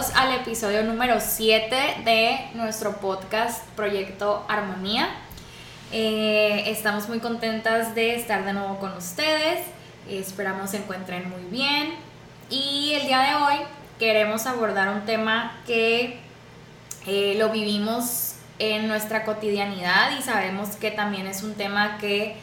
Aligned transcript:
Bienvenidos 0.00 0.16
al 0.16 0.40
episodio 0.40 0.82
número 0.82 1.16
7 1.20 2.02
de 2.04 2.48
nuestro 2.54 2.96
podcast 3.00 3.66
Proyecto 3.76 4.46
Armonía. 4.48 5.10
Eh, 5.92 6.64
estamos 6.68 7.08
muy 7.08 7.18
contentas 7.18 7.94
de 7.94 8.14
estar 8.14 8.44
de 8.46 8.54
nuevo 8.54 8.78
con 8.78 8.92
ustedes. 8.96 9.60
esperamos 10.08 10.70
se 10.70 10.78
encuentren 10.78 11.28
muy 11.28 11.42
bien. 11.50 11.94
Y 12.48 12.92
el 12.94 13.08
día 13.08 13.20
de 13.20 13.34
hoy 13.34 13.66
queremos 13.98 14.46
abordar 14.46 14.88
un 14.88 15.04
tema 15.04 15.60
que 15.66 16.18
eh, 17.06 17.34
lo 17.36 17.50
vivimos 17.50 18.36
en 18.58 18.88
nuestra 18.88 19.24
cotidianidad 19.24 20.18
y 20.18 20.22
sabemos 20.22 20.76
que 20.76 20.90
también 20.90 21.26
es 21.26 21.42
un 21.42 21.54
tema 21.54 21.98
que 21.98 22.36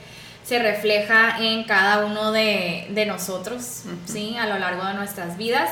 se 0.44 0.60
refleja 0.60 1.40
en 1.40 1.64
cada 1.64 2.06
uno 2.06 2.32
de, 2.32 2.88
de 2.92 3.06
nosotros, 3.08 3.84
¿sí? 4.06 4.38
A 4.38 4.46
lo 4.46 4.60
largo 4.60 4.86
de 4.86 4.94
nuestras 4.94 5.38
vidas 5.38 5.72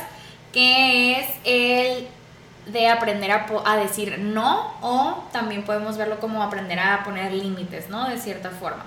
que 0.56 1.20
es 1.20 1.26
el 1.44 2.08
de 2.64 2.88
aprender 2.88 3.30
a, 3.30 3.76
decir 3.76 4.18
no 4.18 4.72
o 4.80 5.22
también 5.30 5.64
podemos 5.64 5.98
verlo 5.98 6.18
como 6.18 6.42
aprender 6.42 6.78
a 6.80 7.04
poner 7.04 7.30
límites, 7.30 7.90
¿no? 7.90 8.08
De 8.08 8.16
cierta 8.16 8.48
forma. 8.48 8.82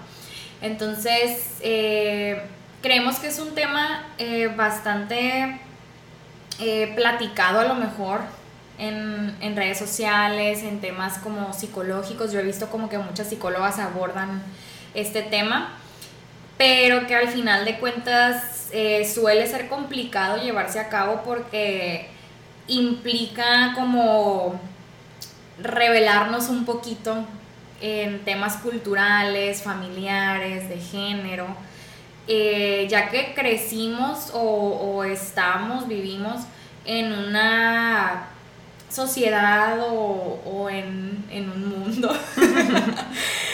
Entonces, 0.63 1.59
eh, 1.61 2.41
creemos 2.81 3.19
que 3.19 3.27
es 3.27 3.37
un 3.37 3.53
tema 3.53 4.03
eh, 4.17 4.47
bastante 4.47 5.61
eh, 6.59 6.91
platicado 6.95 7.59
a 7.59 7.65
lo 7.65 7.75
mejor 7.75 8.21
en, 8.79 9.37
en, 9.39 9.55
redes 9.55 9.77
sociales, 9.77 10.63
en 10.63 10.81
temas 10.81 11.19
como 11.19 11.53
psicológicos. 11.53 12.31
Yo 12.31 12.39
he 12.39 12.43
visto 12.43 12.71
como 12.71 12.89
que 12.89 12.97
muchas 12.97 13.27
psicólogas 13.27 13.77
abordan 13.77 14.41
este 14.95 15.21
tema 15.21 15.75
pero 16.59 17.07
que 17.07 17.15
al 17.15 17.29
final 17.29 17.63
de 17.63 17.79
cuentas 17.79 18.58
eh, 18.71 19.09
suele 19.11 19.47
ser 19.47 19.67
complicado 19.67 20.41
llevarse 20.41 20.79
a 20.79 20.89
cabo 20.89 21.21
porque 21.23 22.07
implica 22.67 23.73
como 23.75 24.59
revelarnos 25.61 26.49
un 26.49 26.65
poquito 26.65 27.25
en 27.81 28.19
temas 28.25 28.57
culturales, 28.57 29.61
familiares, 29.61 30.69
de 30.69 30.77
género, 30.77 31.47
eh, 32.27 32.87
ya 32.89 33.09
que 33.09 33.33
crecimos 33.33 34.31
o, 34.33 35.03
estamos, 35.03 35.87
vivimos 35.87 36.41
en 36.85 37.11
una 37.11 38.27
sociedad 38.89 39.79
o, 39.81 40.69
en, 40.69 41.25
en 41.31 41.49
un 41.49 41.69
mundo 41.69 42.11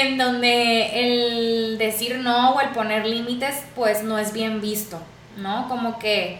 en 0.00 0.18
donde 0.18 1.00
el 1.00 1.78
decir 1.78 2.18
no 2.18 2.54
o 2.54 2.60
el 2.60 2.70
poner 2.70 3.06
límites 3.06 3.62
pues 3.74 4.02
no 4.02 4.18
es 4.18 4.32
bien 4.32 4.60
visto, 4.60 5.00
¿no? 5.36 5.68
Como 5.68 5.98
que 5.98 6.38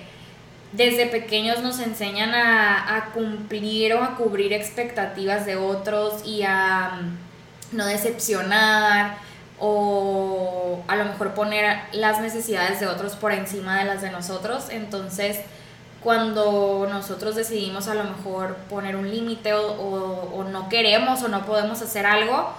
desde 0.72 1.06
pequeños 1.06 1.62
nos 1.62 1.78
enseñan 1.78 2.34
a, 2.34 3.10
cumplir 3.14 3.94
o 3.94 4.02
a 4.02 4.16
cubrir 4.16 4.52
expectativas 4.52 5.46
de 5.46 5.56
otros 5.56 6.26
y 6.26 6.42
a 6.42 7.00
mm, 7.00 7.76
no 7.76 7.86
decepcionar 7.86 9.18
o 9.60 10.82
a 10.88 10.96
lo 10.96 11.04
mejor 11.04 11.34
poner 11.34 11.78
las 11.92 12.20
necesidades 12.20 12.80
de 12.80 12.88
otros 12.88 13.14
por 13.14 13.32
encima 13.32 13.78
de 13.78 13.84
las 13.84 14.02
de 14.02 14.10
nosotros. 14.10 14.68
Entonces, 14.70 15.38
cuando 16.02 16.88
nosotros 16.90 17.36
decidimos 17.36 17.86
a 17.86 17.94
lo 17.94 18.04
mejor 18.04 18.56
poner 18.68 18.96
un 18.96 19.08
límite 19.08 19.54
o 19.54 20.44
no 20.50 20.68
queremos 20.68 21.22
o 21.22 21.28
no 21.28 21.46
podemos 21.46 21.80
hacer 21.82 22.04
algo, 22.04 22.52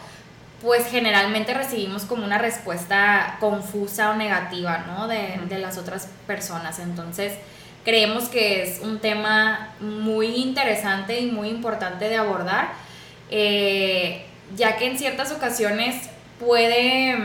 pues 0.62 0.88
generalmente 0.88 1.54
recibimos 1.54 2.04
como 2.06 2.26
una 2.26 2.38
respuesta 2.38 3.38
confusa 3.40 4.12
o 4.12 4.16
negativa, 4.16 4.86
¿no? 4.88 5.08
De, 5.08 5.60
las 5.60 5.78
otras 5.78 6.10
personas. 6.28 6.80
Entonces, 6.80 7.34
creemos 7.84 8.26
que 8.26 8.64
es 8.64 8.80
un 8.82 9.00
tema 9.00 9.74
muy 9.80 10.28
interesante 10.28 11.20
y 11.20 11.32
muy 11.32 11.50
importante 11.50 12.10
de 12.10 12.18
abordar, 12.18 12.74
eh, 13.30 14.26
ya 14.56 14.78
que 14.78 14.88
en 14.88 14.98
ciertas 14.98 15.32
ocasiones 15.32 16.10
puede, 16.40 17.16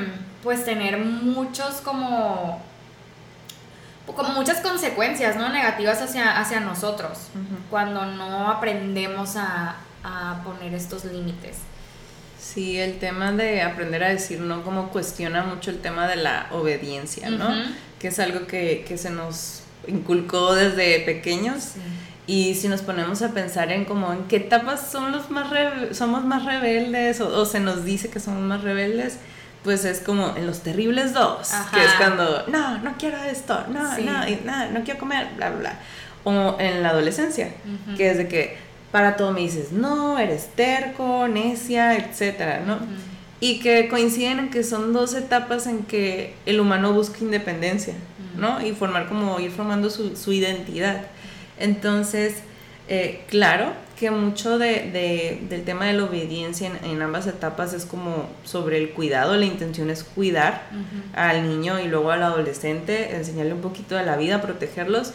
pues, 0.42 0.64
tener 0.64 0.98
muchos 0.98 1.80
como 1.80 2.62
como 4.06 4.30
muchas 4.30 4.60
consecuencias 4.60 5.36
¿no? 5.36 5.50
negativas 5.50 6.02
hacia, 6.02 6.36
hacia 6.40 6.58
nosotros 6.58 7.28
cuando 7.70 8.04
no 8.06 8.50
aprendemos 8.50 9.36
a, 9.36 9.76
a 10.02 10.40
poner 10.44 10.74
estos 10.74 11.04
límites. 11.04 11.58
Sí, 12.52 12.80
el 12.80 12.98
tema 12.98 13.30
de 13.30 13.62
aprender 13.62 14.02
a 14.02 14.08
decir 14.08 14.40
no 14.40 14.64
como 14.64 14.88
cuestiona 14.88 15.44
mucho 15.44 15.70
el 15.70 15.78
tema 15.78 16.08
de 16.08 16.16
la 16.16 16.48
obediencia, 16.50 17.30
¿no? 17.30 17.48
Que 18.00 18.08
es 18.08 18.18
algo 18.18 18.46
que, 18.48 18.84
se 18.96 19.10
nos 19.10 19.62
inculcó 19.86 20.54
desde 20.54 21.00
pequeños. 21.00 21.74
Y 22.26 22.54
si 22.56 22.68
nos 22.68 22.82
ponemos 22.82 23.22
a 23.22 23.30
pensar 23.30 23.70
en 23.70 23.84
como 23.84 24.12
en 24.12 24.24
qué 24.24 24.36
etapas 24.36 24.90
son 24.90 25.12
los 25.12 25.30
más 25.30 25.48
somos 25.92 26.24
más 26.24 26.44
rebeldes 26.44 27.20
o, 27.20 27.44
se 27.44 27.60
nos 27.60 27.84
dice 27.84 28.08
que 28.08 28.18
somos 28.18 28.42
más 28.42 28.62
rebeldes, 28.62 29.18
pues 29.62 29.84
es 29.84 30.00
como 30.00 30.36
en 30.36 30.46
los 30.46 30.60
terribles 30.60 31.12
dos, 31.12 31.50
que 31.72 31.84
es 31.84 31.92
cuando, 31.94 32.46
no, 32.48 32.78
no 32.78 32.94
quiero 32.98 33.22
esto, 33.22 33.64
no, 33.68 33.96
no, 33.98 34.70
no 34.72 34.84
quiero 34.84 34.98
comer, 34.98 35.28
bla, 35.36 35.50
bla. 35.50 35.74
O 36.24 36.56
en 36.58 36.82
la 36.82 36.90
adolescencia, 36.90 37.52
que 37.96 38.10
es 38.10 38.18
de 38.18 38.26
que 38.26 38.69
para 38.90 39.16
todo 39.16 39.32
me 39.32 39.40
dices, 39.40 39.72
no, 39.72 40.18
eres 40.18 40.48
terco, 40.54 41.28
necia, 41.28 41.96
etcétera, 41.96 42.62
¿no? 42.66 42.78
Y 43.40 43.60
que 43.60 43.88
coinciden 43.88 44.38
en 44.38 44.50
que 44.50 44.64
son 44.64 44.92
dos 44.92 45.14
etapas 45.14 45.66
en 45.66 45.84
que 45.84 46.34
el 46.44 46.60
humano 46.60 46.92
busca 46.92 47.18
independencia, 47.20 47.94
¿no? 48.36 48.64
Y 48.64 48.72
formar 48.72 49.08
como 49.08 49.38
ir 49.40 49.50
formando 49.50 49.90
su, 49.90 50.32
identidad. 50.32 51.06
Entonces, 51.58 52.34
eh, 52.88 53.24
claro 53.28 53.72
que 54.00 54.10
mucho 54.10 54.58
de, 54.58 55.38
del 55.48 55.62
tema 55.64 55.84
de 55.84 55.92
la 55.92 56.04
obediencia 56.04 56.70
en, 56.82 57.02
ambas 57.02 57.26
etapas 57.26 57.74
es 57.74 57.84
como 57.84 58.30
sobre 58.44 58.78
el 58.78 58.90
cuidado, 58.90 59.36
la 59.36 59.44
intención 59.44 59.90
es 59.90 60.04
cuidar 60.04 60.62
al 61.14 61.46
niño 61.46 61.78
y 61.78 61.86
luego 61.86 62.10
al 62.10 62.22
adolescente, 62.22 63.14
enseñarle 63.14 63.52
un 63.52 63.60
poquito 63.60 63.96
de 63.96 64.06
la 64.06 64.16
vida, 64.16 64.40
protegerlos, 64.40 65.12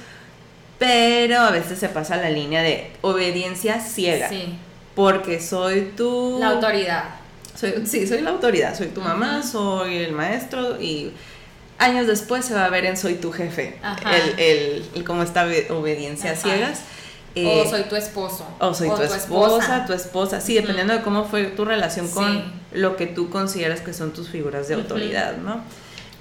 pero 0.77 1.39
a 1.39 1.51
veces 1.51 1.79
se 1.79 1.89
pasa 1.89 2.17
la 2.17 2.29
línea 2.29 2.61
de 2.61 2.91
obediencia 3.01 3.79
ciega. 3.79 4.29
Sí. 4.29 4.57
Porque 4.95 5.41
soy 5.41 5.93
tu... 5.95 6.37
La 6.39 6.49
autoridad. 6.49 7.03
Soy, 7.55 7.85
sí, 7.85 8.07
soy 8.07 8.21
la 8.21 8.31
autoridad, 8.31 8.77
soy 8.77 8.87
tu 8.87 9.01
mamá, 9.01 9.41
soy 9.43 9.97
el 9.97 10.11
maestro 10.11 10.81
y 10.81 11.13
años 11.77 12.07
después 12.07 12.45
se 12.45 12.53
va 12.53 12.65
a 12.65 12.69
ver 12.69 12.85
en 12.85 12.97
soy 12.97 13.15
tu 13.15 13.31
jefe, 13.31 13.77
el, 14.37 14.83
el, 14.93 15.03
como 15.05 15.23
esta 15.23 15.45
obediencia 15.69 16.35
ciegas. 16.35 16.79
o 16.79 17.39
eh, 17.39 17.67
soy 17.69 17.83
tu 17.83 17.95
esposo. 17.95 18.45
O 18.59 18.73
soy 18.73 18.89
tu, 18.89 19.01
esposa, 19.01 19.85
tu 19.85 19.93
esposa. 19.93 20.41
Sí, 20.41 20.55
dependiendo 20.55 20.93
de 20.93 21.01
cómo 21.01 21.25
fue 21.25 21.45
tu 21.45 21.65
relación 21.65 22.09
con 22.09 22.43
lo 22.73 22.97
que 22.97 23.07
tú 23.07 23.29
consideras 23.29 23.81
que 23.81 23.93
son 23.93 24.11
tus 24.11 24.29
figuras 24.29 24.67
de 24.67 24.75
autoridad, 24.75 25.37
¿no? 25.37 25.61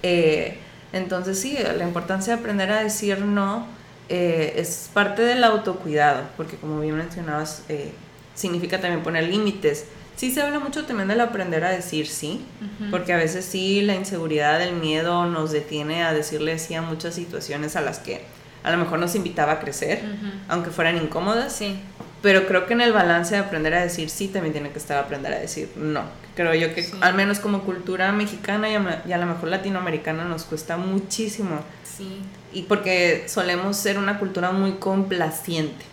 Eh, 0.03 0.59
entonces 0.93 1.41
sí, 1.41 1.57
la 1.77 1.85
importancia 1.85 2.35
de 2.35 2.41
aprender 2.41 2.71
a 2.71 2.83
decir 2.83 3.21
no 3.21 3.67
eh, 4.09 4.55
es 4.57 4.91
parte 4.93 5.23
del 5.23 5.43
autocuidado, 5.45 6.25
porque 6.37 6.57
como 6.57 6.81
bien 6.81 6.97
mencionabas, 6.97 7.63
eh, 7.69 7.93
significa 8.35 8.81
también 8.81 9.03
poner 9.03 9.25
límites. 9.25 9.87
Sí 10.17 10.31
se 10.31 10.43
habla 10.43 10.61
mucho 10.61 10.85
también 10.85 11.09
del 11.09 11.21
aprender 11.21 11.65
a 11.65 11.71
decir 11.71 12.07
sí, 12.07 12.45
porque 12.93 13.13
a 13.13 13.17
veces 13.17 13.45
sí 13.45 13.83
la 13.83 13.95
inseguridad, 13.97 14.63
el 14.63 14.75
miedo 14.75 15.27
nos 15.27 15.51
detiene 15.51 16.05
a 16.05 16.13
decirle 16.13 16.59
sí 16.61 16.75
a 16.75 16.83
muchas 16.83 17.17
situaciones 17.17 17.75
a 17.75 17.81
las 17.81 17.99
que 17.99 18.23
a 18.63 18.71
lo 18.71 18.79
mejor 18.79 19.01
nos 19.01 19.17
invitaba 19.17 19.53
a 19.53 19.61
crecer, 19.61 20.03
aunque 20.49 20.71
fueran 20.71 20.97
incómodas. 20.97 21.53
Sí. 21.57 21.81
Pero 22.25 22.47
creo 22.47 22.65
que 22.65 22.73
en 22.73 22.81
el 22.81 22.95
balance 22.95 23.35
de 23.35 23.43
aprender 23.43 23.75
a 23.75 23.83
decir 23.83 24.09
sí 24.09 24.29
también 24.29 24.55
tiene 24.55 24.71
que 24.71 24.79
estar 24.79 24.97
aprender 24.97 25.35
a 25.35 25.39
decir 25.39 25.69
no. 25.77 26.05
Creo 26.35 26.55
yo 26.55 26.75
que 26.75 26.89
al 27.03 27.13
menos 27.13 27.39
como 27.39 27.65
cultura 27.65 28.13
mexicana 28.13 28.71
y 28.71 28.77
a, 28.77 29.03
y 29.07 29.13
a 29.13 29.19
lo 29.19 29.27
mejor 29.27 29.51
latinoamericana 29.51 30.25
nos 30.25 30.45
cuesta 30.45 30.79
muchísimo. 30.79 31.61
Sí. 31.85 32.23
Y 32.55 32.63
porque 32.63 33.25
solemos 33.29 33.77
ser 33.77 33.99
una 33.99 34.19
cultura 34.19 34.53
muy 34.53 34.73
complaciente, 34.73 35.85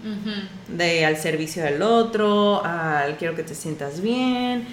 de 0.70 1.06
al 1.06 1.18
servicio 1.18 1.64
del 1.64 1.82
otro, 1.82 2.64
al 2.64 3.18
quiero 3.18 3.36
que 3.36 3.44
te 3.44 3.54
sientas 3.54 4.00
bien, 4.00 4.68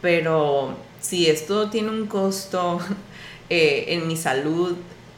pero 0.00 0.76
si 1.00 1.26
esto 1.26 1.70
tiene 1.70 1.88
un 1.88 2.06
costo 2.06 2.78
eh, 3.50 3.86
en 3.88 4.06
mi 4.06 4.16
salud, 4.16 4.76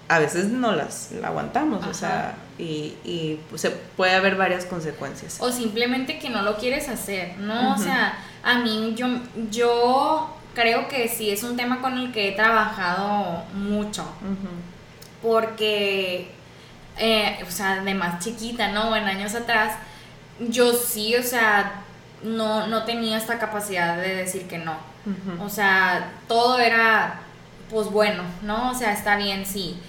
a 0.09 0.21
veces 0.21 0.47
no 0.47 0.73
las 0.75 1.11
aguantamos, 1.23 1.87
o 1.87 1.93
sea, 1.93 2.35
y, 2.59 2.95
y 3.05 3.41
pues, 3.51 3.71
puede 3.97 4.15
haber 4.15 4.37
varias 4.37 4.65
consecuencias. 4.65 5.39
O 5.41 5.51
simplemente 5.51 6.19
que 6.19 6.31
no 6.31 6.43
lo 6.43 6.57
quieres 6.57 6.89
hacer, 6.89 7.37
¿no? 7.39 7.75
O 7.75 7.79
sea, 7.79 8.19
a 8.43 8.59
mí 8.59 8.95
yo, 8.97 9.07
yo 9.51 10.37
creo 10.55 10.89
que 10.89 11.09
sí 11.09 11.31
es 11.31 11.43
un 11.43 11.57
tema 11.57 11.81
con 11.81 11.99
el 11.99 12.13
que 12.13 12.29
he 12.29 12.33
trabajado 12.33 13.43
mucho, 13.55 14.05
porque, 15.23 16.31
eh, 16.99 17.39
o 17.47 17.51
sea, 17.51 17.83
de 17.83 17.95
más 17.95 18.23
chiquita, 18.23 18.69
¿no? 18.69 18.95
En 18.97 19.05
años 19.05 19.35
atrás, 19.35 19.77
yo 20.41 20.73
sí, 20.73 21.17
o 21.17 21.23
sea, 21.23 21.83
no, 22.23 22.67
no 22.67 22.85
tenía 22.85 23.17
esta 23.17 23.39
capacidad 23.39 23.97
de 23.97 24.15
decir 24.15 24.47
que 24.47 24.59
no. 24.59 24.77
O 25.41 25.49
sea, 25.49 26.13
todo 26.29 26.61
era, 26.61 27.21
pues 27.71 27.89
bueno, 27.89 28.23
¿no? 28.43 28.71
O 28.71 28.75
sea, 28.75 28.93
está 28.93 29.17
bien, 29.17 29.45
sí. 29.45 29.81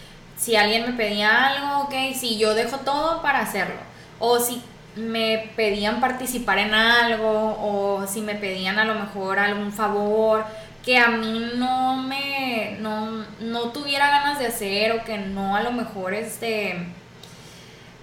Si 0.44 0.58
alguien 0.58 0.86
me 0.86 0.92
pedía 0.92 1.48
algo, 1.48 1.84
ok, 1.84 1.94
sí, 2.14 2.38
yo 2.38 2.54
dejo 2.54 2.80
todo 2.80 3.22
para 3.22 3.40
hacerlo. 3.40 3.80
O 4.20 4.40
si 4.40 4.62
me 4.98 5.50
pedían 5.56 6.02
participar 6.02 6.58
en 6.58 6.74
algo, 6.74 7.58
o 7.62 8.06
si 8.08 8.20
me 8.20 8.36
pedían 8.36 8.78
a 8.78 8.84
lo 8.84 8.96
mejor 8.96 9.40
algún 9.40 9.72
favor 9.72 10.44
que 10.84 10.98
a 10.98 11.08
mí 11.08 11.52
no 11.56 11.96
me, 11.96 12.76
no, 12.82 13.26
no 13.40 13.72
tuviera 13.72 14.10
ganas 14.10 14.38
de 14.38 14.48
hacer, 14.48 14.92
o 14.92 15.06
que 15.06 15.18
no 15.18 15.56
a 15.56 15.64
lo 15.64 15.72
mejor 15.72 16.14
este 16.14 16.88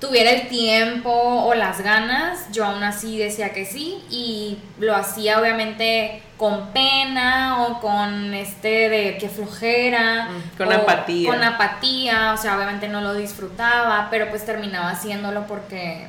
tuviera 0.00 0.30
el 0.30 0.48
tiempo 0.48 1.10
o 1.10 1.54
las 1.54 1.82
ganas, 1.82 2.46
yo 2.50 2.64
aún 2.64 2.82
así 2.82 3.18
decía 3.18 3.52
que 3.52 3.64
sí 3.64 4.02
y 4.10 4.58
lo 4.78 4.96
hacía 4.96 5.38
obviamente 5.38 6.22
con 6.36 6.68
pena 6.68 7.64
o 7.64 7.80
con 7.80 8.32
este 8.32 8.88
de 8.88 9.18
que 9.18 9.28
flojera. 9.28 10.30
Mm, 10.30 10.56
con 10.56 10.72
apatía. 10.72 11.30
Con 11.30 11.44
apatía, 11.44 12.32
o 12.32 12.36
sea, 12.38 12.56
obviamente 12.56 12.88
no 12.88 13.02
lo 13.02 13.12
disfrutaba, 13.12 14.08
pero 14.10 14.30
pues 14.30 14.46
terminaba 14.46 14.90
haciéndolo 14.90 15.46
porque 15.46 16.08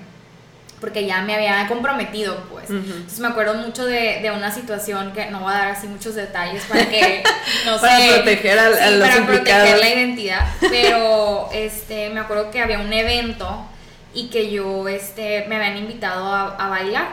porque 0.80 1.06
ya 1.06 1.22
me 1.22 1.36
había 1.36 1.68
comprometido, 1.68 2.36
pues. 2.50 2.68
Entonces 2.68 3.20
me 3.20 3.28
acuerdo 3.28 3.54
mucho 3.54 3.86
de, 3.86 4.20
de, 4.24 4.32
una 4.32 4.52
situación 4.52 5.14
que 5.14 5.28
no 5.28 5.42
voy 5.42 5.54
a 5.54 5.58
dar 5.58 5.68
así 5.68 5.86
muchos 5.86 6.16
detalles 6.16 6.64
para 6.64 6.90
que, 6.90 7.22
no 7.68 7.80
para 7.80 8.00
proteger 8.16 8.58
a, 8.58 8.74
sí, 8.74 9.00
para 9.00 9.26
proteger 9.28 9.78
la 9.78 9.90
identidad, 9.90 10.48
pero 10.60 11.50
este, 11.54 12.10
me 12.10 12.20
acuerdo 12.20 12.50
que 12.50 12.62
había 12.62 12.80
un 12.80 12.92
evento 12.92 13.68
y 14.14 14.28
que 14.28 14.52
yo 14.52 14.88
este, 14.88 15.46
me 15.48 15.56
habían 15.56 15.78
invitado 15.78 16.34
a, 16.34 16.70
bailar. 16.70 17.10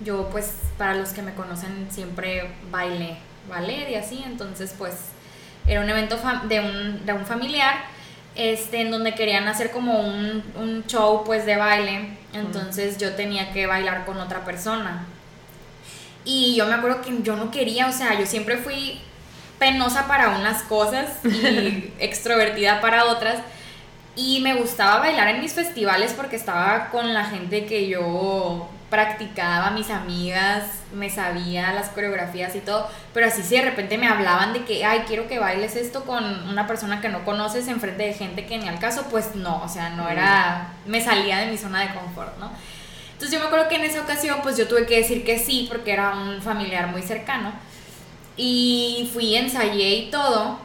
Yo 0.00 0.28
pues 0.30 0.52
para 0.76 0.94
los 0.94 1.10
que 1.10 1.22
me 1.22 1.34
conocen 1.34 1.88
siempre 1.90 2.50
bailé 2.70 3.16
ballet 3.48 3.88
y 3.90 3.94
así, 3.94 4.22
entonces 4.26 4.74
pues 4.76 4.94
era 5.66 5.80
un 5.80 5.88
evento 5.88 6.18
de, 6.48 6.60
un, 6.60 7.06
de 7.06 7.12
un 7.12 7.24
familiar 7.24 7.74
este, 8.34 8.82
en 8.82 8.90
donde 8.90 9.14
querían 9.14 9.48
hacer 9.48 9.70
como 9.70 10.00
un, 10.00 10.42
un 10.56 10.84
show 10.86 11.24
pues 11.24 11.46
de 11.46 11.56
baile, 11.56 12.10
entonces 12.34 12.98
yo 12.98 13.14
tenía 13.14 13.52
que 13.52 13.66
bailar 13.66 14.04
con 14.04 14.18
otra 14.18 14.44
persona. 14.44 15.06
Y 16.24 16.56
yo 16.56 16.66
me 16.66 16.74
acuerdo 16.74 17.00
que 17.02 17.22
yo 17.22 17.36
no 17.36 17.50
quería, 17.50 17.86
o 17.86 17.92
sea, 17.92 18.18
yo 18.18 18.26
siempre 18.26 18.58
fui 18.58 19.00
penosa 19.58 20.06
para 20.06 20.30
unas 20.30 20.62
cosas 20.64 21.08
y 21.24 21.92
extrovertida 21.98 22.80
para 22.80 23.06
otras. 23.06 23.38
Y 24.16 24.40
me 24.40 24.54
gustaba 24.54 24.98
bailar 24.98 25.28
en 25.28 25.40
mis 25.40 25.52
festivales 25.52 26.14
porque 26.14 26.36
estaba 26.36 26.88
con 26.88 27.12
la 27.12 27.26
gente 27.26 27.66
que 27.66 27.86
yo 27.86 28.66
practicaba, 28.88 29.70
mis 29.70 29.90
amigas, 29.90 30.64
me 30.94 31.10
sabía 31.10 31.72
las 31.72 31.88
coreografías 31.90 32.54
y 32.54 32.60
todo, 32.60 32.88
pero 33.12 33.26
así 33.26 33.42
si 33.42 33.56
de 33.56 33.62
repente 33.62 33.98
me 33.98 34.06
hablaban 34.06 34.52
de 34.52 34.64
que, 34.64 34.84
ay, 34.84 35.02
quiero 35.06 35.26
que 35.26 35.38
bailes 35.38 35.76
esto 35.76 36.04
con 36.04 36.48
una 36.48 36.66
persona 36.66 37.00
que 37.00 37.08
no 37.08 37.24
conoces 37.24 37.68
enfrente 37.68 38.04
de 38.04 38.14
gente 38.14 38.46
que 38.46 38.58
ni 38.58 38.68
al 38.68 38.78
caso, 38.78 39.04
pues 39.10 39.34
no, 39.34 39.62
o 39.62 39.68
sea, 39.68 39.90
no 39.90 40.08
era, 40.08 40.68
me 40.86 41.02
salía 41.02 41.38
de 41.38 41.46
mi 41.46 41.58
zona 41.58 41.80
de 41.80 41.94
confort, 41.94 42.38
¿no? 42.38 42.50
Entonces 43.12 43.32
yo 43.32 43.40
me 43.40 43.46
acuerdo 43.46 43.68
que 43.68 43.76
en 43.76 43.84
esa 43.84 44.00
ocasión, 44.00 44.38
pues 44.42 44.56
yo 44.56 44.68
tuve 44.68 44.86
que 44.86 44.98
decir 44.98 45.24
que 45.24 45.38
sí, 45.38 45.66
porque 45.68 45.92
era 45.92 46.12
un 46.12 46.40
familiar 46.40 46.86
muy 46.86 47.02
cercano, 47.02 47.52
y 48.36 49.10
fui, 49.12 49.34
ensayé 49.34 49.94
y 49.96 50.10
todo, 50.10 50.58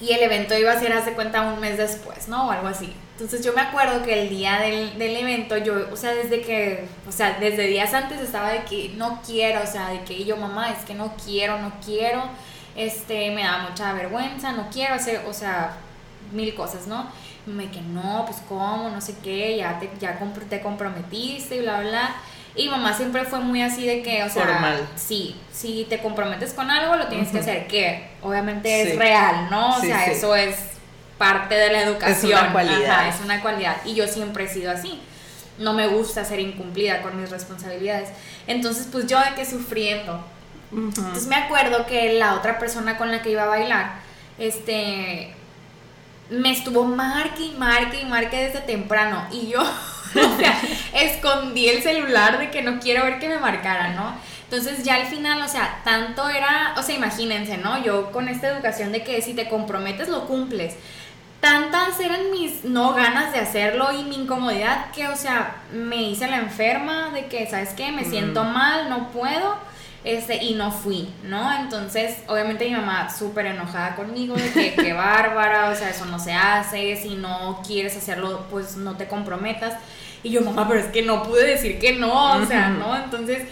y 0.00 0.12
el 0.12 0.22
evento 0.22 0.56
iba 0.56 0.72
a 0.72 0.80
ser, 0.80 0.92
hace 0.92 1.12
cuenta, 1.12 1.42
un 1.42 1.60
mes 1.60 1.78
después, 1.78 2.28
¿no? 2.28 2.48
O 2.48 2.50
algo 2.50 2.68
así. 2.68 2.92
Entonces 3.12 3.44
yo 3.44 3.52
me 3.52 3.60
acuerdo 3.60 4.02
que 4.02 4.22
el 4.22 4.28
día 4.28 4.58
del, 4.58 4.98
del, 4.98 5.16
evento, 5.16 5.56
yo, 5.56 5.88
o 5.92 5.96
sea, 5.96 6.12
desde 6.14 6.40
que, 6.40 6.88
o 7.08 7.12
sea, 7.12 7.38
desde 7.38 7.68
días 7.68 7.94
antes 7.94 8.20
estaba 8.20 8.50
de 8.50 8.64
que 8.64 8.92
no 8.96 9.22
quiero, 9.24 9.62
o 9.62 9.66
sea, 9.66 9.88
de 9.90 10.02
que 10.02 10.24
yo, 10.24 10.36
mamá, 10.36 10.70
es 10.70 10.84
que 10.84 10.94
no 10.94 11.14
quiero, 11.24 11.58
no 11.60 11.72
quiero, 11.84 12.24
este, 12.74 13.30
me 13.30 13.44
da 13.44 13.68
mucha 13.68 13.92
vergüenza, 13.92 14.52
no 14.52 14.68
quiero 14.68 14.94
hacer, 14.94 15.22
o 15.28 15.32
sea, 15.32 15.76
mil 16.32 16.54
cosas, 16.54 16.88
¿no? 16.88 17.06
Me 17.46 17.70
que 17.70 17.80
no, 17.80 18.24
pues 18.26 18.38
cómo, 18.48 18.90
no 18.90 19.00
sé 19.00 19.16
qué, 19.22 19.58
ya 19.58 19.78
te, 19.78 19.90
ya 20.00 20.18
te 20.48 20.60
comprometiste 20.60 21.56
y 21.56 21.60
bla, 21.60 21.80
bla. 21.82 22.16
Y 22.56 22.68
mamá 22.68 22.94
siempre 22.94 23.24
fue 23.24 23.40
muy 23.40 23.62
así 23.62 23.86
de 23.86 24.02
que, 24.02 24.22
o 24.22 24.30
sea, 24.30 24.44
Formal. 24.44 24.88
sí, 24.94 25.34
si 25.52 25.86
te 25.88 25.98
comprometes 26.00 26.52
con 26.52 26.70
algo, 26.70 26.94
lo 26.94 27.08
tienes 27.08 27.30
que 27.30 27.40
hacer, 27.40 27.66
que 27.66 28.10
obviamente 28.22 28.92
es 28.92 28.98
real, 28.98 29.48
¿no? 29.50 29.76
O 29.76 29.80
sea, 29.80 30.06
eso 30.06 30.36
es 30.36 30.56
parte 31.18 31.54
de 31.56 31.72
la 31.72 31.82
educación. 31.82 32.32
Es 32.32 32.42
una 32.42 32.52
cualidad. 32.52 33.08
es 33.08 33.20
una 33.24 33.40
cualidad. 33.40 33.76
Y 33.84 33.94
yo 33.94 34.06
siempre 34.06 34.44
he 34.44 34.48
sido 34.48 34.70
así. 34.70 35.00
No 35.58 35.72
me 35.72 35.86
gusta 35.88 36.24
ser 36.24 36.40
incumplida 36.40 37.02
con 37.02 37.20
mis 37.20 37.30
responsabilidades. 37.30 38.10
Entonces, 38.46 38.88
pues 38.90 39.06
yo 39.06 39.18
de 39.18 39.34
que 39.34 39.44
sufriendo. 39.44 40.24
Entonces 40.72 41.26
me 41.26 41.36
acuerdo 41.36 41.86
que 41.86 42.14
la 42.14 42.34
otra 42.34 42.58
persona 42.58 42.96
con 42.96 43.10
la 43.10 43.22
que 43.22 43.30
iba 43.30 43.44
a 43.44 43.46
bailar, 43.46 43.92
este, 44.38 45.32
me 46.30 46.50
estuvo 46.50 46.84
marque 46.84 47.44
y 47.44 47.52
marque 47.52 48.00
y 48.00 48.04
marque 48.06 48.44
desde 48.44 48.60
temprano. 48.60 49.24
Y 49.30 49.48
yo 49.48 49.62
o 50.34 50.36
sea, 50.36 50.60
escondí 50.94 51.68
el 51.68 51.82
celular 51.82 52.38
de 52.38 52.50
que 52.50 52.62
no 52.62 52.80
quiero 52.80 53.04
ver 53.04 53.18
que 53.18 53.28
me 53.28 53.38
marcaran, 53.38 53.96
¿no? 53.96 54.14
Entonces 54.44 54.84
ya 54.84 54.96
al 54.96 55.06
final, 55.06 55.42
o 55.42 55.48
sea, 55.48 55.80
tanto 55.84 56.28
era, 56.28 56.74
o 56.76 56.82
sea, 56.82 56.94
imagínense, 56.94 57.56
¿no? 57.56 57.82
Yo 57.82 58.12
con 58.12 58.28
esta 58.28 58.48
educación 58.48 58.92
de 58.92 59.02
que 59.02 59.20
si 59.22 59.34
te 59.34 59.48
comprometes 59.48 60.08
lo 60.08 60.26
cumples. 60.26 60.74
Tantas 61.40 62.00
eran 62.00 62.30
mis 62.30 62.64
no 62.64 62.94
ganas 62.94 63.32
de 63.32 63.38
hacerlo 63.38 63.92
y 63.92 64.02
mi 64.04 64.16
incomodidad 64.16 64.90
que, 64.92 65.08
o 65.08 65.16
sea, 65.16 65.56
me 65.72 66.02
hice 66.02 66.26
la 66.26 66.38
enferma 66.38 67.10
de 67.10 67.26
que, 67.26 67.46
¿sabes 67.46 67.70
qué? 67.70 67.92
Me 67.92 68.04
siento 68.04 68.44
mal, 68.44 68.88
no 68.88 69.10
puedo 69.10 69.58
este, 70.04 70.44
y 70.44 70.54
no 70.54 70.70
fui, 70.70 71.08
¿no? 71.24 71.50
Entonces, 71.58 72.18
obviamente 72.28 72.66
mi 72.66 72.76
mamá 72.76 73.10
súper 73.10 73.46
enojada 73.46 73.96
conmigo, 73.96 74.36
de 74.36 74.52
que 74.52 74.74
qué 74.74 74.92
bárbara, 74.94 75.70
o 75.70 75.74
sea, 75.74 75.90
eso 75.90 76.04
no 76.04 76.18
se 76.18 76.34
hace, 76.34 76.96
si 76.96 77.14
no 77.14 77.62
quieres 77.66 77.96
hacerlo, 77.96 78.46
pues 78.50 78.76
no 78.76 78.96
te 78.96 79.08
comprometas. 79.08 79.74
Y 80.24 80.30
yo, 80.30 80.40
mamá, 80.40 80.66
pero 80.66 80.80
es 80.80 80.86
que 80.86 81.02
no 81.02 81.22
pude 81.22 81.46
decir 81.46 81.78
que 81.78 81.92
no, 81.92 82.38
o 82.38 82.46
sea, 82.46 82.70
¿no? 82.70 82.96
Entonces, 82.96 83.42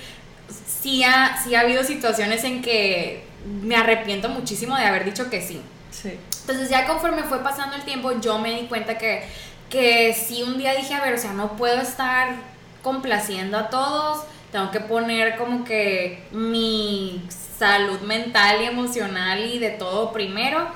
sí 0.80 1.04
ha, 1.04 1.38
sí 1.42 1.54
ha 1.54 1.60
habido 1.60 1.84
situaciones 1.84 2.42
en 2.44 2.62
que 2.62 3.24
me 3.62 3.76
arrepiento 3.76 4.30
muchísimo 4.30 4.76
de 4.76 4.84
haber 4.84 5.04
dicho 5.04 5.28
que 5.30 5.42
sí. 5.42 5.60
Sí. 5.90 6.18
Entonces, 6.40 6.70
ya 6.70 6.86
conforme 6.86 7.22
fue 7.24 7.42
pasando 7.42 7.76
el 7.76 7.82
tiempo, 7.82 8.18
yo 8.20 8.38
me 8.38 8.58
di 8.58 8.66
cuenta 8.66 8.96
que, 8.96 9.22
que 9.68 10.14
sí 10.14 10.42
un 10.42 10.56
día 10.56 10.74
dije, 10.74 10.94
a 10.94 11.02
ver, 11.02 11.14
o 11.14 11.18
sea, 11.18 11.34
no 11.34 11.56
puedo 11.58 11.78
estar 11.78 12.36
complaciendo 12.82 13.58
a 13.58 13.68
todos, 13.68 14.24
tengo 14.50 14.70
que 14.70 14.80
poner 14.80 15.36
como 15.36 15.64
que 15.64 16.24
mi 16.32 17.22
salud 17.58 18.00
mental 18.00 18.62
y 18.62 18.64
emocional 18.64 19.44
y 19.44 19.58
de 19.58 19.70
todo 19.70 20.12
primero. 20.12 20.68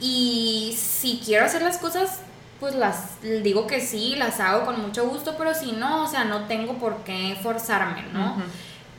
Y 0.00 0.76
si 0.76 1.20
quiero 1.24 1.46
hacer 1.46 1.62
las 1.62 1.78
cosas 1.78 2.20
pues 2.60 2.74
las 2.74 3.20
digo 3.20 3.66
que 3.66 3.80
sí, 3.80 4.14
las 4.16 4.40
hago 4.40 4.64
con 4.64 4.80
mucho 4.80 5.06
gusto, 5.08 5.34
pero 5.36 5.54
si 5.54 5.72
no, 5.72 6.04
o 6.04 6.06
sea, 6.06 6.24
no 6.24 6.44
tengo 6.46 6.74
por 6.74 7.04
qué 7.04 7.36
forzarme, 7.42 8.02
¿no? 8.12 8.36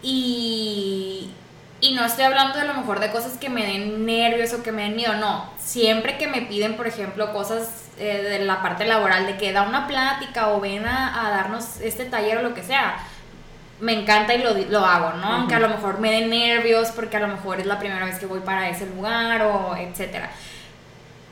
y, 0.02 1.30
y 1.82 1.94
no 1.94 2.06
estoy 2.06 2.26
hablando 2.26 2.60
de 2.60 2.66
lo 2.66 2.74
mejor 2.74 3.00
de 3.00 3.12
cosas 3.12 3.38
que 3.38 3.50
me 3.50 3.66
den 3.66 4.06
nervios 4.06 4.54
o 4.54 4.64
que 4.64 4.72
me 4.72 4.84
den 4.84 4.96
miedo, 4.96 5.16
no. 5.16 5.50
Siempre 5.58 6.18
que 6.18 6.28
me 6.28 6.42
piden, 6.42 6.76
por 6.76 6.88
ejemplo, 6.88 7.34
cosas 7.34 7.90
eh, 7.98 8.22
de 8.22 8.46
la 8.46 8.62
parte 8.62 8.86
laboral, 8.86 9.26
de 9.26 9.38
que 9.38 9.54
da 9.54 9.64
una 9.64 9.88
plática 9.88 10.50
o 10.50 10.62
ven 10.62 10.86
a, 10.86 11.30
darnos 11.30 11.82
este 11.82 12.06
taller 12.06 12.38
o 12.38 12.42
lo 12.42 12.54
que 12.54 12.64
sea, 12.64 12.98
me 13.80 13.94
encanta 13.94 14.34
y 14.34 14.42
lo, 14.42 14.54
lo 14.54 14.86
hago, 14.86 15.18
¿no? 15.18 15.34
Aunque 15.34 15.56
a 15.56 15.60
lo 15.60 15.70
mejor 15.70 16.00
me 16.00 16.12
den 16.12 16.30
nervios 16.30 16.90
porque 16.92 17.18
a 17.18 17.20
lo 17.20 17.28
mejor 17.28 17.60
es 17.60 17.66
la 17.66 17.80
primera 17.80 18.06
vez 18.06 18.18
que 18.18 18.26
voy 18.26 18.40
para 18.40 18.70
ese 18.70 18.88
lugar 18.88 19.42
o 19.44 19.76
etcétera 19.76 20.32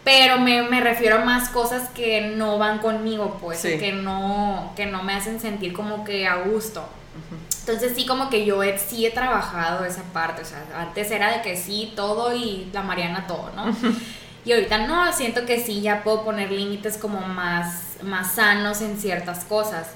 pero 0.05 0.39
me, 0.39 0.62
me, 0.62 0.81
refiero 0.81 1.17
a 1.17 1.25
más 1.25 1.50
cosas 1.50 1.89
que 1.89 2.21
no 2.38 2.59
van 2.59 2.77
conmigo, 2.77 3.39
pues, 3.41 3.62
que, 3.62 3.91
no, 3.91 4.71
que 4.75 4.85
no 4.85 5.01
me 5.01 5.13
hacen 5.13 5.39
sentir 5.41 5.74
como 5.74 6.05
que 6.05 6.27
a 6.27 6.35
gusto. 6.43 6.88
Entonces 7.62 7.93
sí, 7.95 8.05
como 8.05 8.29
que 8.29 8.45
yo 8.45 8.62
sí 8.77 9.07
he 9.07 9.09
trabajado 9.09 9.83
esa 9.83 10.03
parte, 10.13 10.43
o 10.43 10.45
sea, 10.45 10.63
antes 10.77 11.09
era 11.09 11.31
de 11.35 11.41
que 11.41 11.57
sí, 11.57 11.91
todo 11.95 12.35
y 12.35 12.69
la 12.71 12.83
Mariana 12.83 13.25
todo, 13.25 13.51
¿no? 13.55 13.75
Y 14.45 14.53
ahorita 14.53 14.85
no, 14.85 15.12
siento 15.12 15.43
que 15.47 15.59
sí, 15.59 15.81
ya 15.81 16.03
puedo 16.03 16.24
poner 16.24 16.51
límites 16.51 16.97
como 16.97 17.19
más, 17.21 17.97
más 18.03 18.33
sanos 18.33 18.81
en 18.81 19.00
ciertas 19.00 19.43
cosas. 19.43 19.88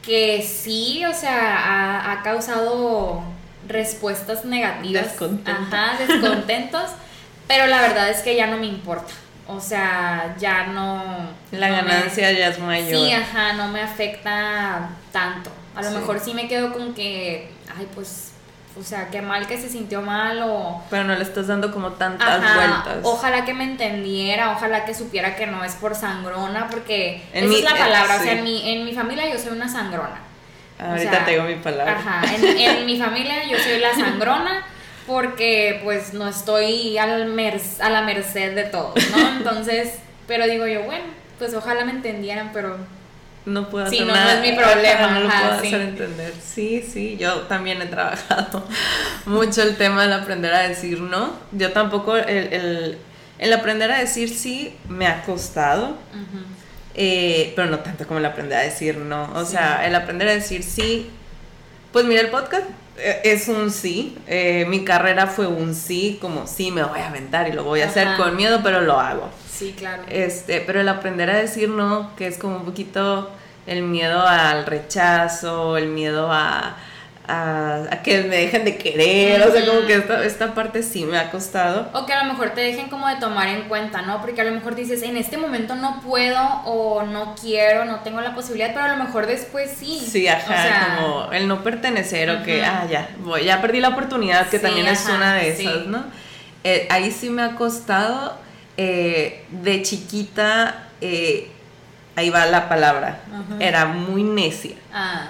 Que 0.00 0.42
sí, 0.42 1.04
o 1.06 1.12
sea, 1.12 1.56
ha, 1.56 2.12
ha 2.12 2.22
causado 2.22 3.24
respuestas 3.66 4.44
negativas. 4.44 5.06
Descontentos. 5.06 5.74
Ajá, 5.74 5.96
descontentos. 5.98 6.90
pero 7.48 7.66
la 7.66 7.80
verdad 7.80 8.10
es 8.10 8.22
que 8.22 8.36
ya 8.36 8.46
no 8.46 8.58
me 8.58 8.66
importa. 8.66 9.12
O 9.46 9.60
sea, 9.60 10.34
ya 10.38 10.64
no. 10.68 11.02
La 11.52 11.68
no 11.68 11.82
me- 11.82 11.82
ganancia 11.82 12.32
ya 12.32 12.48
es 12.48 12.58
mayor. 12.58 12.88
Sí, 13.06 13.12
ajá, 13.12 13.52
no 13.54 13.68
me 13.68 13.82
afecta 13.82 14.88
tanto. 15.12 15.50
A 15.76 15.82
lo 15.82 15.90
Sí. 15.90 15.96
mejor 15.96 16.20
sí 16.20 16.34
me 16.34 16.48
quedo 16.48 16.72
con 16.72 16.94
que, 16.94 17.50
ay, 17.76 17.86
pues, 17.94 18.32
o 18.78 18.82
sea, 18.82 19.08
qué 19.10 19.20
mal 19.22 19.46
que 19.46 19.60
se 19.60 19.68
sintió 19.68 20.00
mal 20.02 20.40
o... 20.44 20.82
Pero 20.90 21.04
no 21.04 21.14
le 21.14 21.22
estás 21.22 21.46
dando 21.48 21.70
como 21.72 21.90
tantas 21.92 22.28
Ajá, 22.42 22.54
vueltas. 22.54 22.96
ojalá 23.04 23.44
que 23.44 23.54
me 23.54 23.64
entendiera, 23.64 24.50
ojalá 24.52 24.84
que 24.84 24.94
supiera 24.94 25.36
que 25.36 25.46
no 25.46 25.62
es 25.64 25.74
por 25.74 25.94
sangrona, 25.94 26.68
porque 26.70 27.22
En 27.32 27.44
esa 27.44 27.48
mi- 27.52 27.56
es 27.58 27.64
la 27.64 27.70
eh, 27.70 27.78
palabra, 27.78 28.16
o 28.16 28.22
sea, 28.22 28.32
en 28.32 28.44
mi, 28.44 28.68
en 28.68 28.84
mi 28.84 28.92
familia 28.94 29.28
yo 29.32 29.38
soy 29.38 29.52
una 29.52 29.68
sangrona. 29.68 30.20
Ahorita 30.78 31.08
o 31.10 31.12
sea, 31.14 31.24
te 31.24 31.30
digo 31.32 31.44
mi 31.44 31.54
palabra. 31.56 31.96
Ajá, 31.98 32.22
en, 32.34 32.44
en 32.58 32.86
mi 32.86 32.98
familia 32.98 33.44
yo 33.48 33.56
soy 33.58 33.78
la 33.78 33.94
sangrona 33.94 34.64
porque 35.06 35.80
pues 35.84 36.14
no 36.14 36.28
estoy 36.28 36.96
al 36.98 37.26
mer- 37.26 37.60
a 37.80 37.90
la 37.90 38.02
merced 38.02 38.54
de 38.54 38.64
todos, 38.64 38.94
¿no? 39.10 39.28
Entonces, 39.38 39.94
pero 40.26 40.46
digo 40.46 40.66
yo, 40.66 40.82
bueno, 40.84 41.04
pues 41.38 41.52
ojalá 41.54 41.84
me 41.84 41.92
entendieran, 41.92 42.50
pero 42.52 42.76
No 43.46 43.68
puedo 43.68 43.86
Sí, 43.90 43.96
hacer 43.96 44.06
no, 44.06 44.14
no 44.14 44.20
nada. 44.20 44.34
es 44.44 44.50
mi 44.50 44.56
problema, 44.56 45.06
no 45.10 45.20
lo 45.20 45.28
ajá, 45.28 45.48
puedo 45.48 45.60
sí. 45.60 45.66
hacer 45.68 45.80
entender. 45.82 46.32
Sí, 46.42 46.82
sí, 46.90 47.16
yo 47.18 47.40
también 47.42 47.82
he 47.82 47.86
trabajado 47.86 48.66
mucho 49.26 49.62
el 49.62 49.76
tema 49.76 50.02
del 50.02 50.12
aprender 50.14 50.54
a 50.54 50.60
decir 50.68 51.00
no. 51.00 51.34
Yo 51.52 51.72
tampoco, 51.72 52.16
el, 52.16 52.28
el, 52.52 52.98
el 53.38 53.52
aprender 53.52 53.90
a 53.92 53.98
decir 53.98 54.30
sí 54.30 54.74
me 54.88 55.06
ha 55.06 55.22
costado, 55.24 55.98
eh, 56.94 57.52
pero 57.56 57.68
no 57.68 57.80
tanto 57.80 58.06
como 58.06 58.18
el 58.20 58.24
aprender 58.26 58.58
a 58.58 58.62
decir 58.62 58.96
no. 58.96 59.30
O 59.34 59.44
Sí. 59.44 59.52
sea, 59.52 59.86
el 59.86 59.94
aprender 59.94 60.28
a 60.28 60.32
decir 60.32 60.62
sí, 60.62 61.10
pues 61.92 62.04
mira, 62.06 62.20
el 62.22 62.28
podcast 62.28 62.64
es 62.96 63.48
un 63.48 63.70
sí. 63.70 64.16
Eh, 64.26 64.66
mi 64.68 64.84
carrera 64.84 65.26
fue 65.26 65.46
un 65.46 65.74
sí, 65.74 66.18
como 66.20 66.46
sí, 66.46 66.70
me 66.70 66.82
voy 66.82 67.00
a 67.00 67.08
aventar 67.08 67.48
y 67.48 67.52
lo 67.52 67.64
voy 67.64 67.80
a 67.80 67.86
hacer 67.86 68.16
con 68.16 68.36
miedo, 68.36 68.60
pero 68.62 68.80
lo 68.80 69.00
hago. 69.00 69.28
sí, 69.50 69.74
claro. 69.76 70.02
Este, 70.08 70.60
pero 70.60 70.80
el 70.80 70.88
aprender 70.88 71.30
a 71.30 71.36
decir 71.36 71.68
no, 71.68 72.14
que 72.16 72.26
es 72.26 72.38
como 72.38 72.56
un 72.56 72.64
poquito 72.64 73.30
el 73.66 73.82
miedo 73.82 74.26
al 74.26 74.66
rechazo, 74.66 75.76
el 75.76 75.88
miedo 75.88 76.30
a, 76.30 76.76
a, 77.26 77.82
a 77.90 78.02
que 78.02 78.22
me 78.24 78.36
dejen 78.36 78.64
de 78.64 78.76
querer, 78.76 79.40
o 79.42 79.50
sea, 79.50 79.64
como 79.66 79.86
que 79.86 79.94
esta, 79.94 80.24
esta 80.24 80.52
parte 80.54 80.82
sí 80.82 81.04
me 81.06 81.18
ha 81.18 81.30
costado. 81.30 81.88
O 81.94 82.04
que 82.04 82.12
a 82.12 82.22
lo 82.22 82.30
mejor 82.32 82.50
te 82.50 82.60
dejen 82.60 82.88
como 82.90 83.08
de 83.08 83.16
tomar 83.16 83.48
en 83.48 83.62
cuenta, 83.68 84.02
¿no? 84.02 84.20
Porque 84.20 84.42
a 84.42 84.44
lo 84.44 84.50
mejor 84.50 84.74
dices, 84.74 85.02
en 85.02 85.16
este 85.16 85.38
momento 85.38 85.74
no 85.74 86.00
puedo 86.02 86.38
o 86.66 87.02
no 87.04 87.34
quiero, 87.40 87.86
no 87.86 88.00
tengo 88.00 88.20
la 88.20 88.34
posibilidad, 88.34 88.72
pero 88.74 88.84
a 88.86 88.96
lo 88.96 89.02
mejor 89.02 89.26
después 89.26 89.70
sí. 89.78 89.98
Sí, 90.06 90.28
ajá, 90.28 90.44
O 90.44 90.46
sea, 90.48 90.96
como 90.98 91.32
el 91.32 91.48
no 91.48 91.62
pertenecer 91.62 92.28
o 92.30 92.42
que, 92.42 92.62
ah, 92.62 92.86
ya, 92.90 93.08
voy, 93.20 93.44
ya 93.44 93.60
perdí 93.62 93.80
la 93.80 93.88
oportunidad, 93.88 94.48
que 94.48 94.58
Sí, 94.58 94.62
también 94.62 94.86
es 94.86 95.06
una 95.08 95.34
de 95.34 95.54
sí. 95.56 95.66
esas, 95.66 95.86
¿no? 95.86 96.04
Eh, 96.62 96.86
ahí 96.90 97.10
sí 97.10 97.30
me 97.30 97.42
ha 97.42 97.50
costado, 97.56 98.36
eh, 98.76 99.44
de 99.50 99.82
chiquita, 99.82 100.88
eh, 101.00 101.50
ahí 102.16 102.28
va 102.30 102.44
la 102.46 102.68
palabra, 102.68 103.20
era 103.60 103.86
muy 103.86 104.22
necia. 104.22 104.76
Ah, 104.92 105.28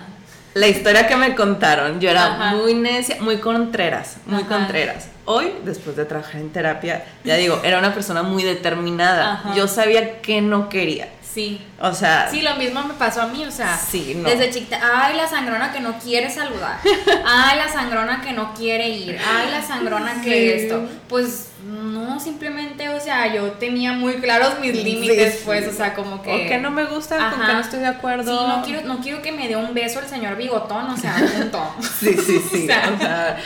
La 0.54 0.68
historia 0.68 1.08
que 1.08 1.16
me 1.16 1.34
contaron, 1.34 2.00
yo 2.00 2.08
era 2.10 2.26
Ajá. 2.26 2.54
muy 2.56 2.74
necia, 2.74 3.16
muy 3.20 3.38
contreras, 3.38 4.18
muy 4.26 4.42
Ajá. 4.42 4.56
contreras. 4.58 5.08
Hoy, 5.24 5.52
después 5.64 5.96
de 5.96 6.04
trabajar 6.04 6.36
en 6.40 6.50
terapia, 6.50 7.04
ya 7.24 7.34
digo, 7.34 7.60
era 7.64 7.78
una 7.78 7.92
persona 7.92 8.22
muy 8.22 8.44
determinada. 8.44 9.32
Ajá. 9.32 9.54
Yo 9.56 9.66
sabía 9.66 10.20
que 10.20 10.40
no 10.42 10.68
quería. 10.68 11.08
Sí. 11.34 11.60
O 11.80 11.92
sea, 11.92 12.28
Sí, 12.30 12.40
lo 12.42 12.54
mismo 12.54 12.82
me 12.84 12.94
pasó 12.94 13.22
a 13.22 13.26
mí, 13.26 13.44
o 13.44 13.50
sea, 13.50 13.76
Sí, 13.76 14.14
no. 14.16 14.28
desde 14.28 14.50
chiquita, 14.50 14.78
ay, 14.94 15.16
la 15.16 15.26
sangrona 15.28 15.72
que 15.72 15.80
no 15.80 15.98
quiere 15.98 16.30
saludar, 16.30 16.78
ay, 17.26 17.58
la 17.58 17.68
sangrona 17.68 18.20
que 18.22 18.32
no 18.32 18.54
quiere 18.54 18.88
ir, 18.88 19.18
ay, 19.18 19.50
la 19.50 19.60
sangrona 19.62 20.22
que 20.22 20.30
Sí. 20.30 20.62
esto, 20.64 20.88
pues 21.08 21.48
no, 21.66 22.20
simplemente, 22.20 22.88
o 22.90 23.00
sea, 23.00 23.34
yo 23.34 23.52
tenía 23.52 23.92
muy 23.94 24.14
claros 24.16 24.60
mis 24.60 24.74
límites, 24.74 25.34
Sí, 25.38 25.42
pues, 25.46 25.66
o 25.66 25.72
sea, 25.72 25.94
como 25.94 26.22
que... 26.22 26.30
o 26.30 26.48
que 26.48 26.58
no 26.58 26.70
me 26.70 26.84
gusta, 26.84 27.16
con 27.16 27.24
Ajá. 27.40 27.46
que 27.46 27.52
no 27.54 27.60
estoy 27.60 27.80
de 27.80 27.86
acuerdo. 27.86 28.30
Sí, 28.38 28.46
no 28.46 28.62
quiero, 28.64 28.86
no 28.86 29.00
quiero 29.00 29.22
que 29.22 29.32
me 29.32 29.48
dé 29.48 29.56
un 29.56 29.72
beso 29.74 29.98
el 30.00 30.06
señor 30.06 30.36
bigotón, 30.36 30.90
o 30.90 30.96
sea, 30.96 31.14
punto. 31.38 31.74
Sí, 32.00 32.14
sí, 32.16 32.38
sí. 32.50 32.62
O 32.64 32.66
sea. 32.66 32.92
o 32.94 32.98
sea, 33.00 33.36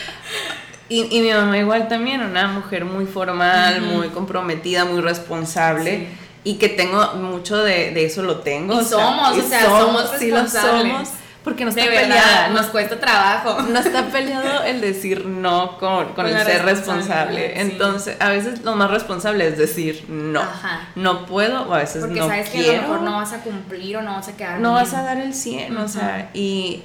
y, 0.91 1.17
y 1.17 1.21
mi 1.21 1.31
mamá 1.33 1.59
igual 1.59 1.87
también, 1.87 2.23
una 2.23 2.49
mujer 2.49 2.85
muy 2.87 3.05
formal, 3.07 3.83
muy 3.83 4.09
comprometida, 4.09 4.85
muy 4.85 5.01
responsable. 5.01 5.99
Sí. 5.99 6.09
Y 6.49 6.55
que 6.55 6.69
tengo 6.69 7.15
mucho 7.15 7.57
de, 7.59 7.91
de 7.93 8.05
eso 8.07 8.23
lo 8.23 8.39
tengo. 8.39 8.75
Y 8.75 8.79
o 8.79 8.83
sea, 8.85 8.99
somos, 8.99 9.39
o 9.39 9.43
sea, 9.49 9.65
somos 9.67 10.11
sí 10.19 10.31
lo 10.31 10.47
somos. 10.49 11.09
Porque 11.45 11.65
no 11.65 11.71
de 11.73 11.81
está 11.81 11.91
verdad, 11.93 12.09
peleada. 12.09 12.49
nos 12.49 12.67
No, 12.67 12.73
cuesta 12.73 13.01
trabajo. 13.01 13.63
no 13.71 13.79
está 13.79 14.07
peleado 14.09 14.65
el 14.65 14.81
decir 14.81 15.25
no 15.27 15.79
con, 15.79 16.07
con 16.07 16.15
Con 16.15 16.27
el 16.27 16.45
ser 16.45 16.65
responsable. 16.65 17.55
sí. 17.55 17.61
Entonces, 17.61 18.17
a 18.21 18.29
veces 18.31 18.63
lo 18.65 18.75
más 18.77 18.91
responsable 18.91 19.47
es 19.47 19.57
decir 19.57 20.05
no. 20.09 20.41
Ajá. 20.43 20.89
No 20.95 21.25
puedo 21.27 21.63
o 21.69 21.75
a 21.75 21.79
veces 21.79 22.03
Porque 22.05 22.21
no 22.21 22.29
sabes 22.29 22.51
que 22.51 22.59
quiero. 22.59 22.73
a 22.73 22.75
lo 22.77 22.83
mejor 22.89 23.03
no 23.03 23.17
vas 23.17 23.33
a 23.33 23.41
cumplir 23.41 23.97
o 23.99 24.03
no 24.03 24.13
vas 24.15 24.29
a 24.29 24.37
quedar 24.37 24.61
no 24.61 24.73
bien. 24.73 24.85
vas 24.85 24.95
a 24.95 25.03
dar 25.03 25.17
el 25.19 25.33
100, 25.35 25.77
o 25.77 25.89
sea, 25.89 26.31
y, 26.35 26.83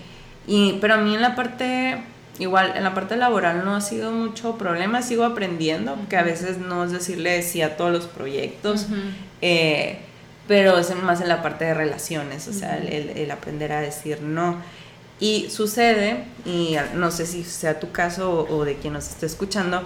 y, 0.48 0.74
pero 0.79 0.93
a 0.93 0.98
mí 0.98 1.13
en 1.15 1.22
la 1.22 1.36
parte, 1.36 2.01
igual, 2.39 2.74
en 2.75 2.84
la 2.84 2.93
parte 2.93 3.17
laboral 3.17 3.65
no 3.65 3.75
ha 3.75 3.82
sido 3.82 4.12
mucho 4.12 4.58
problema, 4.58 5.01
sigo 5.01 5.25
aprendiendo, 5.25 5.98
que 6.10 6.15
a 6.17 6.24
veces 6.24 6.58
no 6.60 6.84
es 6.86 6.91
decirle 6.91 7.41
sí 7.43 7.62
a 7.62 7.75
todos 7.75 7.91
los 7.91 8.05
proyectos, 8.08 8.84
Ujú. 8.84 8.96
Eh, 9.45 9.97
pero 10.47 10.77
es 10.77 10.95
más 10.95 11.19
en 11.21 11.27
la 11.27 11.41
parte 11.43 11.65
de 11.65 11.73
relaciones, 11.73 12.47
o 12.47 12.53
sea, 12.53 12.77
el, 12.77 13.09
el- 13.09 13.31
aprender 13.31 13.71
a 13.73 13.81
decir 13.81 14.21
no. 14.21 14.57
Y 15.19 15.50
sucede, 15.50 16.23
y 16.45 16.75
no 16.95 17.12
sé 17.12 17.25
si 17.25 17.43
sea 17.43 17.79
tu 17.79 17.91
caso 17.91 18.31
o, 18.31 18.57
o 18.57 18.65
de 18.65 18.75
quien 18.75 18.93
nos 18.93 19.07
esté 19.09 19.25
escuchando, 19.25 19.83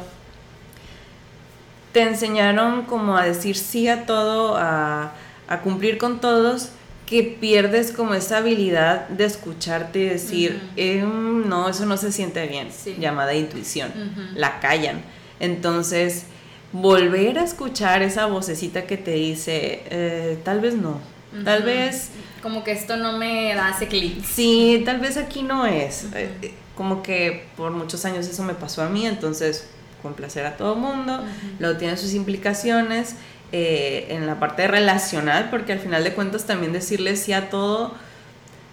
te 1.91 2.01
enseñaron 2.01 2.83
como 2.83 3.17
a 3.17 3.25
decir 3.25 3.55
sí 3.55 3.87
a 3.87 4.05
todo, 4.05 4.55
a, 4.57 5.13
a 5.47 5.59
cumplir 5.61 5.97
con 5.97 6.19
todos, 6.21 6.69
que 7.05 7.23
pierdes 7.23 7.91
como 7.91 8.13
esa 8.13 8.37
habilidad 8.37 9.07
de 9.07 9.25
escucharte 9.25 9.99
y 9.99 10.09
decir, 10.09 10.55
Ujú. 10.61 10.73
"Em, 10.75 11.47
no, 11.49 11.69
eso 11.69 11.85
no 11.85 11.95
se 11.97 12.11
siente 12.11 12.45
bien, 12.47 12.69
Sí. 12.71 12.95
llamada 12.99 13.33
intuición, 13.33 13.89
Ujú. 13.91 14.21
la 14.35 14.59
callan. 14.59 15.01
Entonces, 15.39 16.25
volver 16.73 17.39
a 17.39 17.43
escuchar 17.43 18.01
esa 18.01 18.25
vocecita 18.25 18.83
que 18.83 18.97
te 18.97 19.11
dice, 19.11 19.83
"Eh, 19.89 20.37
tal 20.43 20.59
vez 20.59 20.75
no, 20.75 20.99
tal 21.45 21.59
Ujú. 21.59 21.67
vez 21.67 22.09
Como 22.41 22.63
que 22.63 22.71
esto 22.71 22.97
no 22.97 23.17
me 23.17 23.53
da 23.55 23.71
ese 23.71 23.87
clic. 23.87 24.23
Sí, 24.23 24.83
tal 24.85 24.99
vez 24.99 25.17
aquí 25.17 25.41
no 25.43 25.65
es. 25.65 26.05
Ujú. 26.05 26.15
Eh, 26.17 26.29
eh, 26.43 26.53
Como 26.75 27.01
que 27.01 27.47
por 27.57 27.71
muchos 27.71 28.05
años 28.05 28.27
eso 28.27 28.43
me 28.43 28.53
pasó 28.53 28.83
a 28.83 28.89
mí, 28.89 29.05
entonces 29.07 29.67
complacer 30.03 30.45
a 30.45 30.55
todo 30.57 30.75
mundo, 30.75 31.15
Ujú. 31.15 31.25
luego 31.59 31.77
tiene 31.79 31.97
sus 31.97 32.13
implicaciones 32.13 33.15
eh, 33.51 34.05
en 34.09 34.27
la 34.27 34.39
parte 34.39 34.67
relacional, 34.67 35.49
porque 35.49 35.71
al 35.73 35.79
final 35.79 36.03
de 36.03 36.13
cuentas 36.13 36.45
también 36.45 36.73
decirle 36.73 37.15
sí 37.15 37.33
a 37.33 37.49
todo, 37.49 37.95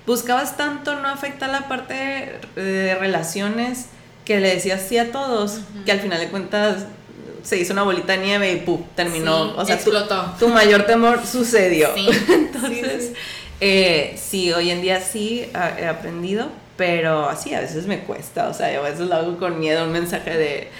buscabas 0.07 0.57
tanto 0.59 1.01
no 1.01 1.09
afectar 1.09 1.49
la 1.49 1.67
parte 1.69 2.39
de 2.57 2.95
relaciones 2.97 3.87
que 4.27 4.39
le 4.41 4.53
decías 4.55 4.83
sí 4.87 4.99
a 4.99 5.11
todos, 5.11 5.61
que 5.87 5.93
al 5.93 6.01
final 6.01 6.21
de 6.21 6.29
cuentas 6.29 6.85
se 7.45 7.59
hizo 7.59 7.73
una 7.73 7.83
bolita 7.83 8.15
de 8.15 8.19
nieve 8.19 8.53
y 8.53 8.57
¡pum! 8.57 8.83
terminó. 8.97 9.45
Sí, 9.47 9.53
o 9.57 9.65
sea, 9.67 9.77
tu, 9.77 9.91
explotó. 9.91 10.35
tu 10.39 10.49
mayor 10.49 10.87
temor 10.87 11.25
sucedió. 11.25 11.91
Sí, 11.95 12.09
Entonces, 12.29 13.09
sí, 13.09 13.15
eh, 13.61 14.19
sí, 14.21 14.53
hoy 14.53 14.71
en 14.71 14.83
día 14.83 15.01
sí 15.01 15.49
he 15.79 15.87
aprendido, 15.87 16.49
pero 16.77 17.29
así 17.29 17.55
a 17.55 17.61
veces 17.61 17.87
me 17.87 18.01
cuesta, 18.01 18.49
o 18.49 18.55
sea, 18.55 18.73
yo 18.73 18.81
a 18.81 18.91
veces 18.91 19.07
lo 19.07 19.15
hago 19.15 19.37
con 19.39 19.61
miedo, 19.61 19.85
un 19.85 19.93
mensaje 19.93 20.37
de, 20.37 20.71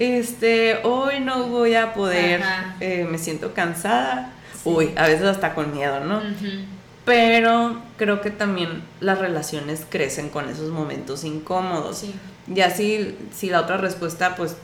este, 0.00 0.80
hoy 0.82 1.20
no 1.20 1.44
voy 1.44 1.74
a 1.74 1.92
poder, 1.92 2.42
eh, 2.80 3.06
me 3.08 3.18
siento 3.18 3.52
cansada, 3.52 4.32
uy, 4.64 4.92
a 4.96 5.06
veces 5.06 5.26
hasta 5.26 5.54
con 5.54 5.72
miedo, 5.72 6.00
¿no? 6.00 6.22
Pero 7.04 7.80
creo 7.96 8.20
que 8.20 8.30
también 8.30 8.82
las 9.00 9.18
relaciones 9.18 9.86
crecen 9.88 10.28
con 10.28 10.48
esos 10.48 10.70
momentos 10.70 11.24
incómodos. 11.24 11.98
Sí. 11.98 12.14
Ya 12.46 12.70
si, 12.70 13.16
si 13.34 13.50
la 13.50 13.60
otra 13.60 13.76
respuesta 13.76 14.36
pues 14.36 14.56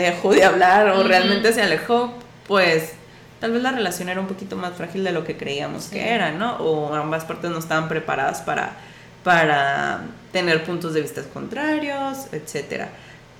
dejó 0.00 0.32
de 0.32 0.44
hablar 0.44 0.88
o 0.88 1.02
realmente 1.02 1.52
se 1.52 1.62
alejó, 1.62 2.12
pues 2.48 2.94
tal 3.40 3.52
vez 3.52 3.62
la 3.62 3.72
relación 3.72 4.08
era 4.08 4.20
un 4.20 4.26
poquito 4.26 4.56
más 4.56 4.72
frágil 4.74 5.04
de 5.04 5.12
lo 5.12 5.24
que 5.24 5.36
creíamos 5.36 5.84
Sí. 5.84 5.96
que 5.96 6.08
era, 6.10 6.30
¿no? 6.32 6.56
O 6.56 6.94
ambas 6.94 7.24
partes 7.24 7.50
no 7.50 7.58
estaban 7.58 7.88
preparadas 7.88 8.40
para, 8.40 8.72
para 9.24 10.02
tener 10.32 10.64
puntos 10.64 10.94
de 10.94 11.00
vista 11.02 11.22
contrarios, 11.32 12.26
etcétera. 12.32 12.88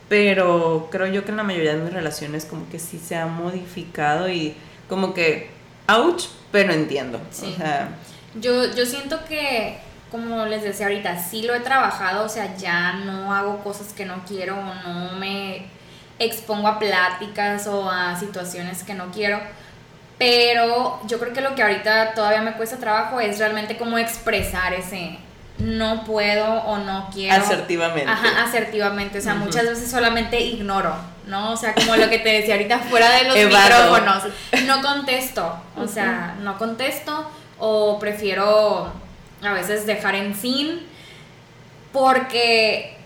Pero 0.08 0.88
creo 0.90 1.06
yo 1.06 1.24
que 1.24 1.30
en 1.30 1.36
la 1.38 1.42
mayoría 1.42 1.74
de 1.74 1.82
mis 1.82 1.92
relaciones 1.92 2.44
como 2.44 2.68
que 2.68 2.78
sí 2.78 2.98
se 2.98 3.16
ha 3.16 3.26
modificado 3.26 4.28
y 4.28 4.54
como 4.88 5.14
que, 5.14 5.50
ouch, 5.88 6.24
pero 6.50 6.72
entiendo. 6.72 7.18
Sí. 7.30 7.50
O 7.54 7.56
sea, 7.56 7.88
Yo, 8.34 8.74
yo 8.74 8.84
siento 8.84 9.24
que, 9.26 9.78
como 10.10 10.44
les 10.46 10.62
decía 10.62 10.86
ahorita, 10.86 11.18
sí 11.22 11.42
lo 11.44 11.54
he 11.54 11.60
trabajado, 11.60 12.26
o 12.26 12.28
sea, 12.28 12.56
ya 12.56 12.94
no 13.04 13.32
hago 13.34 13.62
cosas 13.64 13.92
que 13.94 14.04
no 14.04 14.22
quiero 14.28 14.56
o 14.58 14.74
no 14.88 15.12
me 15.18 15.66
expongo 16.18 16.68
a 16.68 16.78
pláticas 16.78 17.66
o 17.66 17.90
a 17.90 18.18
situaciones 18.18 18.82
que 18.82 18.94
no 18.94 19.10
quiero. 19.10 19.40
Pero 20.18 21.00
yo 21.06 21.18
creo 21.18 21.32
que 21.32 21.40
lo 21.40 21.54
que 21.54 21.62
ahorita 21.62 22.14
todavía 22.14 22.42
me 22.42 22.52
cuesta 22.52 22.76
trabajo 22.76 23.20
es 23.20 23.38
realmente 23.38 23.76
como 23.76 23.98
expresar 23.98 24.72
ese 24.72 25.18
no 25.58 26.04
puedo 26.04 26.44
o 26.44 26.78
no 26.78 27.08
quiero. 27.12 27.42
Asertivamente. 27.42 28.10
Ajá, 28.10 28.44
asertivamente. 28.44 29.18
O 29.18 29.22
sea, 29.22 29.34
muchas 29.34 29.64
veces 29.64 29.90
solamente 29.90 30.40
ignoro, 30.40 30.94
¿no? 31.26 31.52
O 31.52 31.56
sea, 31.56 31.74
como 31.74 31.96
lo 31.96 32.08
que 32.08 32.18
te 32.18 32.30
decía 32.30 32.54
ahorita 32.54 32.78
fuera 32.78 33.10
de 33.10 33.24
los 33.24 33.36
micrófonos. 33.36 34.24
No 34.66 34.82
contesto. 34.82 35.56
O 35.76 35.86
sea, 35.86 36.36
no 36.40 36.58
contesto 36.58 37.30
o 37.58 37.98
prefiero 37.98 38.92
a 39.42 39.52
veces 39.52 39.86
dejar 39.86 40.14
en 40.14 40.34
sin 40.34 40.86
porque 41.92 42.96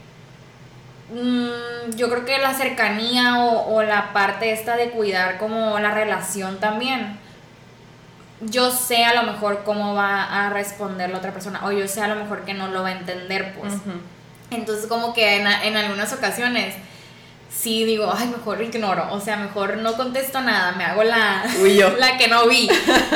mm, 1.13 1.97
yo 1.97 2.09
creo 2.11 2.25
que 2.25 2.39
la 2.39 2.55
cercanía 2.55 3.45
o, 3.45 3.75
o 3.75 3.83
la 3.83 4.13
parte 4.13 4.53
esta 4.53 4.77
de 4.77 4.91
cuidar 4.91 5.39
como 5.39 5.79
la 5.79 5.93
relación 5.93 6.59
también 6.59 7.19
yo 8.41 8.71
sé 8.71 9.05
a 9.05 9.15
lo 9.15 9.33
mejor 9.33 9.63
cómo 9.65 9.95
va 9.95 10.25
a 10.25 10.51
responder 10.51 11.11
la 11.11 11.19
otra 11.19 11.33
persona 11.33 11.61
o 11.65 11.73
yo 11.73 11.89
sé 11.89 12.03
a 12.03 12.09
lo 12.09 12.17
mejor 12.17 12.45
que 12.45 12.55
no 12.55 12.69
lo 12.69 12.83
va 12.83 12.91
a 12.91 12.93
entender, 12.93 13.55
pues. 13.59 13.75
Entonces 14.51 14.87
como 14.87 15.15
que 15.15 15.37
en, 15.37 15.47
en, 15.47 15.77
algunas 15.77 16.13
ocasiones 16.13 16.75
sí 17.51 17.85
digo, 17.85 18.13
ay, 18.15 18.29
mejor 18.29 18.63
ignoro, 18.63 19.13
o 19.13 19.21
sea, 19.21 19.37
mejor 19.37 19.79
no 19.79 19.95
contesto 19.95 20.41
nada, 20.41 20.73
me 20.73 20.85
hago 20.85 21.03
la, 21.03 21.45
la 21.99 22.17
que 22.17 22.29
no 22.29 22.47
vi. 22.47 22.69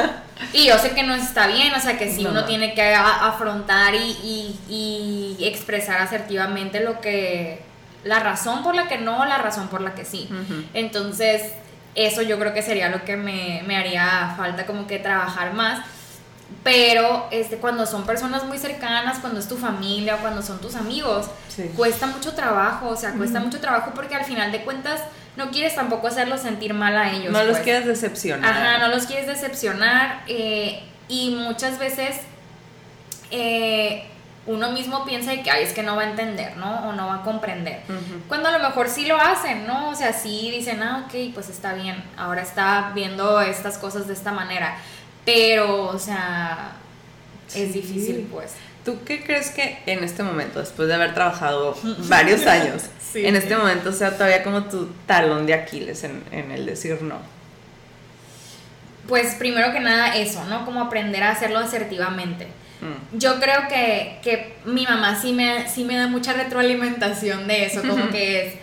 y 0.53 0.67
yo 0.67 0.79
sé 0.79 0.93
que 0.93 1.03
no 1.03 1.15
está 1.15 1.47
bien, 1.47 1.73
o 1.75 1.81
sea, 1.81 1.99
que 1.99 2.11
sí 2.11 2.27
uno 2.27 2.47
tiene 2.47 2.75
que 2.75 2.95
afrontar 2.95 3.95
y, 3.95 4.57
y, 4.69 5.37
expresar 5.41 6.01
asertivamente 6.01 6.81
lo 6.81 7.01
que, 7.01 7.63
la 8.05 8.21
razón 8.21 8.63
por 8.63 8.75
la 8.75 8.89
que 8.89 8.99
no, 8.99 9.25
la 9.25 9.39
razón 9.39 9.69
por 9.69 9.81
la 9.81 9.95
que 9.95 10.05
sí. 10.05 10.29
Entonces 10.75 11.43
eso 11.95 12.23
yo 12.23 12.39
creo 12.39 12.55
que 12.55 12.63
sería 12.63 12.89
lo 12.89 13.05
que 13.05 13.17
me, 13.17 13.77
haría 13.77 14.35
falta 14.37 14.67
como 14.67 14.87
que 14.87 14.99
trabajar 14.99 15.53
más. 15.55 15.85
Pero 16.65 17.29
este, 17.31 17.59
cuando 17.59 17.87
son 17.87 18.05
personas 18.05 18.45
muy 18.45 18.59
cercanas, 18.59 19.21
cuando 19.21 19.39
es 19.39 19.47
tu 19.47 19.57
familia 19.57 20.17
o 20.17 20.19
cuando 20.19 20.43
son 20.43 20.61
tus 20.61 20.75
amigos, 20.75 21.27
cuesta 21.77 22.07
mucho 22.07 22.35
trabajo, 22.35 22.89
o 22.89 22.97
sea, 22.97 23.13
cuesta 23.13 23.39
mucho 23.41 23.61
trabajo 23.61 23.93
porque 23.95 24.17
al 24.17 24.25
final 24.25 24.51
de 24.51 24.63
cuentas 24.63 25.01
no 25.37 25.51
quieres 25.51 25.77
tampoco 25.77 26.09
hacerlos 26.09 26.41
sentir 26.41 26.75
mal 26.75 26.97
a 26.97 27.13
ellos. 27.13 27.33
No 27.33 27.45
los 27.45 27.53
pues. 27.53 27.63
quieres 27.63 27.87
decepcionar. 27.87 28.51
Ajá, 28.51 28.79
no 28.79 28.89
los 28.89 29.07
quieres 29.07 29.29
decepcionar 29.29 30.23
eh, 30.27 30.83
y 31.09 31.31
muchas 31.37 31.79
veces 31.79 32.17
eh, 33.31 34.07
uno 34.51 34.73
mismo 34.73 35.05
piensa 35.05 35.31
que, 35.43 35.51
ay, 35.51 35.63
es 35.63 35.73
que 35.73 35.83
no 35.85 35.95
va 35.95 36.03
a 36.03 36.11
entender, 36.11 36.57
¿no? 36.57 36.89
O 36.89 36.93
no 36.93 37.07
va 37.07 37.17
a 37.17 37.23
comprender. 37.23 37.83
Cuando 38.27 38.49
a 38.49 38.53
lo 38.53 38.59
mejor 38.59 38.89
sí 38.89 39.07
lo 39.07 39.17
hacen, 39.17 39.65
¿no? 39.65 39.91
O 39.91 39.95
sea, 39.95 40.13
sí 40.13 40.51
dicen, 40.51 40.83
ah, 40.83 41.07
ok, 41.07 41.33
pues 41.33 41.49
está 41.49 41.75
bien, 41.75 42.03
ahora 42.17 42.43
está 42.43 42.91
viendo 42.93 43.41
estas 43.41 43.79
cosas 43.79 44.09
de 44.09 44.13
esta 44.13 44.33
manera. 44.33 44.77
Pero, 45.25 45.87
o 45.87 45.99
sea, 45.99 46.73
es 47.55 47.73
difícil, 47.73 48.29
pues. 48.31 48.55
¿Tú 48.85 48.99
qué 49.05 49.23
crees 49.23 49.51
que 49.51 49.79
en 49.87 50.03
este 50.03 50.25
momento, 50.25 50.59
después 50.59 50.89
de 50.89 50.95
haber 50.95 51.15
trabajado 51.15 51.77
varios 52.09 52.45
años, 52.47 52.85
en 53.15 53.37
este 53.37 53.57
momento 53.57 53.93
sea 53.93 54.15
todavía 54.15 54.43
como 54.43 54.65
tu 54.65 54.87
talón 55.07 55.47
de 55.47 55.55
Aquiles 55.55 56.03
en, 56.03 56.25
en 56.33 56.51
el 56.51 56.67
decir 56.67 57.01
no? 57.03 57.19
Pues 59.07 59.35
primero 59.35 59.73
que 59.73 59.81
nada 59.81 60.17
eso, 60.17 60.45
¿no? 60.47 60.65
Como 60.65 60.83
aprender 60.83 61.23
a 61.23 61.31
hacerlo 61.31 61.59
asertivamente 61.59 62.49
Mm. 62.81 63.19
Yo 63.19 63.39
creo 63.41 63.69
que, 63.69 64.19
que, 64.23 64.57
mi 64.65 64.85
mamá 64.85 65.21
sí 65.21 65.33
me, 65.33 65.69
sí 65.69 65.85
me 65.85 65.97
da 65.97 66.07
mucha 66.07 66.33
retroalimentación 66.33 67.47
de 67.47 67.67
eso, 67.67 67.83
como 67.87 68.09
que 68.11 68.47
es... 68.47 68.55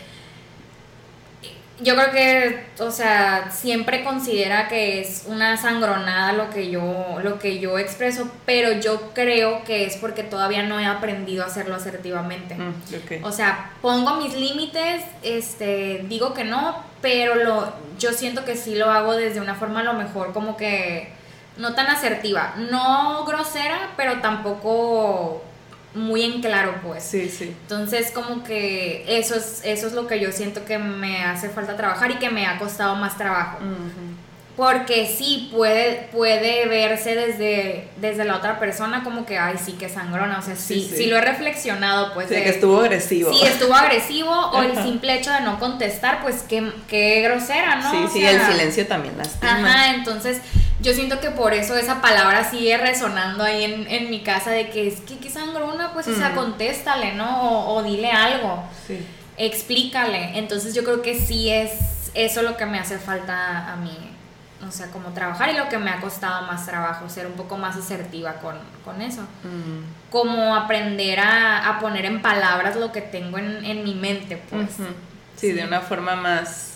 Yo 1.79 1.95
creo 1.95 2.11
que, 2.11 2.63
o 2.79 2.89
sea, 2.89 3.51
siempre 3.51 4.03
considera 4.03 4.67
que 4.67 4.99
es 4.99 5.25
una 5.27 5.57
sangronada 5.57 6.33
lo 6.33 6.49
que 6.49 6.71
yo, 6.71 7.19
lo 7.21 7.37
que 7.37 7.59
yo 7.59 7.77
expreso, 7.77 8.31
pero 8.47 8.71
yo 8.79 9.11
creo 9.13 9.63
que 9.63 9.85
es 9.85 9.95
porque 9.97 10.23
todavía 10.23 10.63
no 10.63 10.79
he 10.79 10.87
aprendido 10.87 11.43
a 11.43 11.47
hacerlo 11.47 11.75
asertivamente. 11.75 12.55
Mm, 12.55 13.23
o 13.23 13.31
sea, 13.31 13.73
pongo 13.83 14.15
mis 14.15 14.35
límites, 14.35 15.03
este, 15.21 16.03
digo 16.09 16.33
que 16.33 16.45
no, 16.45 16.83
pero 17.03 17.35
lo, 17.35 17.71
yo 17.99 18.11
siento 18.11 18.43
que 18.43 18.55
sí 18.55 18.73
lo 18.73 18.89
hago 18.89 19.13
desde 19.13 19.39
una 19.39 19.53
forma 19.53 19.81
a 19.81 19.83
lo 19.83 19.93
mejor 19.93 20.33
como 20.33 20.57
que 20.57 21.15
no 21.57 21.73
tan 21.73 21.87
asertiva, 21.87 22.53
no 22.69 23.25
grosera, 23.25 23.91
pero 23.97 24.19
tampoco 24.19 25.43
muy 25.97 26.23
en 26.23 26.41
claro, 26.41 26.75
pues. 26.83 27.03
Sí, 27.03 27.29
sí. 27.29 27.55
Entonces, 27.63 28.11
como 28.11 28.43
que 28.43 29.03
eso 29.07 29.35
es, 29.35 29.61
eso 29.63 29.87
es 29.87 29.93
lo 29.93 30.07
que 30.07 30.19
yo 30.19 30.31
siento 30.31 30.63
que 30.65 30.77
me 30.77 31.23
hace 31.23 31.49
falta 31.49 31.75
trabajar 31.75 32.11
y 32.11 32.15
que 32.15 32.29
me 32.29 32.45
ha 32.45 32.57
costado 32.59 32.95
más 32.95 33.17
trabajo. 33.17 33.57
Porque 34.55 35.05
sí, 35.05 35.49
puede, 35.51 36.09
puede 36.11 36.65
verse 36.65 37.13
desde, 37.13 37.89
desde 37.97 38.25
la 38.25 38.37
otra 38.37 38.59
persona 38.59 39.03
como 39.03 39.23
que, 39.23 39.37
ay, 39.37 39.55
sí, 39.63 39.73
que 39.73 39.87
sangrona. 39.87 40.39
O 40.39 40.41
sea, 40.41 40.55
sí, 40.55 40.91
sí, 40.95 41.05
lo 41.05 41.17
he 41.17 41.21
reflexionado, 41.21 42.15
pues. 42.15 42.27
Sí, 42.27 42.35
que 42.35 42.49
estuvo 42.49 42.79
agresivo. 42.79 43.31
Sí, 43.31 43.45
estuvo 43.45 43.75
agresivo. 43.75 44.31
o 44.31 44.63
el 44.63 44.75
simple 44.81 45.13
hecho 45.13 45.31
de 45.31 45.41
no 45.41 45.59
contestar, 45.59 46.23
pues, 46.23 46.43
qué, 46.49 46.71
qué 46.87 47.21
grosera, 47.21 47.75
¿no? 47.75 47.91
Sí, 47.91 48.19
sí, 48.19 48.25
el 48.25 48.41
silencio 48.41 48.87
también 48.87 49.15
lastima. 49.15 49.51
Ajá, 49.51 49.93
entonces 49.93 50.41
yo 50.79 50.93
siento 50.93 51.19
que 51.19 51.31
por 51.31 51.53
eso 51.53 51.75
esa 51.75 52.01
palabra 52.01 52.49
sigue 52.49 52.77
resonando 52.77 53.43
ahí 53.43 53.85
en, 53.87 54.09
mi 54.09 54.21
casa 54.21 54.51
de 54.51 54.69
que 54.69 54.87
es 54.87 55.01
que 55.01 55.17
qué 55.17 55.29
sangrona, 55.29 55.91
pues, 55.93 56.07
o 56.07 56.15
sea, 56.15 56.35
contéstale, 56.35 57.13
¿no? 57.13 57.67
O, 57.73 57.83
dile 57.83 58.11
algo. 58.11 58.63
Sí. 58.85 59.03
Explícale. 59.37 60.37
Entonces 60.37 60.75
yo 60.75 60.83
creo 60.83 61.01
que 61.01 61.19
sí 61.19 61.49
es 61.49 62.11
eso 62.13 62.43
lo 62.43 62.57
que 62.57 62.65
me 62.65 62.79
hace 62.79 62.99
falta 62.99 63.73
a 63.73 63.75
mí. 63.77 63.97
O 64.67 64.71
sea, 64.71 64.87
como 64.87 65.09
trabajar 65.09 65.49
y 65.49 65.57
lo 65.57 65.69
que 65.69 65.77
me 65.77 65.89
ha 65.91 65.99
costado 65.99 66.45
más 66.45 66.65
trabajo, 66.65 67.09
ser 67.09 67.27
un 67.27 67.33
poco 67.33 67.57
más 67.57 67.75
asertiva 67.75 68.35
con, 68.35 69.01
eso. 69.01 69.21
Como 70.11 70.55
aprender 70.55 71.19
a, 71.19 71.77
poner 71.79 72.05
en 72.05 72.21
palabras 72.21 72.75
lo 72.75 72.91
que 72.91 73.01
tengo 73.01 73.39
en, 73.39 73.83
mi 73.83 73.95
mente, 73.95 74.41
pues. 74.49 74.77
sí, 75.35 75.53
de 75.53 75.63
una 75.63 75.81
forma 75.81 76.15
más... 76.15 76.75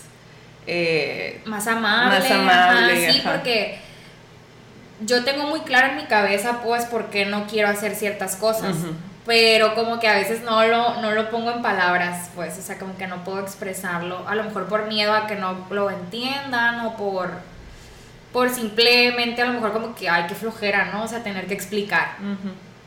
Eh, 0.64 1.42
más 1.44 1.66
amable. 1.66 2.20
Más 2.20 2.30
amable. 2.30 3.12
sí, 3.12 3.22
porque 3.24 3.80
yo 5.04 5.24
tengo 5.24 5.46
muy 5.46 5.60
claro 5.60 5.88
en 5.88 5.96
mi 5.96 6.04
cabeza, 6.04 6.60
pues, 6.62 6.84
por 6.84 7.10
qué 7.10 7.26
no 7.26 7.46
quiero 7.46 7.68
hacer 7.68 7.94
ciertas 7.94 8.36
cosas. 8.36 8.76
Pero 9.24 9.76
como 9.76 10.00
que 10.00 10.08
a 10.08 10.14
veces 10.14 10.42
no 10.42 10.66
lo, 10.66 11.00
no 11.00 11.12
lo 11.12 11.30
pongo 11.30 11.52
en 11.52 11.62
palabras, 11.62 12.30
pues, 12.34 12.58
o 12.58 12.62
sea, 12.62 12.78
como 12.78 12.96
que 12.96 13.06
no 13.06 13.22
puedo 13.22 13.40
expresarlo. 13.40 14.26
A 14.26 14.34
lo 14.34 14.42
mejor 14.44 14.66
por 14.66 14.88
miedo 14.88 15.12
a 15.12 15.28
que 15.28 15.36
no 15.36 15.66
lo 15.70 15.90
entiendan 15.90 16.84
o 16.86 16.96
por, 16.96 17.30
por 18.32 18.50
simplemente 18.50 19.42
a 19.42 19.46
lo 19.46 19.52
mejor 19.52 19.72
como 19.72 19.94
que, 19.94 20.08
ay, 20.08 20.24
qué 20.26 20.34
flojera, 20.34 20.90
¿no? 20.92 21.04
O 21.04 21.08
sea, 21.08 21.22
tener 21.22 21.46
que 21.46 21.54
explicar. 21.54 22.16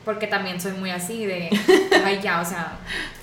Porque 0.03 0.27
también 0.27 0.59
soy 0.59 0.73
muy 0.73 0.91
así 0.91 1.25
de, 1.25 1.49
ay, 2.05 2.19
ya, 2.21 2.41
o 2.41 2.45
sea. 2.45 2.73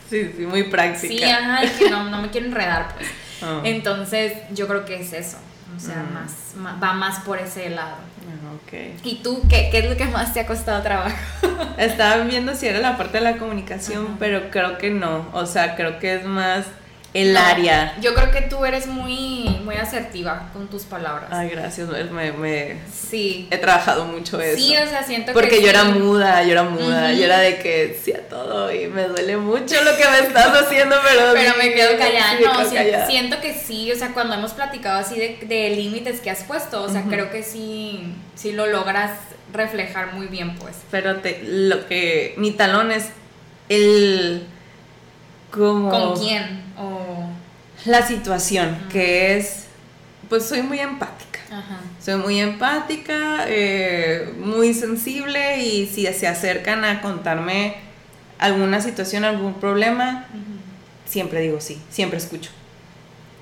Sí, 0.09 0.33
sí, 0.37 0.47
muy 0.47 0.65
práctica. 0.65 1.15
Sí, 1.15 1.23
ajá, 1.23 1.65
y 1.65 1.69
que 1.69 1.91
no, 1.91 2.05
no 2.05 2.23
me 2.23 2.31
quiero 2.31 2.47
enredar, 2.47 2.95
pues. 2.95 3.09
Ah. 3.43 3.61
Entonces, 3.65 4.33
yo 4.53 4.67
creo 4.67 4.85
que 4.85 5.01
es 5.01 5.13
eso. 5.13 5.37
O 5.77 5.81
sea, 5.81 6.05
más, 6.13 6.55
va 6.83 6.93
más 6.93 7.21
por 7.21 7.39
ese 7.39 7.71
lado. 7.71 7.97
Okay. 8.67 8.97
¿Y 9.03 9.17
tú 9.23 9.43
qué, 9.49 9.69
qué 9.71 9.79
es 9.79 9.91
lo 9.91 9.97
que 9.97 10.05
más 10.07 10.33
te 10.33 10.41
ha 10.41 10.47
costado 10.47 10.83
trabajo? 10.83 11.17
Estaba 11.79 12.23
viendo 12.25 12.55
si 12.55 12.67
era 12.67 12.79
la 12.79 12.97
parte 12.97 13.19
de 13.19 13.25
la 13.25 13.39
comunicación, 13.39 14.17
pero 14.19 14.51
creo 14.51 14.79
que 14.79 14.91
no. 14.91 15.27
O 15.33 15.47
sea, 15.47 15.75
creo 15.75 15.99
que 15.99 16.15
es 16.15 16.25
más 16.25 16.67
el 17.15 17.37
área. 17.37 17.95
Yo 18.01 18.15
creo 18.15 18.31
que 18.31 18.43
tú 18.43 18.65
eres 18.65 18.87
muy, 18.87 19.61
muy 19.65 19.77
asertiva 19.77 20.49
con 20.53 20.69
tus 20.69 20.85
palabras. 20.85 21.29
Ay, 21.31 21.51
gracias, 21.51 21.89
me, 22.11 22.33
me 22.33 22.79
sí. 22.91 23.49
he 23.51 23.59
trabajado 23.59 24.07
mucho 24.07 24.41
eso. 24.41 24.57
Sí, 24.57 24.75
o 24.77 24.89
sea, 24.89 25.03
siento 25.03 25.33
Porque 25.33 25.57
que 25.57 25.63
yo 25.63 25.69
era 25.69 25.85
muda, 25.85 26.43
yo 26.43 26.53
era 26.53 26.63
muda, 26.63 27.13
yo 27.13 27.25
era 27.25 27.39
de 27.41 27.59
que 27.59 28.01
sí 28.03 28.13
a 28.13 28.29
todo 28.29 28.73
y 28.73 28.87
me 28.87 29.05
duele 29.05 29.37
mucho 29.37 29.83
lo 29.83 29.97
que 29.97 30.09
me 30.09 30.27
estás 30.27 30.49
haciendo, 30.63 30.97
pero... 31.07 31.33
Pero 31.35 31.57
me 31.59 31.75
quedo 31.75 31.99
callada, 31.99 32.39
no, 32.41 33.07
siento 33.07 33.41
que 33.41 33.55
sí, 33.55 33.93
o 33.93 33.97
sea, 33.97 34.09
cuando 34.15 34.35
hemos 34.35 34.53
platicado 34.53 34.99
así 34.99 35.19
de, 35.19 35.39
de 35.47 35.71
límites 35.71 36.21
que 36.21 36.31
has 36.31 36.45
puesto, 36.45 36.83
o 36.83 36.89
sea, 36.89 37.05
creo 37.09 37.31
que 37.31 37.43
sí, 37.43 38.15
sí 38.35 38.53
lo 38.53 38.67
logras 38.67 39.11
reflejar 39.53 40.15
muy 40.15 40.29
bien, 40.29 40.55
pues. 40.57 40.77
Pero 40.91 41.17
te, 41.17 41.43
lo 41.45 41.87
que, 41.87 42.35
mi 42.39 42.53
talón 42.53 42.91
es 42.91 43.11
el... 43.69 44.47
Como... 45.53 45.91
¿Con 45.91 46.19
quién? 46.19 46.63
O... 46.79 47.29
La 47.85 48.07
situación, 48.07 48.79
que 48.91 49.37
es, 49.37 49.67
pues 50.29 50.45
soy 50.45 50.63
muy 50.63 50.81
empática. 50.81 51.41
Soy 52.03 52.17
muy 52.17 52.41
empática, 52.41 53.45
eh, 53.47 54.33
muy 54.39 54.73
sensible 54.73 55.63
y 55.63 55.87
si 55.87 56.07
se 56.07 56.27
acercan 56.27 56.85
a 56.85 57.03
contarme 57.03 57.77
alguna 58.39 58.81
situación, 58.81 59.25
algún 59.25 59.55
problema, 59.55 60.27
siempre 61.07 61.41
digo 61.43 61.61
sí, 61.61 61.81
siempre 61.91 62.19
escucho. 62.19 62.51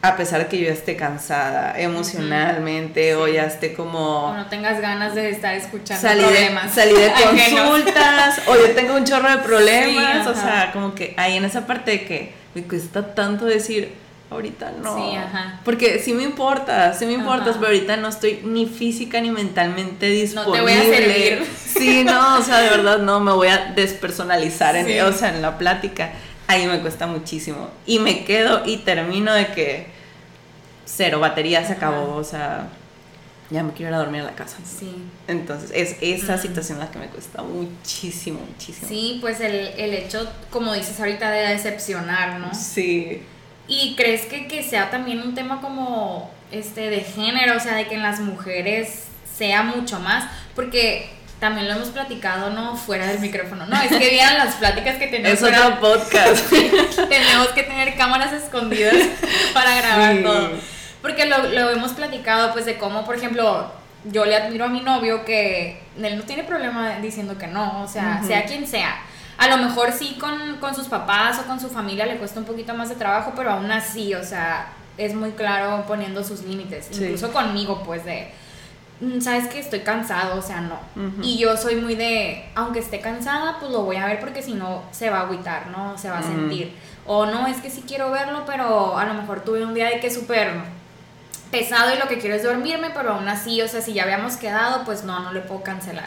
A 0.03 0.17
pesar 0.17 0.41
de 0.41 0.47
que 0.47 0.59
yo 0.59 0.67
ya 0.67 0.73
esté 0.73 0.97
cansada 0.97 1.79
emocionalmente 1.79 3.15
o 3.17 3.29
ya 3.29 3.45
esté 3.45 3.75
como... 3.75 4.29
O 4.31 4.35
no 4.35 4.47
tengas 4.47 4.81
ganas 4.81 5.15
de 5.15 5.29
estar 5.29 5.55
escuchando 5.55 6.01
salí 6.01 6.23
problemas. 6.23 6.75
De, 6.75 6.83
salí 6.83 6.95
de 6.95 7.13
consultas 7.57 8.41
o 8.47 8.57
yo 8.57 8.71
tengo 8.75 8.95
un 8.95 9.05
chorro 9.05 9.31
de 9.31 9.39
problemas. 9.39 10.27
o 10.27 10.35
sea, 10.35 10.71
como 10.73 10.95
que 10.95 11.13
ahí 11.19 11.37
en 11.37 11.45
esa 11.45 11.67
parte 11.67 11.91
de 11.91 12.05
que 12.05 12.33
me 12.55 12.63
cuesta 12.63 13.15
tanto 13.15 13.45
decir, 13.45 13.93
ahorita 14.31 14.73
no. 14.83 14.97
Sí, 14.97 15.17
ajá. 15.17 15.61
Porque 15.65 15.99
sí 15.99 16.15
me 16.15 16.23
importa, 16.23 16.95
sí 16.95 17.05
me 17.05 17.13
importa, 17.13 17.51
Ajá. 17.51 17.59
pero 17.61 17.67
ahorita 17.67 17.97
no 17.97 18.09
estoy 18.09 18.41
ni 18.45 18.67
física 18.67 19.21
ni 19.21 19.31
mentalmente 19.31 20.07
No 20.09 20.13
disponible. 20.15 20.57
te 20.57 20.63
voy 20.63 20.73
a 20.73 20.97
servir. 20.97 21.47
Sí, 21.67 22.05
no, 22.05 22.39
o 22.39 22.43
sea, 22.43 22.61
de 22.61 22.71
verdad 22.71 22.99
no, 22.99 23.21
me 23.21 23.33
voy 23.33 23.49
a 23.49 23.73
despersonalizar 23.75 24.77
en, 24.77 25.05
o 25.05 25.13
sea, 25.13 25.35
en 25.35 25.43
la 25.43 25.59
plática. 25.59 26.13
Ahí 26.51 26.67
me 26.67 26.81
cuesta 26.81 27.07
muchísimo. 27.07 27.71
Y 27.87 28.01
me 28.01 28.25
quedo 28.25 28.63
y 28.67 28.79
termino 28.79 29.33
de 29.33 29.47
que 29.53 29.87
cero, 30.85 31.21
batería 31.21 31.65
se 31.65 31.75
acabó, 31.75 32.17
o 32.17 32.25
sea, 32.25 32.67
ya 33.51 33.63
me 33.63 33.73
quiero 33.73 33.91
ir 33.91 33.95
a 33.95 33.99
dormir 33.99 34.23
a 34.23 34.25
la 34.25 34.35
casa. 34.35 34.57
Sí. 34.65 34.97
Entonces, 35.29 35.71
es 35.73 35.97
esa 36.01 36.39
situación 36.39 36.81
la 36.81 36.91
que 36.91 36.99
me 36.99 37.07
cuesta 37.07 37.45
muchísimo, 37.45 38.41
muchísimo. 38.41 38.89
Sí, 38.89 39.19
pues 39.21 39.41
el, 39.41 39.55
el 39.55 39.95
hecho, 39.95 40.29
como 40.51 40.73
dices 40.73 40.99
ahorita, 40.99 41.31
de 41.31 41.51
decepcionar, 41.51 42.41
¿no? 42.41 42.53
Sí. 42.53 43.23
¿Y 43.69 43.95
crees 43.95 44.27
que, 44.27 44.49
que 44.49 44.65
sea 44.65 44.91
también 44.91 45.21
un 45.21 45.37
tema 45.37 45.61
como 45.61 46.33
este 46.51 46.91
de 46.91 47.03
género, 47.03 47.59
o 47.59 47.61
sea, 47.61 47.77
de 47.77 47.87
que 47.87 47.95
en 47.95 48.03
las 48.03 48.19
mujeres 48.19 49.05
sea 49.39 49.63
mucho 49.63 50.01
más? 50.01 50.29
Porque 50.57 51.11
también 51.41 51.67
lo 51.69 51.75
hemos 51.75 51.89
platicado, 51.89 52.51
¿no? 52.51 52.77
Fuera 52.77 53.07
del 53.07 53.19
micrófono. 53.19 53.67
No, 53.67 53.81
es 53.81 53.89
que 53.89 54.11
vieran 54.11 54.37
las 54.39 54.57
pláticas 54.57 54.97
que 54.99 55.07
tenemos. 55.09 55.33
Es 55.33 55.41
fuera- 55.41 55.67
otro 55.69 55.81
podcast. 55.81 56.51
tenemos 57.09 57.49
que 57.49 57.63
tener 57.63 57.97
cámaras 57.97 58.33
escondidas 58.33 58.95
para 59.55 59.75
grabar 59.77 60.17
Sí. 60.17 60.23
todo. 60.23 60.51
Porque 61.03 61.25
lo, 61.27 61.39
lo 61.49 61.71
hemos 61.71 61.93
platicado, 61.93 62.53
pues, 62.53 62.67
de 62.67 62.77
cómo, 62.77 63.05
por 63.07 63.17
ejemplo, 63.17 63.73
yo 64.05 64.25
le 64.27 64.37
admiro 64.37 64.67
a 64.67 64.69
mi 64.69 64.81
novio 64.81 65.25
que 65.25 65.81
él 66.01 66.17
no 66.19 66.25
tiene 66.25 66.45
problema 66.45 66.99
diciendo 67.01 67.39
que 67.39 67.47
no, 67.47 67.83
o 67.83 67.89
sea, 67.89 68.23
sea 68.27 68.45
quien 68.45 68.67
sea. 68.67 69.01
A 69.39 69.49
lo 69.49 69.57
mejor 69.57 69.93
sí 69.93 70.19
con, 70.21 70.59
con 70.59 70.75
sus 70.75 70.89
papás 70.89 71.39
o 71.39 71.45
con 71.47 71.59
su 71.59 71.71
familia 71.71 72.05
le 72.05 72.17
cuesta 72.17 72.39
un 72.41 72.45
poquito 72.47 72.75
más 72.75 72.91
de 72.91 72.97
trabajo, 72.97 73.33
pero 73.35 73.51
aún 73.53 73.71
así, 73.73 74.13
o 74.15 74.23
sea, 74.23 74.67
es 74.99 75.15
muy 75.15 75.31
claro 75.31 75.85
poniendo 75.87 76.23
sus 76.23 76.43
límites. 76.43 76.89
Sí. 76.91 77.05
Incluso 77.05 77.33
conmigo, 77.33 77.83
pues, 77.83 78.05
de, 78.05 78.31
"Mm, 78.31 78.50
sabes 79.21 79.49
que 79.49 79.59
estoy 79.59 79.81
cansado, 79.81 80.39
o 80.39 80.43
sea, 80.43 80.61
no. 80.61 80.79
Y 81.23 81.39
yo 81.39 81.57
soy 81.57 81.77
muy 81.77 81.95
de, 81.95 82.51
aunque 82.55 82.81
esté 82.81 83.01
cansada, 83.01 83.59
pues 83.59 83.71
lo 83.73 83.83
voy 83.83 83.97
a 83.97 84.07
ver 84.07 84.21
porque 84.21 84.43
si 84.43 84.55
no 84.55 84.83
se 84.91 85.11
va 85.11 85.21
a 85.21 85.23
agüitar, 85.23 85.69
¿no? 85.69 85.97
Se 85.97 86.11
va 86.11 86.19
a 86.19 86.23
sentir. 86.23 86.77
O 87.07 87.27
no, 87.27 87.47
es 87.47 87.59
que 87.59 87.71
sí 87.71 87.83
quiero 87.87 88.11
verlo, 88.11 88.45
pero 88.47 88.99
a 88.99 89.05
lo 89.07 89.15
mejor 89.15 89.41
tuve 89.41 89.65
un 89.65 89.75
día 89.75 89.89
de 89.89 90.01
que 90.01 90.11
súper 90.11 90.53
pesado 91.51 91.93
y 91.95 91.99
lo 91.99 92.07
que 92.07 92.19
quiero 92.19 92.37
es 92.37 92.45
dormirme, 92.45 92.91
pero 92.91 93.15
aún 93.15 93.27
así, 93.29 93.61
o 93.61 93.67
sea, 93.69 93.81
si 93.81 93.93
ya 93.93 94.05
habíamos 94.05 94.37
quedado, 94.37 94.85
pues 94.85 95.03
no, 95.05 95.19
no 95.21 95.33
le 95.33 95.41
puedo 95.41 95.63
cancelar. 95.63 96.07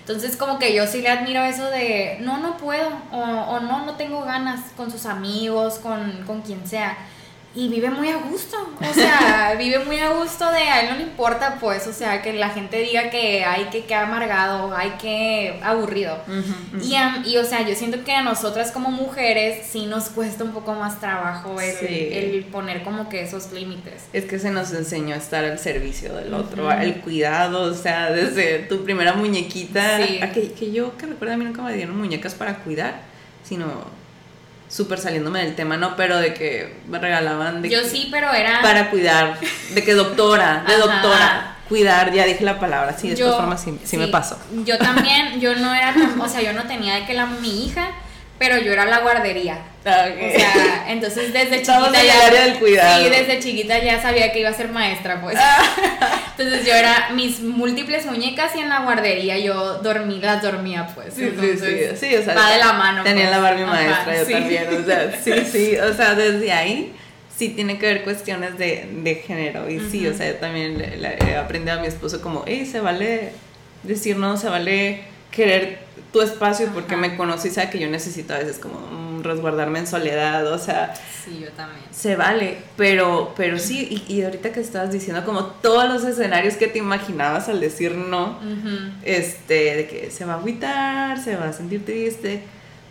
Entonces 0.00 0.36
como 0.36 0.58
que 0.58 0.74
yo 0.74 0.86
sí 0.86 1.00
le 1.00 1.08
admiro 1.08 1.42
eso 1.42 1.68
de, 1.70 2.18
no, 2.20 2.38
no 2.38 2.56
puedo, 2.56 2.90
o, 3.10 3.18
o 3.18 3.60
no, 3.60 3.84
no 3.84 3.94
tengo 3.96 4.22
ganas 4.22 4.60
con 4.76 4.90
sus 4.90 5.06
amigos, 5.06 5.78
con, 5.78 6.22
con 6.26 6.42
quien 6.42 6.66
sea. 6.66 6.96
Y 7.56 7.68
vive 7.68 7.88
muy 7.88 8.08
a 8.08 8.16
gusto, 8.16 8.56
o 8.80 8.94
sea, 8.94 9.54
vive 9.58 9.78
muy 9.84 9.98
a 10.00 10.10
gusto 10.10 10.44
de, 10.50 10.58
a 10.58 10.80
él 10.80 10.88
no 10.90 10.96
le 10.96 11.02
importa 11.04 11.58
pues, 11.60 11.86
o 11.86 11.92
sea, 11.92 12.20
que 12.20 12.32
la 12.32 12.48
gente 12.50 12.78
diga 12.80 13.10
que 13.10 13.44
hay 13.44 13.66
que, 13.66 13.84
que 13.84 13.94
amargado, 13.94 14.74
hay 14.76 14.90
que 15.00 15.60
aburrido. 15.62 16.18
Ujú, 16.26 16.78
ujú. 16.78 16.84
Y, 16.84 17.30
y, 17.30 17.36
o 17.36 17.44
sea, 17.44 17.62
yo 17.62 17.76
siento 17.76 18.02
que 18.02 18.12
a 18.12 18.22
nosotras 18.22 18.72
como 18.72 18.90
mujeres 18.90 19.66
sí 19.70 19.86
nos 19.86 20.06
cuesta 20.08 20.42
un 20.42 20.50
poco 20.52 20.74
más 20.74 20.98
trabajo 20.98 21.60
el, 21.60 21.74
Sí. 21.76 22.08
el 22.12 22.44
poner 22.50 22.82
como 22.82 23.08
que 23.08 23.22
esos 23.22 23.52
límites. 23.52 24.06
Es 24.12 24.24
que 24.24 24.40
se 24.40 24.50
nos 24.50 24.72
enseñó 24.72 25.14
a 25.14 25.18
estar 25.18 25.44
al 25.44 25.60
servicio 25.60 26.12
del 26.14 26.34
otro, 26.34 26.66
Ujú. 26.66 26.72
el 26.80 27.00
cuidado, 27.02 27.62
o 27.70 27.74
sea, 27.74 28.10
desde 28.10 28.60
tu 28.60 28.82
primera 28.82 29.12
muñequita, 29.12 29.98
Sí. 30.04 30.20
a 30.20 30.32
que, 30.32 30.50
que 30.52 30.72
yo 30.72 30.96
que 30.96 31.06
recuerdo 31.06 31.34
a 31.34 31.36
mí 31.36 31.44
nunca 31.44 31.62
me 31.62 31.72
dieron 31.74 31.96
muñecas 31.96 32.34
para 32.34 32.56
cuidar, 32.64 33.02
sino 33.44 33.66
súper 34.68 34.98
saliéndome 34.98 35.40
del 35.44 35.54
tema, 35.54 35.76
¿no? 35.76 35.96
Pero 35.96 36.18
de 36.18 36.34
que 36.34 36.74
me 36.88 36.98
regalaban 36.98 37.62
de 37.62 37.68
Yo 37.70 37.82
que- 37.82 37.88
sí, 37.88 38.08
pero 38.10 38.32
era... 38.32 38.60
para 38.62 38.90
cuidar, 38.90 39.38
de 39.70 39.84
que 39.84 39.94
doctora, 39.94 40.64
de 40.66 40.76
doctora, 40.76 41.56
cuidar, 41.68 42.12
ya 42.12 42.24
dije 42.24 42.44
la 42.44 42.58
palabra, 42.58 42.96
sí, 42.98 43.10
de 43.10 43.16
yo- 43.16 43.26
todas 43.26 43.40
formas 43.40 43.62
sí, 43.62 43.78
sí 43.84 43.96
me 43.96 44.08
pasó. 44.08 44.38
Yo 44.64 44.78
también, 44.78 45.40
yo 45.40 45.54
no 45.56 45.74
era 45.74 45.92
tan, 45.94 46.20
o 46.20 46.28
sea, 46.28 46.40
yo 46.42 46.52
no 46.52 46.64
tenía 46.64 46.94
de 46.96 47.06
que 47.06 47.14
la 47.14 47.26
mi 47.26 47.66
hija, 47.66 47.88
pero 48.38 48.58
yo 48.58 48.72
era 48.72 48.84
la 48.84 48.98
guardería. 48.98 49.58
O 49.80 49.82
sea, 49.84 50.84
entonces 50.88 51.32
desde 51.32 51.56
Estamos 51.56 51.88
chiquita 51.88 52.00
en 52.02 52.10
el 52.10 52.16
ya 52.16 52.26
área 52.26 52.42
del 52.46 52.58
cuidado. 52.58 53.04
Sí, 53.04 53.10
desde 53.10 53.38
chiquita 53.38 53.78
ya 53.78 54.00
sabía 54.02 54.32
que 54.32 54.40
iba 54.40 54.48
a 54.50 54.54
ser 54.54 54.70
maestra, 54.70 55.20
pues. 55.20 55.38
Entonces 56.36 56.66
yo 56.66 56.74
era 56.74 57.10
mis 57.14 57.40
múltiples 57.40 58.06
muñecas 58.06 58.56
y 58.56 58.60
en 58.60 58.68
la 58.68 58.80
guardería 58.80 59.38
yo 59.38 59.78
dormí, 59.78 60.20
las 60.20 60.42
dormía, 60.42 60.88
pues. 60.94 61.14
Sí, 61.14 61.24
Entonces, 61.24 61.98
sí, 61.98 62.08
sí, 62.08 62.16
o 62.16 62.22
sea, 62.24 62.34
va 62.34 62.50
de 62.50 62.58
la 62.58 62.72
mano. 62.72 63.02
Tenía 63.04 63.24
pues. 63.26 63.36
la 63.36 63.40
Barbie 63.40 63.62
Ajá, 63.62 63.72
maestra, 63.72 64.16
yo 64.16 64.24
sí. 64.24 64.32
también, 64.32 64.66
o 64.82 64.84
sea, 64.84 65.20
sí, 65.22 65.32
sí, 65.52 65.76
o 65.76 65.94
sea, 65.94 66.14
desde 66.14 66.52
ahí 66.52 66.92
sí 67.36 67.50
tiene 67.50 67.78
que 67.78 67.86
ver 67.86 68.04
cuestiones 68.04 68.58
de, 68.58 68.88
de 69.02 69.14
género, 69.16 69.68
y 69.70 69.80
sí, 69.80 70.06
o 70.06 70.14
sea, 70.14 70.28
yo 70.32 70.36
también 70.36 70.78
le, 70.78 70.96
le 70.96 71.16
he 71.18 71.36
aprendido 71.36 71.78
a 71.78 71.80
mi 71.80 71.86
esposo 71.86 72.20
como, 72.20 72.44
hey, 72.46 72.66
se 72.66 72.80
vale 72.80 73.32
decir 73.82 74.16
no, 74.16 74.36
se 74.36 74.48
vale 74.48 75.04
querer 75.30 75.78
tu 76.12 76.20
espacio 76.22 76.68
porque 76.72 76.94
Ajá. 76.94 77.00
me 77.00 77.16
conoce 77.16 77.48
y 77.48 77.50
sabe 77.50 77.70
que 77.70 77.78
yo 77.78 77.88
necesito 77.88 78.34
a 78.34 78.38
veces 78.38 78.58
como 78.58 78.78
resguardarme 79.24 79.80
en 79.80 79.86
soledad, 79.86 80.46
o 80.52 80.58
sea, 80.58 80.94
Sí, 81.24 81.40
yo 81.42 81.50
también. 81.52 81.84
se 81.90 82.16
vale, 82.16 82.58
pero, 82.76 83.32
pero 83.36 83.58
sí, 83.58 84.04
y, 84.08 84.12
y 84.14 84.22
ahorita 84.22 84.52
que 84.52 84.60
estabas 84.60 84.92
diciendo 84.92 85.24
como 85.24 85.44
todos 85.46 85.88
los 85.88 86.04
escenarios 86.04 86.54
que 86.54 86.66
te 86.68 86.78
imaginabas 86.78 87.48
al 87.48 87.60
decir 87.60 87.92
no, 87.96 88.38
este, 89.02 89.76
de 89.76 89.86
que 89.88 90.10
se 90.10 90.24
va 90.24 90.34
a 90.34 90.36
agüitar, 90.36 91.18
se 91.18 91.36
va 91.36 91.48
a 91.48 91.52
sentir 91.52 91.84
triste, 91.84 92.42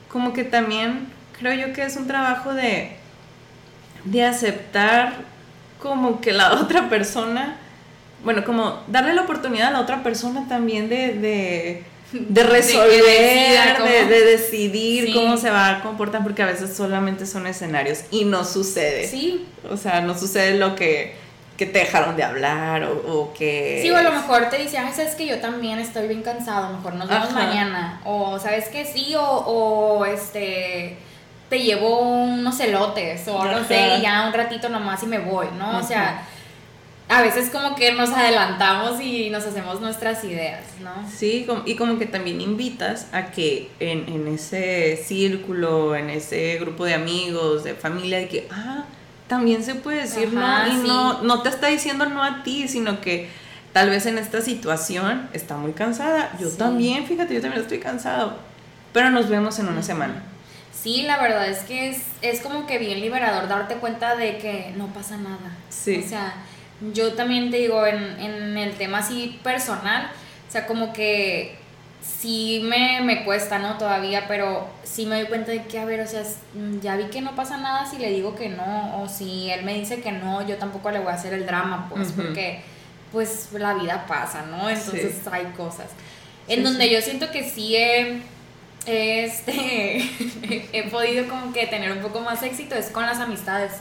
como 0.10 0.34
que 0.34 0.44
también 0.44 1.08
creo 1.40 1.54
yo 1.68 1.74
que 1.74 1.84
es 1.84 1.96
un 1.96 2.08
trabajo 2.08 2.54
de, 2.54 2.96
de 4.06 4.24
aceptar 4.24 5.14
como 5.82 6.22
que 6.22 6.32
la 6.34 6.54
otra 6.62 6.90
persona, 6.90 7.58
bueno, 8.24 8.44
como 8.46 8.82
darle 8.88 9.14
la 9.14 9.24
oportunidad 9.24 9.68
a 9.70 9.72
la 9.72 9.82
otra 9.82 10.02
persona 10.04 10.48
también 10.48 10.90
de, 10.90 11.14
de, 11.14 11.84
de 12.14 12.44
resolver, 12.44 13.84
de, 13.84 14.06
de 14.06 14.26
decidir 14.26 15.06
Sí. 15.06 15.14
cómo 15.14 15.38
se 15.38 15.50
va 15.50 15.70
a 15.70 15.82
comportar, 15.82 16.24
porque 16.24 16.44
a 16.44 16.46
veces 16.46 16.76
solamente 16.76 17.26
son 17.26 17.48
escenarios 17.48 18.00
y 18.12 18.26
no 18.26 18.46
sucede. 18.46 19.08
Sí, 19.08 19.46
O 19.70 19.78
sea, 19.78 20.02
no 20.02 20.18
sucede 20.18 20.58
lo 20.58 20.76
que, 20.76 21.16
que 21.58 21.66
te 21.66 21.80
dejaron 21.80 22.16
de 22.16 22.24
hablar 22.24 22.84
o, 22.84 22.92
o 23.14 23.34
que... 23.34 23.80
Sí, 23.82 23.90
o 23.92 23.98
a 23.98 24.02
lo 24.04 24.12
mejor 24.12 24.50
te 24.50 24.58
dice, 24.58 24.78
ay, 24.78 24.94
sabes 24.94 25.16
que 25.16 25.26
yo 25.26 25.40
también 25.40 25.80
estoy 25.80 26.08
bien 26.08 26.22
cansado, 26.24 26.68
a 26.68 26.70
lo 26.72 26.78
mejor 26.78 26.96
nos 26.96 27.10
vemos 27.10 27.30
Ajá. 27.30 27.36
mañana. 27.48 28.02
O 28.06 28.40
sabes 28.40 28.70
que 28.70 28.86
sí, 28.86 29.16
o, 29.16 29.22
o 29.24 30.06
este 30.06 30.98
te 31.50 31.60
llevo 31.60 32.00
unos 32.00 32.60
elotes, 32.60 33.28
o 33.28 33.44
no 33.46 33.64
sé, 33.66 33.98
y 33.98 34.02
ya 34.02 34.26
un 34.28 34.34
ratito 34.34 34.70
nomás 34.70 35.04
y 35.04 35.06
me 35.06 35.20
voy, 35.20 35.46
¿no? 35.58 35.78
O 35.78 35.84
sea, 35.84 36.26
a 37.10 37.22
veces 37.22 37.50
como 37.50 37.76
que 37.76 37.92
nos 37.94 38.10
adelantamos 38.12 39.00
y 39.02 39.30
nos 39.30 39.46
hacemos 39.46 39.82
nuestras 39.82 40.24
ideas, 40.24 40.64
¿no? 40.82 40.92
Sí, 41.10 41.46
y 41.66 41.76
como 41.76 42.00
que 42.00 42.06
también 42.06 42.42
invitas 42.42 43.08
a 43.12 43.28
que 43.32 43.70
en, 43.80 44.08
en 44.08 44.28
ese 44.28 44.98
círculo, 45.06 45.96
en 45.96 46.10
ese 46.10 46.58
grupo 46.60 46.86
de 46.86 46.94
amigos, 46.94 47.64
de 47.64 47.76
familia, 47.76 48.18
de 48.20 48.28
que, 48.28 48.48
ah, 48.52 48.86
también 49.28 49.64
se 49.64 49.76
puede 49.76 50.02
decir 50.02 50.30
Ajá, 50.38 50.66
no, 50.68 50.74
y 50.74 50.82
sí. 50.82 50.88
no, 50.88 51.22
no 51.24 51.42
te 51.42 51.50
está 51.50 51.68
diciendo 51.68 52.06
no 52.06 52.24
a 52.24 52.44
ti, 52.44 52.68
sino 52.68 53.00
que 53.02 53.30
tal 53.74 53.90
vez 53.90 54.06
en 54.06 54.18
esta 54.18 54.42
situación 54.42 55.30
está 55.34 55.56
muy 55.58 55.74
cansada. 55.74 56.32
Yo 56.40 56.50
Sí. 56.50 56.58
también, 56.58 57.06
fíjate, 57.06 57.34
yo 57.34 57.42
también 57.42 57.62
estoy 57.62 57.80
cansado. 57.80 58.38
Pero 58.92 59.10
nos 59.10 59.30
vemos 59.30 59.58
en 59.60 59.68
una 59.68 59.82
semana. 59.82 60.22
Sí, 60.72 61.04
la 61.04 61.20
verdad 61.22 61.48
es 61.48 61.60
que 61.60 61.90
es, 61.90 61.98
es 62.22 62.42
como 62.42 62.68
que 62.68 62.78
bien 62.78 63.00
liberador 63.00 63.48
darte 63.48 63.76
cuenta 63.76 64.16
de 64.16 64.38
que 64.38 64.74
no 64.78 64.88
pasa 64.94 65.18
nada. 65.18 65.56
Sí. 65.70 66.04
O 66.06 66.08
sea, 66.08 66.36
yo 66.92 67.14
también 67.14 67.50
te 67.52 67.58
digo, 67.58 67.86
en, 67.86 68.20
en 68.20 68.58
el 68.58 68.74
tema 68.76 69.00
así 69.00 69.40
personal, 69.44 70.10
o 70.48 70.52
sea, 70.52 70.66
como 70.68 70.92
que 70.92 71.56
sí 72.02 72.62
me, 72.66 73.00
me 73.02 73.24
cuesta, 73.24 73.60
¿no? 73.60 73.78
Todavía, 73.78 74.26
pero 74.28 74.68
sí 74.84 75.06
me 75.06 75.16
doy 75.20 75.28
cuenta 75.28 75.52
de 75.52 75.64
que, 75.64 75.80
a 75.80 75.86
ver, 75.86 76.02
o 76.02 76.08
sea, 76.08 76.22
s- 76.22 76.38
ya 76.82 76.96
vi 76.98 77.06
que 77.06 77.22
no 77.22 77.36
pasa 77.36 77.58
nada 77.58 77.86
si 77.90 77.98
le 77.98 78.10
digo 78.10 78.36
que 78.36 78.50
no, 78.50 79.02
o 79.02 79.08
si 79.08 79.50
él 79.50 79.64
me 79.64 79.74
dice 79.76 80.02
que 80.02 80.12
no, 80.12 80.46
yo 80.46 80.58
tampoco 80.58 80.92
le 80.92 81.00
voy 81.00 81.10
a 81.12 81.16
hacer 81.16 81.34
el 81.34 81.46
drama, 81.46 81.88
pues, 81.90 82.12
porque 82.12 82.62
pues 83.12 83.50
la 83.54 83.76
vida 83.76 84.06
pasa, 84.08 84.44
¿no? 84.48 84.70
Entonces 84.70 85.14
Sí. 85.24 85.30
hay 85.32 85.46
cosas. 85.56 85.88
Sí, 86.48 86.54
En 86.56 86.64
donde 86.64 86.86
sí. 86.86 86.92
yo 86.92 87.02
siento 87.02 87.32
que 87.32 87.48
sí 87.50 87.76
he, 87.76 88.22
este, 88.86 89.98
he 90.74 90.84
podido 90.90 91.28
como 91.28 91.54
que 91.54 91.68
tener 91.68 91.92
un 91.92 92.00
poco 92.00 92.20
más 92.22 92.42
éxito 92.44 92.76
es 92.76 92.88
con 92.88 93.06
las 93.06 93.20
amistades. 93.20 93.72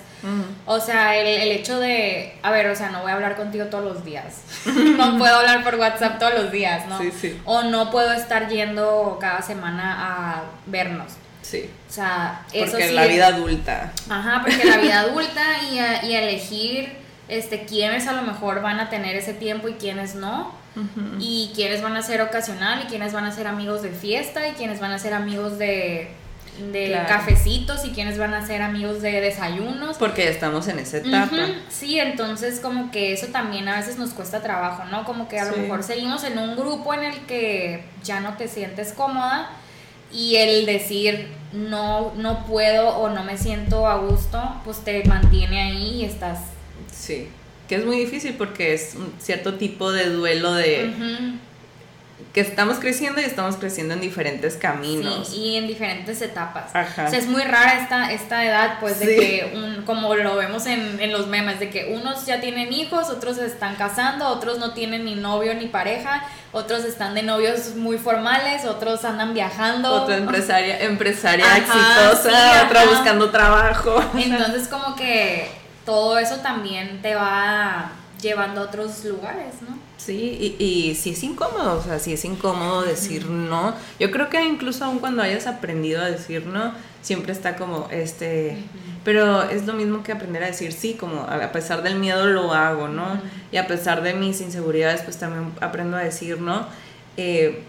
O 0.67 0.79
sea, 0.79 1.17
el, 1.17 1.27
el 1.27 1.51
hecho 1.51 1.81
de, 1.81 2.39
a 2.43 2.53
ver, 2.53 2.69
o 2.69 2.77
sea, 2.77 2.91
no 2.91 3.03
voy 3.03 3.11
a 3.11 3.15
hablar 3.15 3.35
contigo 3.37 3.65
todos 3.67 3.85
los 3.85 4.05
días. 4.05 4.43
no 4.67 5.19
puedo 5.19 5.35
hablar 5.37 5.65
por 5.65 5.75
WhatsApp 5.75 6.19
todos 6.21 6.35
los 6.35 6.53
días, 6.53 6.87
¿no? 6.87 6.99
Sí, 7.01 7.11
sí. 7.11 7.41
O 7.45 7.63
no 7.65 7.91
puedo 7.91 8.13
estar 8.13 8.49
yendo 8.49 9.19
cada 9.21 9.43
semana 9.43 9.97
a 9.99 10.43
vernos. 10.67 11.15
Sí. 11.43 11.69
O 11.89 11.93
sea, 11.93 12.43
eso 12.53 12.71
Porque 12.71 12.89
sí 12.89 12.95
la 12.95 13.07
vida 13.07 13.27
adulta. 13.27 13.93
Ajá, 14.09 14.43
porque 14.47 14.65
la 14.65 14.77
vida 14.77 15.01
adulta 15.09 15.43
y, 15.73 15.79
a- 15.81 16.05
y 16.05 16.15
elegir 16.15 16.97
este, 17.29 17.65
quiénes 17.65 18.07
a 18.07 18.13
lo 18.13 18.23
mejor 18.23 18.63
van 18.63 18.79
a 18.79 18.91
tener 18.91 19.17
ese 19.17 19.35
tiempo 19.35 19.67
y 19.69 19.73
quiénes 19.75 20.15
no. 20.15 20.55
Y 21.19 21.53
quiénes 21.55 21.83
van 21.83 21.97
a 21.97 22.03
ser 22.03 22.23
ocasional 22.23 22.83
y 22.83 22.87
quiénes 22.87 23.13
van 23.13 23.25
a 23.25 23.33
ser 23.33 23.47
amigos 23.47 23.83
de 23.83 23.91
fiesta 23.91 24.49
y 24.49 24.53
quiénes 24.53 24.81
van 24.81 24.93
a 24.93 24.99
ser 24.99 25.13
amigos 25.13 25.59
de 25.59 26.11
de 26.59 26.93
cafecitos 27.09 27.85
y 27.85 27.91
quienes 27.91 28.19
van 28.19 28.35
a 28.35 28.47
ser 28.47 28.61
amigos 28.63 29.01
de 29.01 29.21
desayunos. 29.21 29.97
Porque 29.97 30.29
estamos 30.29 30.69
en 30.69 30.79
esa 30.79 30.99
etapa. 30.99 31.49
Sí, 31.71 31.99
entonces 31.99 32.61
como 32.61 32.91
que 32.91 33.13
eso 33.13 33.29
también 33.29 33.69
a 33.69 33.77
veces 33.77 33.99
nos 33.99 34.11
cuesta 34.11 34.43
trabajo, 34.43 34.85
¿no? 34.85 35.05
Como 35.05 35.29
que 35.29 35.41
a 35.41 35.51
lo 35.51 35.57
mejor 35.57 35.83
seguimos 35.83 36.25
en 36.25 36.39
un 36.39 36.57
grupo 36.57 36.93
en 36.95 37.05
el 37.05 37.21
que 37.21 37.85
ya 38.05 38.21
no 38.21 38.37
te 38.37 38.49
sientes 38.49 38.93
cómoda 38.93 39.51
y 40.13 40.37
el 40.37 40.67
decir 40.67 41.29
no, 41.53 42.13
no 42.17 42.45
puedo 42.45 42.97
o 42.99 43.09
no 43.09 43.25
me 43.25 43.39
siento 43.39 43.87
a 43.87 43.97
gusto, 43.97 44.61
pues 44.65 44.85
te 44.85 45.05
mantiene 45.05 45.63
ahí 45.63 46.03
y 46.03 46.05
estás... 46.05 46.39
Sí, 46.93 47.29
que 47.73 47.79
es 47.79 47.87
muy 47.87 47.97
difícil 47.97 48.35
porque 48.35 48.75
es 48.75 48.95
un 48.97 49.15
cierto 49.19 49.55
tipo 49.55 49.93
de 49.93 50.11
duelo 50.11 50.53
de 50.53 50.93
que 52.35 52.43
estamos 52.43 52.77
creciendo 52.77 53.23
y 53.23 53.25
estamos 53.25 53.57
creciendo 53.57 53.95
en 53.95 54.03
diferentes 54.03 54.57
caminos. 54.57 55.29
Sí, 55.29 55.37
y 55.37 55.57
en 55.57 55.67
diferentes 55.67 56.21
etapas. 56.21 56.75
Ajá. 56.75 57.07
O 57.07 57.09
sea, 57.09 57.19
es 57.19 57.27
muy 57.29 57.41
rara 57.41 57.81
esta, 57.81 58.13
esta 58.13 58.45
edad, 58.45 58.77
pues, 58.79 58.99
de 58.99 59.07
que, 59.07 59.53
un, 59.55 59.85
como 59.85 60.15
lo 60.15 60.37
vemos 60.37 60.67
en, 60.67 61.01
en, 61.01 61.13
los 61.13 61.29
memes, 61.29 61.61
de 61.61 61.71
que 61.71 61.95
unos 61.95 62.27
ya 62.27 62.43
tienen 62.43 62.75
hijos, 62.75 63.09
otros 63.09 63.39
se 63.39 63.47
están 63.47 63.77
casando, 63.77 64.29
otros 64.29 64.59
no 64.59 64.75
tienen 64.75 65.07
ni 65.07 65.15
novio 65.15 65.55
ni 65.55 65.69
pareja, 65.69 66.27
otros 66.53 66.85
están 66.85 67.15
de 67.15 67.23
novios 67.23 67.75
muy 67.75 67.97
formales, 67.97 68.67
otros 68.67 69.03
andan 69.07 69.33
viajando. 69.33 70.03
Otra 70.03 70.19
empresaria, 70.19 70.83
empresaria 70.83 71.57
exitosa, 71.57 72.67
otra 72.67 72.85
buscando 72.85 73.31
trabajo. 73.31 73.99
Entonces, 74.15 74.69
como 74.69 74.95
que 74.95 75.62
todo 75.85 76.19
eso 76.19 76.37
también 76.37 77.03
te 77.03 77.15
va 77.15 77.93
llevando 78.21 78.61
a 78.61 78.65
otros 78.65 79.05
lugares, 79.05 79.55
¿no? 79.69 79.77
Sí, 79.99 80.57
y, 80.59 80.65
y 80.65 80.95
si 80.95 81.11
es 81.11 81.23
incómodo, 81.23 81.79
o 81.79 81.83
sea, 81.83 81.99
si 81.99 82.13
es 82.13 82.25
incómodo 82.25 82.83
decir 82.83 83.27
no. 83.27 83.75
Yo 84.01 84.11
creo 84.11 84.29
que 84.29 84.45
incluso 84.45 84.85
aun 84.85 84.99
cuando 84.99 85.23
hayas 85.23 85.47
aprendido 85.47 86.03
a 86.03 86.11
decir 86.11 86.47
no, 86.47 86.73
siempre 87.03 87.33
está 87.33 87.57
como, 87.57 87.89
este, 87.91 88.57
pero 89.05 89.43
es 89.43 89.67
lo 89.67 89.75
mismo 89.75 90.03
que 90.03 90.13
aprender 90.13 90.43
a 90.43 90.47
decir 90.47 90.73
sí, 90.73 90.95
como 90.95 91.23
a 91.23 91.53
pesar 91.53 91.83
del 91.83 91.97
miedo 91.97 92.27
lo 92.27 92.53
hago, 92.53 92.89
¿no? 92.89 93.21
Y 93.51 93.57
a 93.59 93.67
pesar 93.67 94.03
de 94.03 94.15
mis 94.15 94.41
inseguridades, 94.41 95.03
pues 95.03 95.19
también 95.19 95.53
aprendo 95.61 95.97
a 95.97 96.01
decir 96.01 96.41
no. 96.41 96.67
Eh, 97.17 97.63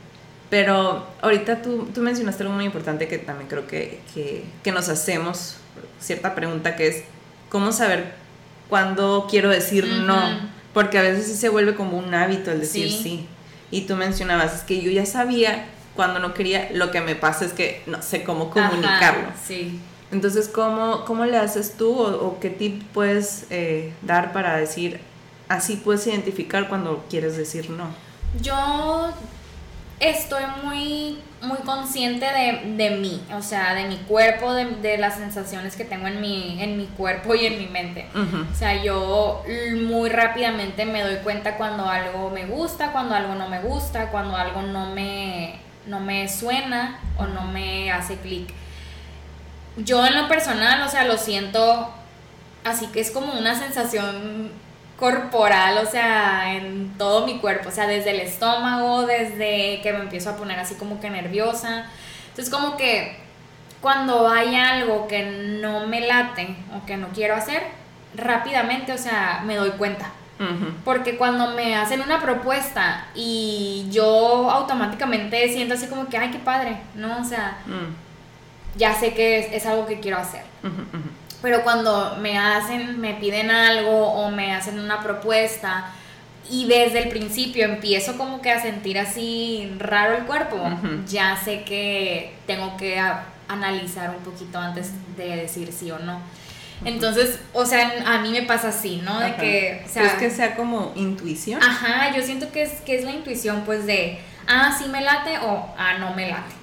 pero 0.49 1.07
ahorita 1.21 1.63
tú, 1.63 1.87
tú, 1.93 2.01
mencionaste 2.01 2.43
algo 2.43 2.55
muy 2.55 2.65
importante 2.65 3.07
que 3.07 3.17
también 3.17 3.49
creo 3.49 3.65
que, 3.65 3.99
que, 4.13 4.43
que 4.63 4.71
nos 4.71 4.87
hacemos, 4.87 5.55
cierta 5.99 6.35
pregunta 6.35 6.75
que 6.75 6.87
es, 6.87 7.03
¿cómo 7.53 7.71
saber 7.71 8.15
cuando 8.67 9.27
quiero 9.29 9.49
decir 9.49 9.87
no, 9.87 10.19
porque 10.73 10.97
a 10.97 11.03
veces 11.03 11.27
sí 11.27 11.35
se 11.35 11.49
vuelve 11.49 11.75
como 11.75 11.99
un 11.99 12.13
hábito 12.13 12.51
el 12.51 12.61
decir 12.61 12.91
sí. 12.91 13.27
Y 13.69 13.81
tú 13.81 13.95
mencionabas, 13.95 14.55
es 14.55 14.61
que 14.61 14.81
yo 14.81 14.89
ya 14.89 15.05
sabía 15.05 15.67
cuando 15.95 16.19
no 16.19 16.33
quería, 16.33 16.69
lo 16.73 16.89
que 16.89 16.99
me 16.99 17.15
pasa 17.15 17.45
es 17.45 17.53
que 17.53 17.83
no 17.85 18.01
sé 18.01 18.23
cómo 18.23 18.49
comunicarlo. 18.49 19.29
sí. 19.47 19.79
Entonces, 20.11 20.47
¿cómo, 20.47 21.05
¿cómo 21.05 21.25
le 21.25 21.37
haces 21.37 21.75
tú 21.75 21.99
o, 21.99 22.39
qué 22.39 22.51
tip 22.51 22.83
puedes 22.93 23.47
eh, 23.49 23.93
dar 24.03 24.31
para 24.31 24.57
decir, 24.57 24.99
así 25.49 25.75
puedes 25.75 26.05
identificar 26.05 26.69
cuando 26.69 27.03
quieres 27.09 27.35
decir 27.35 27.71
no? 27.71 27.87
Yo 28.39 29.11
estoy 30.09 30.43
muy, 30.63 31.17
muy 31.41 31.57
consciente 31.59 32.25
de, 32.25 32.75
de 32.75 32.97
mí, 32.97 33.21
o 33.35 33.41
sea, 33.41 33.73
de 33.73 33.85
mi 33.85 33.97
cuerpo, 33.97 34.53
de, 34.53 34.65
de, 34.65 34.97
las 34.97 35.15
sensaciones 35.15 35.75
que 35.75 35.85
tengo 35.85 36.07
en 36.07 36.21
mi, 36.21 36.61
en 36.61 36.77
mi 36.77 36.87
cuerpo 36.87 37.35
y 37.35 37.45
en 37.45 37.57
mi 37.57 37.67
mente. 37.67 38.07
O 38.51 38.55
sea, 38.55 38.81
yo 38.83 39.43
muy 39.87 40.09
rápidamente 40.09 40.85
me 40.85 41.01
doy 41.01 41.17
cuenta 41.17 41.57
cuando 41.57 41.87
algo 41.87 42.29
me 42.29 42.45
gusta, 42.45 42.91
cuando 42.91 43.15
algo 43.15 43.35
no 43.35 43.47
me 43.49 43.61
gusta, 43.61 44.11
cuando 44.11 44.35
algo 44.35 44.61
no 44.61 44.93
me, 44.93 45.59
no 45.87 45.99
me 45.99 46.27
suena 46.27 46.99
o 47.17 47.25
no 47.25 47.45
me 47.45 47.91
hace 47.91 48.17
clic. 48.17 48.49
Yo 49.77 50.05
en 50.05 50.15
lo 50.15 50.27
personal, 50.27 50.81
o 50.83 50.89
sea, 50.89 51.05
lo 51.05 51.17
siento 51.17 51.93
así 52.63 52.87
que 52.87 53.01
es 53.01 53.11
como 53.11 53.33
una 53.33 53.57
sensación 53.57 54.51
corporal, 54.97 55.79
o 55.79 55.89
sea, 55.89 56.55
en 56.55 56.97
todo 56.97 57.25
mi 57.25 57.39
cuerpo, 57.39 57.69
o 57.69 57.71
sea, 57.71 57.87
desde 57.87 58.11
el 58.11 58.21
estómago, 58.21 59.05
desde 59.05 59.81
que 59.81 59.93
me 59.93 59.99
empiezo 59.99 60.29
a 60.29 60.37
poner 60.37 60.59
así 60.59 60.75
como 60.75 60.99
que 60.99 61.09
nerviosa. 61.09 61.85
Entonces 62.29 62.53
como 62.53 62.77
que 62.77 63.17
cuando 63.81 64.27
hay 64.29 64.55
algo 64.55 65.07
que 65.07 65.23
no 65.61 65.87
me 65.87 66.01
late 66.01 66.55
o 66.75 66.85
que 66.85 66.97
no 66.97 67.09
quiero 67.09 67.35
hacer, 67.35 67.63
rápidamente, 68.15 68.93
o 68.93 68.97
sea, 68.97 69.43
me 69.45 69.55
doy 69.55 69.71
cuenta. 69.71 70.11
Porque 70.83 71.15
cuando 71.15 71.51
me 71.51 71.73
hacen 71.73 72.01
una 72.01 72.19
propuesta 72.21 73.05
y 73.15 73.87
yo 73.89 74.51
automáticamente 74.51 75.47
siento 75.53 75.75
así 75.75 75.87
como 75.87 76.07
que, 76.09 76.17
ay, 76.17 76.31
qué 76.31 76.39
padre, 76.39 76.79
¿no? 76.95 77.21
O 77.21 77.23
sea, 77.23 77.59
mm. 77.65 78.77
ya 78.77 78.93
sé 78.93 79.13
que 79.13 79.55
es, 79.55 79.65
algo 79.65 79.85
que 79.85 80.01
quiero 80.01 80.17
hacer 80.17 80.43
pero 81.43 81.61
cuando 81.61 82.15
me 82.21 82.37
hacen, 82.37 83.01
me 83.01 83.15
piden 83.15 83.51
algo 83.51 84.07
o 84.13 84.31
me 84.31 84.55
hacen 84.55 84.79
una 84.79 85.01
propuesta 85.01 85.91
y 86.49 86.65
desde 86.67 87.03
el 87.03 87.09
principio 87.09 87.65
empiezo 87.65 88.17
como 88.17 88.41
que 88.41 88.49
a 88.49 88.61
sentir 88.61 88.97
así 88.97 89.69
raro 89.77 90.15
el 90.15 90.23
cuerpo, 90.23 90.57
ya 91.05 91.35
sé 91.35 91.65
que 91.65 92.33
tengo 92.47 92.77
que 92.77 92.97
analizar 93.49 94.15
un 94.15 94.23
poquito 94.23 94.57
antes 94.57 94.91
de 95.17 95.35
decir 95.35 95.73
sí 95.73 95.91
o 95.91 95.99
no. 95.99 96.21
Entonces, 96.85 97.37
o 97.51 97.65
sea, 97.65 98.03
a 98.05 98.19
mí 98.19 98.31
me 98.31 98.43
pasa 98.43 98.69
así, 98.69 99.01
¿no? 99.03 99.19
De 99.19 99.35
que, 99.35 99.83
o 99.85 99.89
sea, 99.89 100.05
¿Es 100.05 100.13
que 100.13 100.29
sea 100.29 100.55
como 100.55 100.93
intuición? 100.95 101.61
Ajá, 101.61 102.15
yo 102.15 102.23
siento 102.23 102.53
que 102.53 102.63
es, 102.63 102.71
que 102.85 102.95
es 102.95 103.03
la 103.03 103.11
intuición, 103.11 103.63
pues 103.65 103.85
de, 103.85 104.19
ah, 104.47 104.73
sí 104.77 104.87
me 104.87 105.01
late 105.01 105.39
o 105.39 105.73
ah, 105.77 105.97
no 105.99 106.13
me 106.13 106.29
late. 106.29 106.53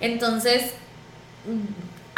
Entonces, 0.00 0.74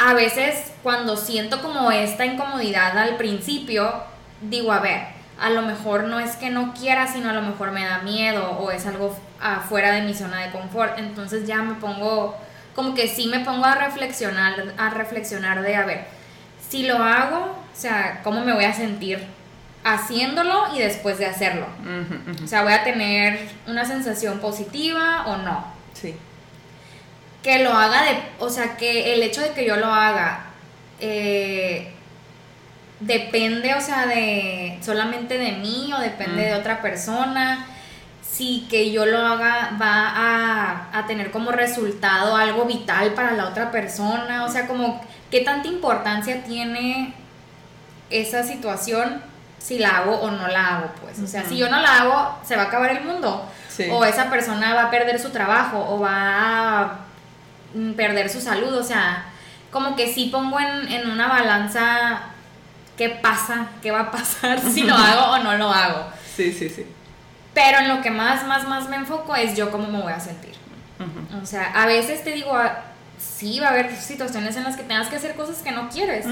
a 0.03 0.15
veces 0.15 0.71
cuando 0.81 1.15
siento 1.15 1.61
como 1.61 1.91
esta 1.91 2.25
incomodidad 2.25 2.97
al 2.97 3.17
principio, 3.17 3.93
digo, 4.41 4.71
a 4.71 4.79
ver, 4.79 5.01
a 5.39 5.51
lo 5.51 5.61
mejor 5.61 6.05
no 6.05 6.19
es 6.19 6.35
que 6.37 6.49
no 6.49 6.73
quiera, 6.73 7.05
sino 7.05 7.29
a 7.29 7.33
lo 7.33 7.43
mejor 7.43 7.71
me 7.71 7.85
da 7.85 7.99
miedo 7.99 8.49
o 8.59 8.71
es 8.71 8.87
algo 8.87 9.15
afuera 9.39 9.91
de 9.91 10.01
mi 10.01 10.15
zona 10.15 10.41
de 10.41 10.51
confort. 10.51 10.97
Entonces 10.97 11.45
ya 11.45 11.57
me 11.57 11.75
pongo, 11.75 12.35
como 12.73 12.95
que 12.95 13.07
sí 13.07 13.27
me 13.27 13.41
pongo 13.41 13.65
a 13.65 13.75
reflexionar, 13.75 14.73
a 14.75 14.89
reflexionar 14.89 15.61
de, 15.61 15.75
a 15.75 15.85
ver, 15.85 16.07
si 16.67 16.87
lo 16.87 16.97
hago, 16.97 17.55
o 17.71 17.75
sea, 17.75 18.21
¿cómo 18.23 18.43
me 18.43 18.53
voy 18.53 18.65
a 18.65 18.73
sentir 18.73 19.23
haciéndolo 19.83 20.75
y 20.75 20.79
después 20.79 21.19
de 21.19 21.27
hacerlo? 21.27 21.67
O 22.43 22.47
sea, 22.47 22.63
¿voy 22.63 22.73
a 22.73 22.83
tener 22.83 23.49
una 23.67 23.85
sensación 23.85 24.39
positiva 24.39 25.25
o 25.27 25.37
no? 25.37 25.63
Sí 25.93 26.15
que 27.43 27.63
lo 27.63 27.73
haga 27.73 28.03
de, 28.03 28.21
o 28.39 28.49
sea, 28.49 28.77
que 28.77 29.13
el 29.13 29.23
hecho 29.23 29.41
de 29.41 29.51
que 29.51 29.65
yo 29.65 29.75
lo 29.77 29.87
haga 29.87 30.45
eh, 30.99 31.91
depende, 32.99 33.73
o 33.73 33.81
sea, 33.81 34.05
de 34.05 34.77
solamente 34.81 35.37
de 35.37 35.53
mí 35.53 35.91
o 35.93 35.99
depende 35.99 36.43
de 36.43 36.53
otra 36.55 36.81
persona. 36.81 37.65
Si 38.21 38.67
que 38.69 38.91
yo 38.91 39.05
lo 39.05 39.17
haga 39.19 39.77
va 39.81 40.07
a, 40.07 40.97
a, 40.97 41.05
tener 41.05 41.31
como 41.31 41.51
resultado 41.51 42.35
algo 42.35 42.65
vital 42.65 43.13
para 43.13 43.33
la 43.33 43.47
otra 43.47 43.71
persona, 43.71 44.45
o 44.45 44.49
sea, 44.49 44.67
como 44.67 45.01
qué 45.29 45.41
tanta 45.41 45.67
importancia 45.67 46.43
tiene 46.43 47.13
esa 48.09 48.43
situación 48.43 49.21
si 49.57 49.79
la 49.79 49.97
hago 49.97 50.15
o 50.21 50.31
no 50.31 50.47
la 50.47 50.77
hago, 50.77 50.91
pues. 51.01 51.19
O 51.19 51.27
sea, 51.27 51.43
si 51.43 51.57
yo 51.57 51.69
no 51.69 51.81
la 51.81 52.01
hago, 52.01 52.39
se 52.43 52.55
va 52.55 52.63
a 52.63 52.65
acabar 52.67 52.91
el 52.91 53.03
mundo. 53.03 53.47
O 53.91 54.05
esa 54.05 54.29
persona 54.29 54.75
va 54.75 54.83
a 54.83 54.91
perder 54.91 55.19
su 55.19 55.29
trabajo 55.31 55.83
o 55.89 55.99
va 55.99 56.79
a 56.79 56.99
Mm, 57.01 57.10
perder 57.95 58.29
su 58.29 58.41
salud, 58.41 58.73
o 58.73 58.83
sea, 58.83 59.25
como 59.71 59.95
que 59.95 60.13
sí 60.13 60.29
pongo 60.31 60.59
en, 60.59 61.09
una 61.09 61.27
balanza 61.27 62.21
qué 62.97 63.09
pasa, 63.09 63.67
qué 63.81 63.91
va 63.91 64.01
a 64.01 64.11
pasar 64.11 64.59
si 64.73 64.83
lo 64.83 64.95
hago 64.95 65.33
o 65.33 65.39
no 65.39 65.57
lo 65.57 65.69
hago. 65.69 66.05
Sí, 66.35 66.51
sí, 66.51 66.69
sí. 66.69 66.85
Pero 67.53 67.79
en 67.79 67.87
lo 67.89 68.01
que 68.01 68.11
más, 68.11 68.45
más, 68.45 68.67
más 68.67 68.87
me 68.89 68.95
enfoco 68.95 69.35
es 69.35 69.55
yo 69.55 69.71
cómo 69.71 69.87
me 69.87 70.01
voy 70.01 70.13
a 70.13 70.19
sentir. 70.19 70.51
O 71.41 71.45
sea, 71.45 71.71
a 71.73 71.87
veces 71.87 72.23
te 72.23 72.31
digo, 72.31 72.55
ah, 72.55 72.83
sí, 73.17 73.59
va 73.59 73.67
a 73.67 73.71
haber 73.71 73.95
situaciones 73.95 74.55
en 74.55 74.63
las 74.63 74.77
que 74.77 74.83
tengas 74.83 75.07
que 75.07 75.15
hacer 75.15 75.35
cosas 75.35 75.57
que 75.57 75.71
no 75.71 75.89
quieres, 75.89 76.27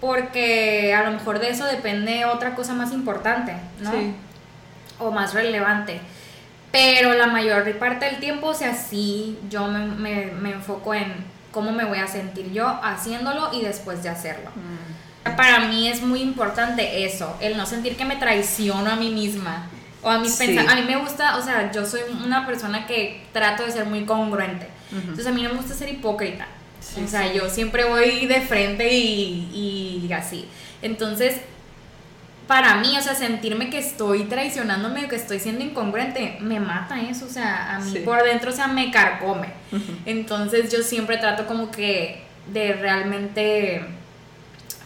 porque 0.00 0.92
a 0.92 1.04
lo 1.04 1.12
mejor 1.12 1.38
de 1.38 1.50
eso 1.50 1.64
depende 1.66 2.24
otra 2.24 2.56
cosa 2.56 2.74
más 2.74 2.92
importante, 2.92 3.54
¿no? 3.80 3.92
Sí. 3.92 4.14
O 4.98 5.12
más 5.12 5.34
relevante. 5.34 6.00
Pero 6.70 7.14
la 7.14 7.26
mayor 7.26 7.70
parte 7.78 8.06
del 8.06 8.18
tiempo, 8.18 8.48
o 8.48 8.54
sea, 8.54 8.74
sí, 8.74 9.38
yo 9.48 9.66
me, 9.68 10.26
me, 10.26 10.52
enfoco 10.52 10.94
en 10.94 11.14
cómo 11.50 11.72
me 11.72 11.84
voy 11.84 11.98
a 11.98 12.06
sentir 12.06 12.52
yo 12.52 12.66
haciéndolo 12.82 13.50
y 13.52 13.62
después 13.62 14.02
de 14.02 14.10
hacerlo. 14.10 14.50
Mm. 14.50 15.36
Para 15.36 15.60
mí 15.60 15.88
es 15.88 16.02
muy 16.02 16.20
importante 16.20 17.04
eso, 17.04 17.36
el 17.40 17.56
no 17.56 17.66
sentir 17.66 17.96
que 17.96 18.04
me 18.04 18.16
traiciono 18.16 18.90
a 18.90 18.96
mí 18.96 19.10
misma 19.10 19.66
o 20.02 20.10
a 20.10 20.18
mis 20.18 20.32
pensamientos. 20.36 20.72
A 20.72 20.76
mí 20.76 20.82
me 20.86 20.96
gusta, 20.96 21.36
o 21.36 21.42
sea, 21.42 21.72
yo 21.72 21.86
soy 21.86 22.00
una 22.24 22.46
persona 22.46 22.86
que 22.86 23.24
trato 23.32 23.64
de 23.64 23.72
ser 23.72 23.86
muy 23.86 24.04
congruente. 24.04 24.68
Entonces 24.90 25.26
a 25.26 25.32
mí 25.32 25.42
no 25.42 25.50
me 25.50 25.56
gusta 25.56 25.74
ser 25.74 25.88
hipócrita. 25.88 26.46
o 27.02 27.08
sea, 27.08 27.32
yo 27.32 27.48
siempre 27.48 27.84
voy 27.84 28.26
de 28.26 28.40
frente 28.40 28.94
y, 28.94 30.06
y 30.08 30.12
así. 30.12 30.48
Entonces, 30.82 31.40
para 32.48 32.76
mí, 32.76 32.96
o 32.96 33.02
sea, 33.02 33.14
sentirme 33.14 33.68
que 33.68 33.78
estoy 33.78 34.24
traicionándome, 34.24 35.06
que 35.06 35.16
estoy 35.16 35.38
siendo 35.38 35.62
incongruente, 35.62 36.38
me 36.40 36.58
mata 36.58 36.98
eso, 36.98 37.26
o 37.26 37.28
sea, 37.28 37.76
a 37.76 37.78
mí 37.78 38.00
por 38.00 38.24
dentro, 38.24 38.50
o 38.50 38.54
sea, 38.54 38.66
me 38.66 38.90
carcome. 38.90 39.48
Entonces 40.06 40.72
yo 40.72 40.82
siempre 40.82 41.18
trato 41.18 41.46
como 41.46 41.70
que 41.70 42.22
de 42.50 42.72
realmente 42.72 43.84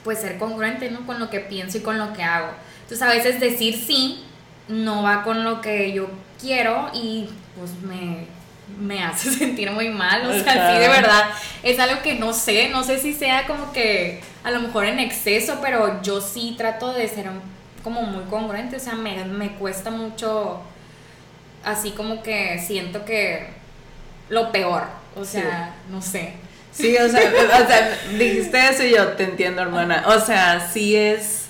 pues 0.02 0.18
ser 0.18 0.38
congruente, 0.38 0.90
¿no? 0.90 1.06
Con 1.06 1.20
lo 1.20 1.30
que 1.30 1.38
pienso 1.38 1.78
y 1.78 1.82
con 1.82 1.98
lo 1.98 2.12
que 2.12 2.24
hago. 2.24 2.50
Entonces 2.82 3.02
a 3.02 3.10
veces 3.10 3.38
decir 3.38 3.76
sí 3.76 4.24
no 4.66 5.04
va 5.04 5.22
con 5.22 5.44
lo 5.44 5.60
que 5.60 5.92
yo 5.92 6.10
quiero 6.40 6.90
y 6.92 7.28
pues 7.56 7.70
me, 7.82 8.26
me 8.78 9.02
hace 9.02 9.30
sentir 9.38 9.70
muy 9.70 9.88
mal, 9.88 10.26
o 10.26 10.32
sea, 10.32 10.72
sí, 10.72 10.80
de 10.80 10.88
verdad, 10.88 11.30
es 11.62 11.78
algo 11.78 12.02
que 12.02 12.14
no 12.14 12.32
sé, 12.32 12.68
no 12.68 12.84
sé 12.84 12.98
si 12.98 13.12
sea 13.14 13.46
como 13.46 13.72
que 13.72 14.22
a 14.44 14.50
lo 14.50 14.60
mejor 14.60 14.86
en 14.86 14.98
exceso, 14.98 15.58
pero 15.62 16.02
yo 16.02 16.20
sí 16.20 16.54
trato 16.56 16.92
de 16.92 17.08
ser 17.08 17.26
como 17.82 18.02
muy 18.02 18.24
congruente, 18.24 18.76
o 18.76 18.80
sea, 18.80 18.94
me, 18.94 19.24
me 19.24 19.52
cuesta 19.54 19.90
mucho, 19.90 20.62
así 21.64 21.90
como 21.90 22.22
que 22.22 22.58
siento 22.64 23.04
que 23.04 23.46
lo 24.28 24.52
peor, 24.52 24.84
o 25.16 25.24
sea, 25.24 25.74
no 25.90 26.00
sé. 26.00 26.34
Sí, 26.72 26.96
o 26.96 27.08
sea, 27.08 27.20
o 27.20 27.66
sea, 27.66 27.98
dijiste 28.18 28.68
eso 28.68 28.84
y 28.84 28.92
yo 28.92 29.08
te 29.08 29.24
entiendo, 29.24 29.60
hermana. 29.60 30.04
O 30.06 30.18
sea, 30.18 30.70
sí 30.72 30.96
es. 30.96 31.41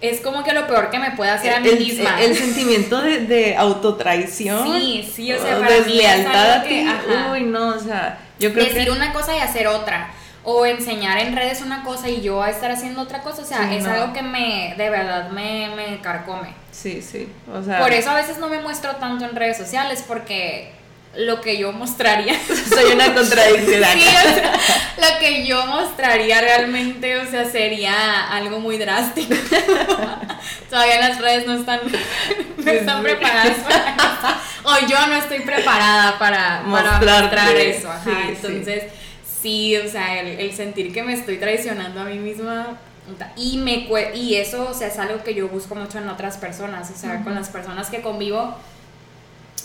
Es 0.00 0.20
como 0.20 0.42
que 0.42 0.52
lo 0.52 0.66
peor 0.66 0.90
que 0.90 0.98
me 0.98 1.10
puede 1.10 1.30
hacer 1.30 1.54
a 1.54 1.60
mí 1.60 1.70
misma. 1.72 2.20
El, 2.22 2.34
sentimiento 2.34 3.00
de, 3.02 3.26
de, 3.26 3.56
autotraición. 3.56 4.64
Sí, 4.64 5.10
sí, 5.14 5.32
o 5.32 5.40
sea, 5.40 5.58
para 5.58 5.80
mí 5.80 6.00
es 6.00 6.26
algo 6.26 6.66
que, 6.66 6.86
Uy, 7.32 7.42
no, 7.42 7.68
o 7.68 7.78
sea, 7.78 8.18
yo 8.38 8.52
creo 8.52 8.64
Decir 8.64 8.90
una 8.90 9.12
cosa 9.12 9.36
y 9.36 9.40
hacer 9.40 9.66
otra. 9.66 10.10
O 10.42 10.64
enseñar 10.64 11.18
en 11.18 11.36
redes 11.36 11.60
una 11.60 11.82
cosa 11.82 12.08
y 12.08 12.22
yo 12.22 12.42
a 12.42 12.48
estar 12.48 12.70
haciendo 12.70 13.02
otra 13.02 13.20
cosa. 13.20 13.42
O 13.42 13.44
sea, 13.44 13.74
es 13.74 13.84
algo 13.84 14.14
que 14.14 14.22
me, 14.22 14.74
de 14.76 14.88
verdad, 14.88 15.28
me, 15.30 15.68
me 15.76 16.00
carcome. 16.00 16.54
Sí, 16.72 17.02
sí. 17.02 17.28
O 17.52 17.62
sea. 17.62 17.78
Por 17.78 17.92
eso 17.92 18.10
a 18.10 18.14
veces 18.14 18.38
no 18.38 18.48
me 18.48 18.58
muestro 18.58 18.96
tanto 18.96 19.26
en 19.26 19.36
redes 19.36 19.58
sociales 19.58 20.02
porque 20.08 20.72
lo 21.16 21.40
que 21.40 21.58
yo 21.58 21.72
mostraría. 21.72 22.34
Soy 22.68 22.92
una 22.92 23.12
contradicción. 23.14 23.84
sí, 23.92 24.04
o 24.06 24.34
sea, 24.34 24.52
lo 24.96 25.18
que 25.18 25.46
yo 25.46 25.66
mostraría 25.66 26.40
realmente, 26.40 27.18
o 27.18 27.28
sea, 27.28 27.44
sería 27.44 28.28
algo 28.28 28.60
muy 28.60 28.78
drástico. 28.78 29.34
Todavía 30.70 31.00
las 31.00 31.20
redes 31.20 31.46
no 31.46 31.54
están, 31.54 31.80
no 32.56 32.70
están 32.70 33.02
preparadas 33.02 33.58
para 33.58 33.94
eso. 33.94 34.40
O 34.62 34.86
yo 34.86 35.06
no 35.08 35.16
estoy 35.16 35.40
preparada 35.40 36.18
para, 36.18 36.62
para 36.70 37.00
mostrar 37.00 37.56
eso. 37.56 37.90
Ajá. 37.90 38.28
Entonces, 38.28 38.84
sí. 39.42 39.76
o 39.76 39.88
sea, 39.88 40.20
el, 40.20 40.38
el, 40.38 40.52
sentir 40.54 40.92
que 40.92 41.02
me 41.02 41.14
estoy 41.14 41.38
traicionando 41.38 42.00
a 42.00 42.04
mí 42.04 42.18
misma. 42.18 42.78
Y, 43.36 43.56
me, 43.56 43.88
y 44.14 44.36
eso, 44.36 44.68
o 44.70 44.74
sea, 44.74 44.86
es 44.86 44.96
algo 44.96 45.24
que 45.24 45.34
yo 45.34 45.48
busco 45.48 45.74
mucho 45.74 45.98
en 45.98 46.08
otras 46.08 46.36
personas. 46.36 46.92
O 46.94 46.96
sea, 46.96 47.24
con 47.24 47.34
las 47.34 47.48
personas 47.48 47.90
que 47.90 48.02
convivo 48.02 48.54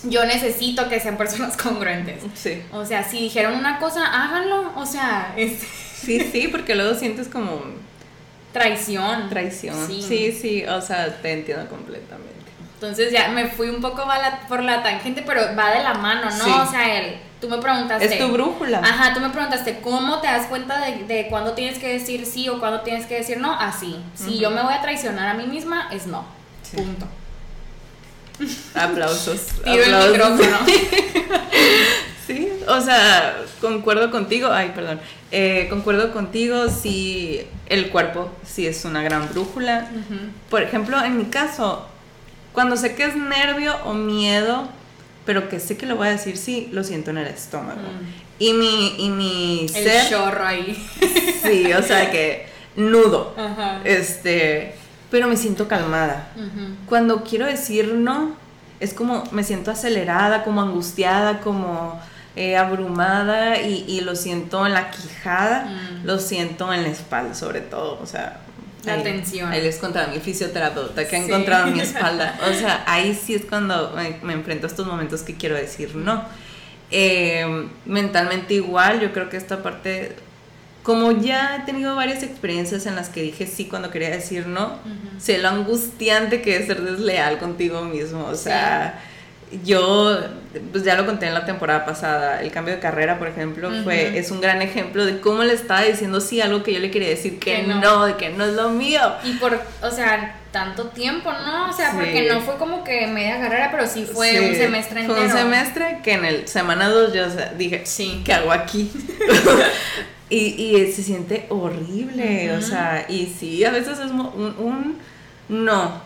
yo 0.09 0.25
necesito 0.25 0.89
que 0.89 0.99
sean 0.99 1.17
personas 1.17 1.57
congruentes. 1.61 2.23
Sí. 2.35 2.61
O 2.71 2.85
sea, 2.85 3.03
si 3.03 3.19
dijeron 3.19 3.55
una 3.55 3.79
cosa, 3.79 4.05
háganlo. 4.05 4.71
O 4.75 4.85
sea, 4.85 5.33
es... 5.37 5.59
Sí, 5.59 6.19
sí, 6.31 6.47
porque 6.49 6.75
luego 6.75 6.95
sientes 6.95 7.27
como... 7.27 7.61
Traición. 8.53 9.29
Traición. 9.29 9.75
Sí. 9.87 10.31
sí, 10.31 10.65
o 10.65 10.79
sea, 10.79 11.21
te 11.21 11.33
entiendo 11.33 11.67
completamente. 11.67 12.33
Entonces 12.75 13.11
ya 13.11 13.29
me 13.29 13.47
fui 13.47 13.69
un 13.69 13.81
poco 13.81 14.03
por 14.47 14.63
la 14.63 14.83
tangente, 14.83 15.23
pero 15.25 15.41
va 15.57 15.71
de 15.71 15.83
la 15.83 15.95
mano, 15.95 16.29
¿no? 16.29 16.63
O 16.63 16.65
sea, 16.65 16.99
él, 16.99 17.17
tú 17.41 17.49
me 17.49 17.57
preguntaste... 17.57 18.05
Es 18.05 18.19
tu 18.19 18.31
brújula. 18.31 18.79
Ajá, 18.79 19.13
tú 19.13 19.19
me 19.19 19.29
preguntaste, 19.29 19.79
¿cómo 19.79 20.19
te 20.19 20.27
das 20.27 20.47
cuenta 20.47 20.79
de, 20.85 21.03
de 21.05 21.27
cuándo 21.27 21.53
tienes 21.53 21.79
que 21.79 21.91
decir 21.91 22.25
sí 22.25 22.47
o 22.47 22.59
cuándo 22.59 22.81
tienes 22.81 23.07
que 23.07 23.15
decir 23.15 23.39
no? 23.39 23.53
Así. 23.53 23.97
Si 24.13 24.37
yo 24.37 24.51
me 24.51 24.61
voy 24.61 24.73
a 24.73 24.81
traicionar 24.81 25.29
a 25.29 25.33
mí 25.33 25.47
misma, 25.47 25.89
es 25.91 26.05
no. 26.05 26.25
Punto. 26.73 27.07
Aplausos. 28.73 29.41
Tiro 29.63 29.83
el 29.83 30.11
micrófono. 30.11 30.57
sí, 32.27 32.49
o 32.67 32.81
sea, 32.81 33.37
concuerdo 33.61 34.11
contigo. 34.11 34.51
Ay, 34.51 34.71
perdón. 34.75 34.99
Eh, 35.31 35.67
concuerdo 35.69 36.11
contigo 36.11 36.69
si 36.69 37.41
el 37.67 37.89
cuerpo 37.89 38.31
sí 38.45 38.67
es 38.67 38.85
una 38.85 39.03
gran 39.03 39.29
brújula. 39.29 39.87
Por 40.49 40.61
ejemplo, 40.61 41.01
en 41.03 41.17
mi 41.17 41.25
caso, 41.25 41.85
cuando 42.53 42.77
sé 42.77 42.95
que 42.95 43.05
es 43.05 43.15
nervio 43.15 43.75
o 43.85 43.93
miedo, 43.93 44.67
pero 45.25 45.49
que 45.49 45.59
sé 45.59 45.77
que 45.77 45.85
lo 45.85 45.95
voy 45.95 46.07
a 46.07 46.11
decir 46.11 46.37
sí, 46.37 46.69
lo 46.71 46.83
siento 46.83 47.11
en 47.11 47.17
el 47.17 47.27
estómago. 47.27 47.81
Mm. 47.81 48.25
Y 48.37 48.53
mi, 48.53 48.95
y 48.97 49.09
mi 49.09 49.61
el 49.73 49.83
ser. 49.83 50.09
chorro 50.09 50.45
ahí. 50.45 50.87
Sí, 51.41 51.71
o 51.73 51.83
sea 51.83 52.11
que 52.11 52.47
nudo. 52.75 53.35
Este 53.83 54.75
pero 55.11 55.27
me 55.27 55.37
siento 55.37 55.67
calmada. 55.67 56.29
Cuando 56.87 57.23
quiero 57.23 57.45
decir 57.45 57.93
no, 57.93 58.35
es 58.79 58.93
como 58.93 59.23
me 59.31 59.43
siento 59.43 59.71
acelerada, 59.71 60.43
como 60.43 60.61
angustiada, 60.61 61.39
como 61.39 61.99
eh, 62.35 62.57
abrumada 62.57 63.61
y, 63.61 64.01
lo 64.01 64.15
siento 64.15 64.65
en 64.65 64.73
la 64.73 64.91
quijada, 64.91 65.65
mm. 65.65 66.05
lo 66.05 66.19
siento 66.19 66.73
en 66.73 66.83
la 66.83 66.89
espalda 66.89 67.33
sobre 67.33 67.61
todo, 67.61 67.99
o 68.01 68.05
sea... 68.05 68.41
La 68.83 69.01
tensión. 69.01 69.51
Ahí 69.51 69.63
les 69.63 69.77
contaba 69.77 70.07
mi 70.07 70.19
fisioterapeuta 70.19 71.07
que 71.07 71.15
ha 71.15 71.19
encontrado 71.19 71.67
en 71.67 71.73
mi 71.73 71.79
espalda. 71.81 72.37
O 72.47 72.53
sea, 72.53 72.83
ahí 72.85 73.15
sí 73.19 73.33
es 73.33 73.45
cuando 73.45 73.95
me, 74.21 74.33
enfrento 74.33 74.67
a 74.67 74.69
estos 74.69 74.85
momentos 74.85 75.23
que 75.23 75.35
quiero 75.35 75.55
decir 75.55 75.95
no. 75.95 76.23
Eh, 76.91 77.67
mentalmente 77.85 78.53
igual, 78.53 78.99
yo 78.99 79.11
creo 79.11 79.27
que 79.27 79.37
esta 79.37 79.63
parte 79.63 80.15
como 80.85 81.11
ya 81.11 81.55
he 81.55 81.65
tenido 81.65 81.95
varias 81.95 82.21
experiencias 82.21 82.85
en 82.85 82.95
las 82.95 83.09
que 83.09 83.23
dije 83.23 83.47
sí 83.47 83.65
cuando 83.65 83.89
quería 83.89 84.11
decir 84.11 84.45
no, 84.45 84.77
sé 85.17 85.39
lo 85.39 85.49
angustiante 85.49 86.43
que 86.43 86.57
es 86.57 86.67
ser 86.67 86.81
desleal 86.83 87.39
contigo 87.39 87.81
mismo. 87.81 88.25
O 88.25 88.35
sea, 88.35 89.01
yo, 89.63 90.15
pues 90.71 90.83
ya 90.83 90.93
lo 90.93 91.07
conté 91.07 91.25
en 91.25 91.33
la 91.33 91.43
temporada 91.43 91.85
pasada, 91.85 92.39
el 92.39 92.51
cambio 92.51 92.75
de 92.75 92.79
carrera, 92.79 93.17
por 93.17 93.27
ejemplo, 93.27 93.71
fue, 93.83 94.19
es 94.19 94.29
un 94.29 94.41
gran 94.41 94.61
ejemplo 94.61 95.05
de 95.07 95.19
cómo 95.21 95.43
le 95.43 95.53
estaba 95.53 95.81
diciendo 95.81 96.21
sí 96.21 96.39
algo 96.39 96.61
que 96.61 96.73
yo 96.73 96.79
le 96.79 96.91
quería 96.91 97.09
decir 97.09 97.39
que, 97.39 97.63
no. 97.63 98.05
de 98.05 98.15
que 98.15 98.29
no 98.29 98.45
es 98.45 98.53
lo 98.53 98.69
mío. 98.69 99.01
Y 99.23 99.33
por, 99.33 99.59
o 99.81 99.89
sea, 99.89 100.35
tanto 100.51 100.89
tiempo, 100.89 101.31
¿no? 101.31 101.71
O 101.71 101.73
sea, 101.73 101.93
porque 101.93 102.27
no 102.31 102.41
fue 102.41 102.57
como 102.57 102.83
que 102.83 103.07
media 103.07 103.39
carrera, 103.39 103.69
pero 103.71 103.87
sí 103.87 104.05
fue 104.05 104.49
un 104.49 104.55
semestre 104.55 105.01
entero. 105.01 105.17
Fue 105.17 105.25
un 105.25 105.31
semestre 105.31 106.01
que 106.03 106.13
en 106.13 106.25
el 106.25 106.47
semana 106.47 106.89
2 106.89 107.11
yo 107.11 107.25
dije, 107.57 107.87
sí. 107.87 108.21
¿qué 108.23 108.33
hago 108.33 108.51
aquí? 108.51 108.91
Y, 110.29 110.37
y 110.37 110.91
se 110.91 111.03
siente 111.03 111.45
horrible, 111.49 112.53
o 112.53 112.61
sea, 112.61 113.05
y 113.07 113.27
sí, 113.27 113.63
a 113.63 113.69
veces 113.69 113.99
es 113.99 114.09
un, 114.09 114.97
no. 115.49 116.01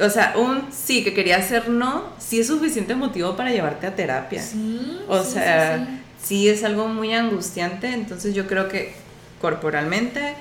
O 0.00 0.08
sea, 0.08 0.34
un 0.36 0.68
sí 0.72 1.02
que 1.02 1.12
quería 1.12 1.38
hacer 1.38 1.68
no, 1.68 2.04
sí 2.18 2.40
es 2.40 2.46
suficiente 2.46 2.94
motivo 2.94 3.34
para 3.36 3.50
llevarte 3.50 3.86
a 3.88 3.96
terapia. 3.96 4.40
Sí. 4.42 5.00
O 5.08 5.22
sea, 5.24 6.00
sí, 6.22 6.48
es 6.48 6.62
algo 6.62 6.86
muy 6.86 7.12
angustiante, 7.14 7.88
entonces 7.88 8.34
yo 8.34 8.46
creo 8.46 8.68
que 8.68 8.94
corporalmente 9.40 10.34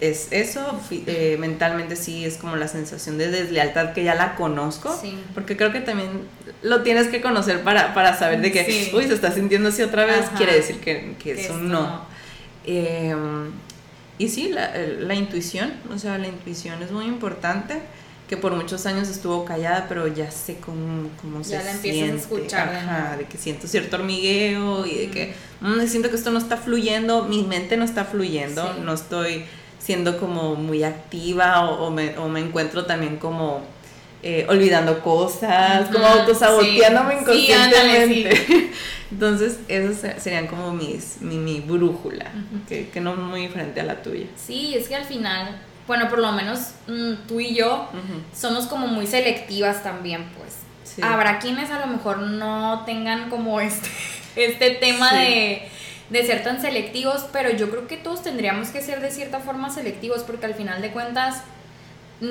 es 0.00 0.28
eso, 0.30 0.80
eh, 0.90 1.36
mentalmente 1.40 1.96
sí 1.96 2.24
es 2.24 2.36
como 2.36 2.56
la 2.56 2.68
sensación 2.68 3.18
de 3.18 3.30
deslealtad 3.30 3.92
que 3.92 4.04
ya 4.04 4.14
la 4.14 4.36
conozco, 4.36 4.96
porque 5.34 5.56
creo 5.56 5.72
que 5.72 5.80
también 5.80 6.10
lo 6.62 6.82
tienes 6.82 7.08
que 7.08 7.20
conocer 7.20 7.62
para, 7.62 7.94
para 7.94 8.16
saber 8.16 8.40
de 8.40 8.52
que, 8.52 8.92
uy, 8.94 9.06
se 9.06 9.14
está 9.14 9.32
sintiendo 9.32 9.70
así 9.70 9.82
otra 9.82 10.04
vez, 10.04 10.26
quiere 10.36 10.54
decir 10.54 10.78
que, 10.78 11.14
que 11.22 11.32
es 11.32 11.50
un 11.50 11.68
no. 11.68 12.13
Em, 12.66 13.50
y 14.18 14.28
sí, 14.28 14.48
la, 14.48 14.72
la, 14.76 15.14
intuición, 15.14 15.72
o 15.92 15.98
sea, 15.98 16.18
la 16.18 16.28
intuición 16.28 16.82
es 16.82 16.90
muy 16.92 17.06
importante, 17.06 17.80
que 18.28 18.36
por 18.36 18.54
muchos 18.54 18.86
años 18.86 19.08
estuvo 19.08 19.44
callada, 19.44 19.86
pero 19.88 20.06
ya 20.06 20.30
sé 20.30 20.56
cómo, 20.56 21.10
cómo 21.20 21.42
ya 21.42 21.60
se 21.60 21.64
la 21.64 21.72
empiezas 21.72 22.10
a 22.10 22.14
escuchar. 22.14 23.18
de 23.18 23.24
que 23.24 23.36
siento 23.36 23.66
cierto 23.66 23.96
hormigueo 23.96 24.86
y 24.86 24.94
de 24.94 25.10
que 25.10 25.34
mm, 25.60 25.86
siento 25.86 26.08
que 26.08 26.16
esto 26.16 26.30
no 26.30 26.38
está 26.38 26.56
fluyendo, 26.56 27.24
mi 27.24 27.42
mente 27.42 27.76
no 27.76 27.84
está 27.84 28.04
fluyendo, 28.04 28.74
no 28.82 28.94
estoy 28.94 29.44
siendo 29.78 30.18
como 30.18 30.54
muy 30.54 30.82
activa 30.84 31.68
o, 31.68 31.90
me, 31.90 32.16
o 32.16 32.28
me 32.28 32.40
encuentro 32.40 32.86
también 32.86 33.18
como 33.18 33.62
eh, 34.22 34.46
olvidando 34.48 35.00
cosas, 35.00 35.90
como 35.90 36.06
autosaboteándome 36.06 37.20
inconscientemente. 37.20 38.70
Entonces, 39.10 39.60
esos 39.68 39.98
serían 40.20 40.46
como 40.46 40.72
mis, 40.72 41.20
mi, 41.20 41.36
mi 41.36 41.60
brújula, 41.60 42.30
que, 42.68 42.88
que, 42.88 43.00
no 43.00 43.14
muy 43.16 43.42
diferente 43.42 43.80
a 43.80 43.84
la 43.84 44.02
tuya. 44.02 44.26
Sí, 44.36 44.74
es 44.74 44.88
que 44.88 44.96
al 44.96 45.04
final, 45.04 45.60
bueno, 45.86 46.08
por 46.08 46.18
lo 46.18 46.32
menos 46.32 46.72
mm, 46.86 47.26
tú 47.28 47.40
y 47.40 47.54
yo 47.54 47.88
somos 48.34 48.66
como 48.66 48.86
muy 48.86 49.06
selectivas 49.06 49.82
también, 49.82 50.26
pues. 50.38 50.58
Habrá 51.02 51.38
quienes 51.38 51.70
a 51.70 51.80
lo 51.80 51.86
mejor 51.88 52.18
no 52.18 52.84
tengan 52.86 53.28
como 53.28 53.60
este, 53.60 53.88
este 54.36 54.70
tema 54.70 55.12
de, 55.12 55.68
de 56.10 56.26
ser 56.26 56.42
tan 56.42 56.60
selectivos, 56.60 57.26
pero 57.32 57.50
yo 57.50 57.70
creo 57.70 57.86
que 57.86 57.96
todos 57.96 58.22
tendríamos 58.22 58.68
que 58.68 58.80
ser 58.80 59.00
de 59.00 59.10
cierta 59.10 59.40
forma 59.40 59.70
selectivos, 59.70 60.22
porque 60.22 60.46
al 60.46 60.54
final 60.54 60.80
de 60.82 60.90
cuentas 60.90 61.42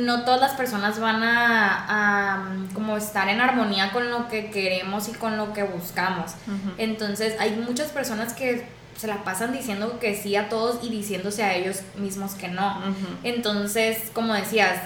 no 0.02 0.24
todas 0.24 0.42
las 0.42 0.54
personas 0.54 1.00
van 1.00 1.22
a, 1.24 2.46
como 2.74 2.98
estar 2.98 3.30
en 3.30 3.42
armonía 3.42 3.92
con 3.92 4.10
lo 4.10 4.28
que 4.28 4.50
queremos 4.50 5.08
y 5.10 5.14
con 5.14 5.38
lo 5.38 5.54
que 5.54 5.64
buscamos. 5.64 6.32
Entonces 6.78 7.36
hay 7.40 7.52
muchas 7.52 7.92
personas 7.92 8.34
que 8.34 8.66
se 8.98 9.08
la 9.08 9.24
pasan 9.24 9.54
diciendo 9.54 10.00
que 10.00 10.16
sí 10.16 10.36
a 10.36 10.50
todos 10.50 10.84
y 10.84 10.90
diciéndose 10.90 11.44
a 11.44 11.56
ellos 11.56 11.82
mismos 11.96 12.34
que 12.36 12.48
no. 12.48 12.82
Entonces, 13.24 14.12
como 14.14 14.34
decías, 14.34 14.80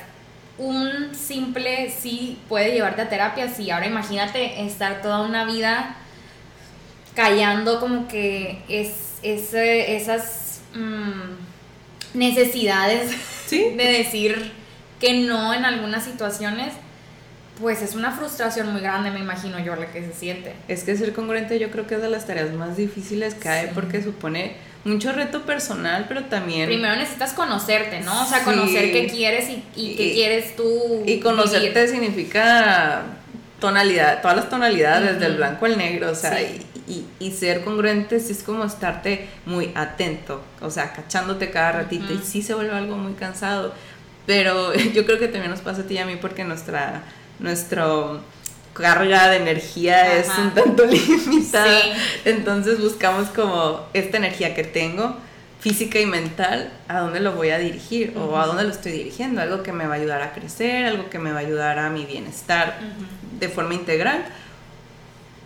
un 0.58 1.14
simple 1.14 1.92
sí 1.92 2.40
puede 2.50 2.72
llevarte 2.74 3.04
a 3.04 3.10
terapia, 3.10 3.48
sí. 3.54 3.70
Ahora 3.70 3.88
imagínate 3.88 4.66
estar 4.66 5.02
toda 5.02 5.22
una 5.22 5.46
vida 5.46 5.96
callando 7.16 7.80
como 7.80 8.08
que 8.08 8.64
es, 8.68 9.20
es 9.22 9.54
esas 9.54 10.62
mm, 10.74 12.18
necesidades 12.18 13.12
de 13.50 13.84
decir 13.84 14.57
que 15.00 15.14
no 15.26 15.54
en 15.54 15.66
algunas 15.66 16.04
situaciones, 16.04 16.74
pues 17.60 17.82
es 17.82 17.96
una 17.96 18.12
frustración 18.12 18.72
muy 18.72 18.82
grande, 18.82 19.12
me 19.12 19.20
imagino 19.20 19.60
yo, 19.60 19.76
la 19.76 19.88
que 19.88 20.02
se 20.04 20.14
siente. 20.14 20.54
Es 20.68 20.84
que 20.84 20.96
ser 20.96 21.14
congruente 21.14 21.60
yo 21.60 21.72
creo 21.72 21.88
que 21.88 21.96
es 21.96 22.02
de 22.02 22.10
las 22.10 22.26
tareas 22.26 22.52
más 22.54 22.78
difíciles 22.78 23.34
que 23.34 23.50
hay 23.50 23.72
porque 23.74 24.04
supone 24.04 24.56
mucho 24.84 25.12
reto 25.12 25.42
personal, 25.42 26.06
pero 26.08 26.26
también... 26.26 26.68
Primero 26.68 26.96
necesitas 26.96 27.34
conocerte, 27.34 28.02
¿no? 28.02 28.24
O 28.24 28.26
sea, 28.26 28.44
conocer 28.44 28.92
qué 28.92 29.08
quieres 29.08 29.50
y, 29.50 29.96
qué 29.96 30.14
quieres 30.14 30.56
tú. 30.56 31.04
Y 31.06 31.20
conocerte 31.20 31.88
significa 31.88 33.04
tonalidad, 33.60 34.22
todas 34.22 34.38
las 34.38 34.50
tonalidades, 34.50 35.20
del 35.20 35.38
blanco 35.38 35.66
al 35.66 35.78
negro, 35.78 36.12
o 36.12 36.16
sea, 36.16 36.42
y, 36.42 37.06
y, 37.20 37.32
ser 37.32 37.64
congruente 37.64 38.20
sí 38.20 38.32
es 38.32 38.44
como 38.44 38.64
estarte 38.64 39.28
muy 39.46 39.72
atento, 39.76 40.44
o 40.62 40.70
sea, 40.70 40.94
cachándote 40.94 41.50
cada 41.50 41.72
ratito, 41.72 42.14
y 42.14 42.20
sí 42.20 42.42
se 42.42 42.54
vuelve 42.54 42.74
algo 42.74 42.98
muy 42.98 43.14
cansado, 43.14 43.74
pero 44.28 44.76
yo 44.94 45.06
creo 45.06 45.18
que 45.18 45.28
también 45.28 45.50
nos 45.50 45.62
pasa 45.62 45.82
a 45.82 45.86
ti 45.86 45.96
y 45.96 45.98
a 45.98 46.06
mí 46.06 46.18
porque 46.22 46.44
nuestra, 46.44 47.02
nuestro 47.40 48.22
carga 48.74 49.30
de 49.30 49.38
energía 49.38 50.20
es 50.20 50.30
un 50.38 50.52
tanto 50.52 50.86
limitada, 50.86 51.82
entonces 52.26 52.80
buscamos 52.80 53.30
como 53.30 53.88
esta 53.94 54.18
energía 54.18 54.54
que 54.54 54.64
tengo, 54.64 55.18
física 55.60 56.00
y 56.00 56.06
mental, 56.06 56.72
a 56.88 57.00
dónde 57.00 57.20
lo 57.20 57.32
voy 57.32 57.50
a 57.50 57.58
dirigir 57.58 58.16
o 58.16 58.38
a 58.38 58.46
dónde 58.46 58.64
lo 58.64 58.70
estoy 58.70 58.92
dirigiendo, 58.92 59.42
algo 59.42 59.64
que 59.64 59.72
me 59.72 59.88
va 59.88 59.96
a 59.96 59.98
ayudar 59.98 60.22
a 60.22 60.34
crecer, 60.34 60.86
algo 60.86 61.10
que 61.10 61.18
me 61.18 61.32
va 61.32 61.38
a 61.38 61.42
ayudar 61.42 61.80
a 61.80 61.90
mi 61.90 62.06
bienestar 62.06 62.78
de 63.40 63.50
forma 63.50 63.74
integral. 63.74 64.26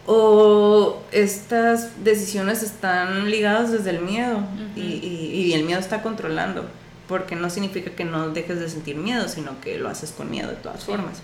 O 0.07 1.01
estas 1.11 2.03
decisiones 2.03 2.63
están 2.63 3.29
ligadas 3.29 3.71
desde 3.71 3.91
el 3.91 4.01
miedo 4.01 4.41
y, 4.75 4.81
y, 4.81 5.53
el 5.53 5.63
miedo 5.63 5.79
está 5.79 6.01
controlando, 6.01 6.67
porque 7.11 7.35
no 7.35 7.49
significa 7.49 7.91
que 7.91 8.05
no 8.05 8.29
dejes 8.29 8.57
de 8.57 8.69
sentir 8.69 8.95
miedo, 8.95 9.27
sino 9.27 9.59
que 9.59 9.77
lo 9.77 9.89
haces 9.89 10.13
con 10.13 10.31
miedo 10.31 10.49
de 10.49 10.55
todas 10.55 10.85
formas. 10.85 11.17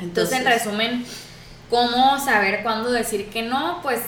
Entonces, 0.00 0.40
en 0.40 0.44
resumen, 0.44 1.06
¿cómo 1.70 2.18
saber 2.18 2.64
cuándo 2.64 2.90
decir 2.90 3.30
que 3.30 3.42
no? 3.42 3.78
Pues 3.80 4.00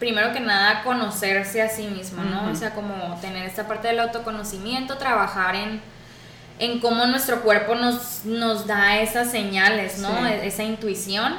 primero 0.00 0.32
que 0.32 0.40
nada 0.40 0.82
conocerse 0.82 1.62
a 1.62 1.68
sí 1.68 1.86
mismo, 1.86 2.24
¿no? 2.24 2.50
O 2.50 2.56
sea, 2.56 2.74
como 2.74 3.16
tener 3.20 3.46
esta 3.46 3.68
parte 3.68 3.86
del 3.86 4.00
autoconocimiento, 4.00 4.98
trabajar 4.98 5.54
en, 5.54 5.80
en 6.58 6.80
cómo 6.80 7.06
nuestro 7.06 7.42
cuerpo 7.42 7.76
nos, 7.76 8.24
nos 8.24 8.66
da 8.66 9.00
esas 9.00 9.30
señales, 9.30 9.98
¿no? 10.00 10.26
E, 10.26 10.48
esa 10.48 10.64
intuición 10.64 11.36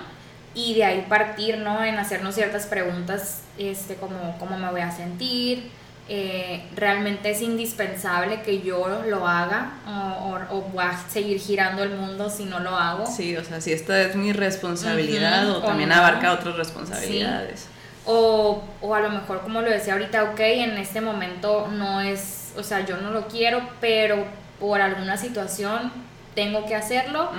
y 0.54 0.76
de 0.76 0.86
ahí 0.86 1.06
partir, 1.10 1.58
¿no? 1.58 1.84
En 1.84 2.00
hacernos 2.00 2.34
ciertas 2.34 2.66
preguntas, 2.66 3.42
este, 3.58 3.96
como 3.96 4.38
cómo 4.40 4.58
me 4.58 4.72
voy 4.72 4.80
a 4.80 4.92
sentir, 4.92 5.70
eh, 6.12 6.64
realmente 6.76 7.30
es 7.30 7.41
indispensable 7.43 8.41
que 8.41 8.62
yo 8.62 9.03
lo 9.07 9.28
haga 9.28 9.74
o, 9.86 10.55
o, 10.55 10.62
voy 10.62 10.84
a 10.84 10.97
seguir 11.07 11.39
girando 11.39 11.84
el 11.84 11.91
mundo 11.91 12.32
si 12.32 12.45
no 12.45 12.60
lo 12.60 12.76
hago. 12.76 13.05
Sí, 13.05 13.38
o 13.38 13.43
sea, 13.43 13.62
si 13.62 13.74
esta 13.74 14.01
es 14.01 14.16
mi 14.16 14.34
responsabilidad 14.34 15.47
o 15.51 15.62
también 15.62 15.91
abarca 15.91 16.34
otras 16.34 16.55
responsabilidades. 16.55 17.68
O, 18.07 18.64
o 18.82 18.95
a 18.95 19.01
lo 19.01 19.12
mejor, 19.12 19.41
como 19.41 19.62
lo 19.62 19.70
decía 19.70 19.93
ahorita, 19.93 20.24
ok, 20.32 20.39
en 20.39 20.78
este 20.80 20.99
momento 20.99 21.68
no 21.68 22.01
es, 22.01 22.53
o 22.57 22.64
sea, 22.64 22.84
yo 22.84 22.97
no 22.97 23.12
lo 23.12 23.28
quiero, 23.28 23.62
pero 23.80 24.26
por 24.60 24.82
alguna 24.82 25.16
situación 25.16 25.91
tengo 26.34 26.66
que 26.66 26.74
hacerlo, 26.74 27.30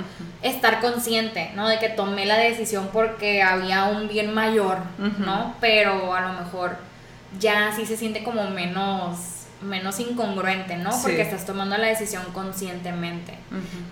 estar 0.42 0.80
consciente, 0.80 1.50
¿no? 1.56 1.68
De 1.68 1.80
que 1.80 1.88
tomé 1.88 2.24
la 2.24 2.36
decisión 2.36 2.90
porque 2.92 3.42
había 3.42 3.84
un 3.86 4.06
bien 4.06 4.32
mayor, 4.32 4.78
¿no? 5.18 5.56
Pero 5.60 6.14
a 6.14 6.20
lo 6.20 6.32
mejor 6.34 6.76
ya 7.38 7.72
sí 7.74 7.86
se 7.86 7.96
siente 7.96 8.24
como 8.24 8.48
menos 8.50 9.40
menos 9.62 10.00
incongruente, 10.00 10.76
¿no? 10.76 10.90
Porque 11.02 11.20
estás 11.20 11.44
tomando 11.44 11.76
la 11.76 11.88
decisión 11.88 12.22
conscientemente. 12.32 13.34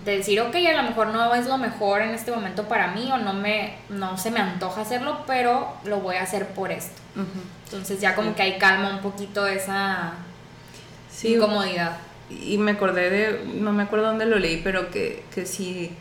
De 0.03 0.17
decir, 0.17 0.41
ok, 0.41 0.55
a 0.55 0.81
lo 0.81 0.83
mejor 0.83 1.07
no 1.09 1.33
es 1.35 1.45
lo 1.47 1.57
mejor 1.57 2.01
en 2.01 2.09
este 2.09 2.31
momento 2.31 2.67
para 2.67 2.93
mí 2.93 3.09
o 3.11 3.17
no, 3.17 3.33
me, 3.33 3.75
no 3.89 4.17
se 4.17 4.31
me 4.31 4.39
antoja 4.39 4.81
hacerlo, 4.81 5.23
pero 5.27 5.71
lo 5.85 5.99
voy 5.99 6.15
a 6.15 6.23
hacer 6.23 6.47
por 6.47 6.71
esto. 6.71 6.99
Entonces 7.65 8.01
ya 8.01 8.15
como 8.15 8.35
que 8.35 8.41
hay 8.41 8.57
calma 8.57 8.89
un 8.89 9.01
poquito 9.01 9.45
esa 9.45 10.13
incomodidad. 11.23 11.97
Y 12.29 12.57
me 12.57 12.71
acordé 12.71 13.09
de, 13.09 13.45
no 13.55 13.71
me 13.71 13.83
acuerdo 13.83 14.07
dónde 14.07 14.25
lo 14.25 14.39
leí, 14.39 14.61
pero 14.63 14.89
que, 14.91 15.23
que 15.33 15.45
si 15.45 15.91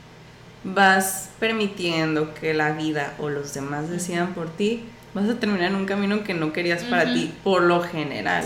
vas 0.64 1.30
permitiendo 1.39 2.34
que 2.34 2.55
la 2.55 2.72
vida 2.72 3.14
o 3.18 3.28
los 3.28 3.55
demás 3.55 3.89
decidan 3.89 4.34
por 4.34 4.51
ti, 4.51 4.84
vas 5.20 5.28
a 5.28 5.40
terminar 5.40 5.70
en 5.70 5.76
un 5.76 5.86
camino 5.86 6.24
que 6.24 6.34
no 6.34 6.52
querías 6.52 6.82
para 6.84 7.12
ti, 7.12 7.32
por 7.44 7.62
lo 7.62 7.82
general. 7.82 8.44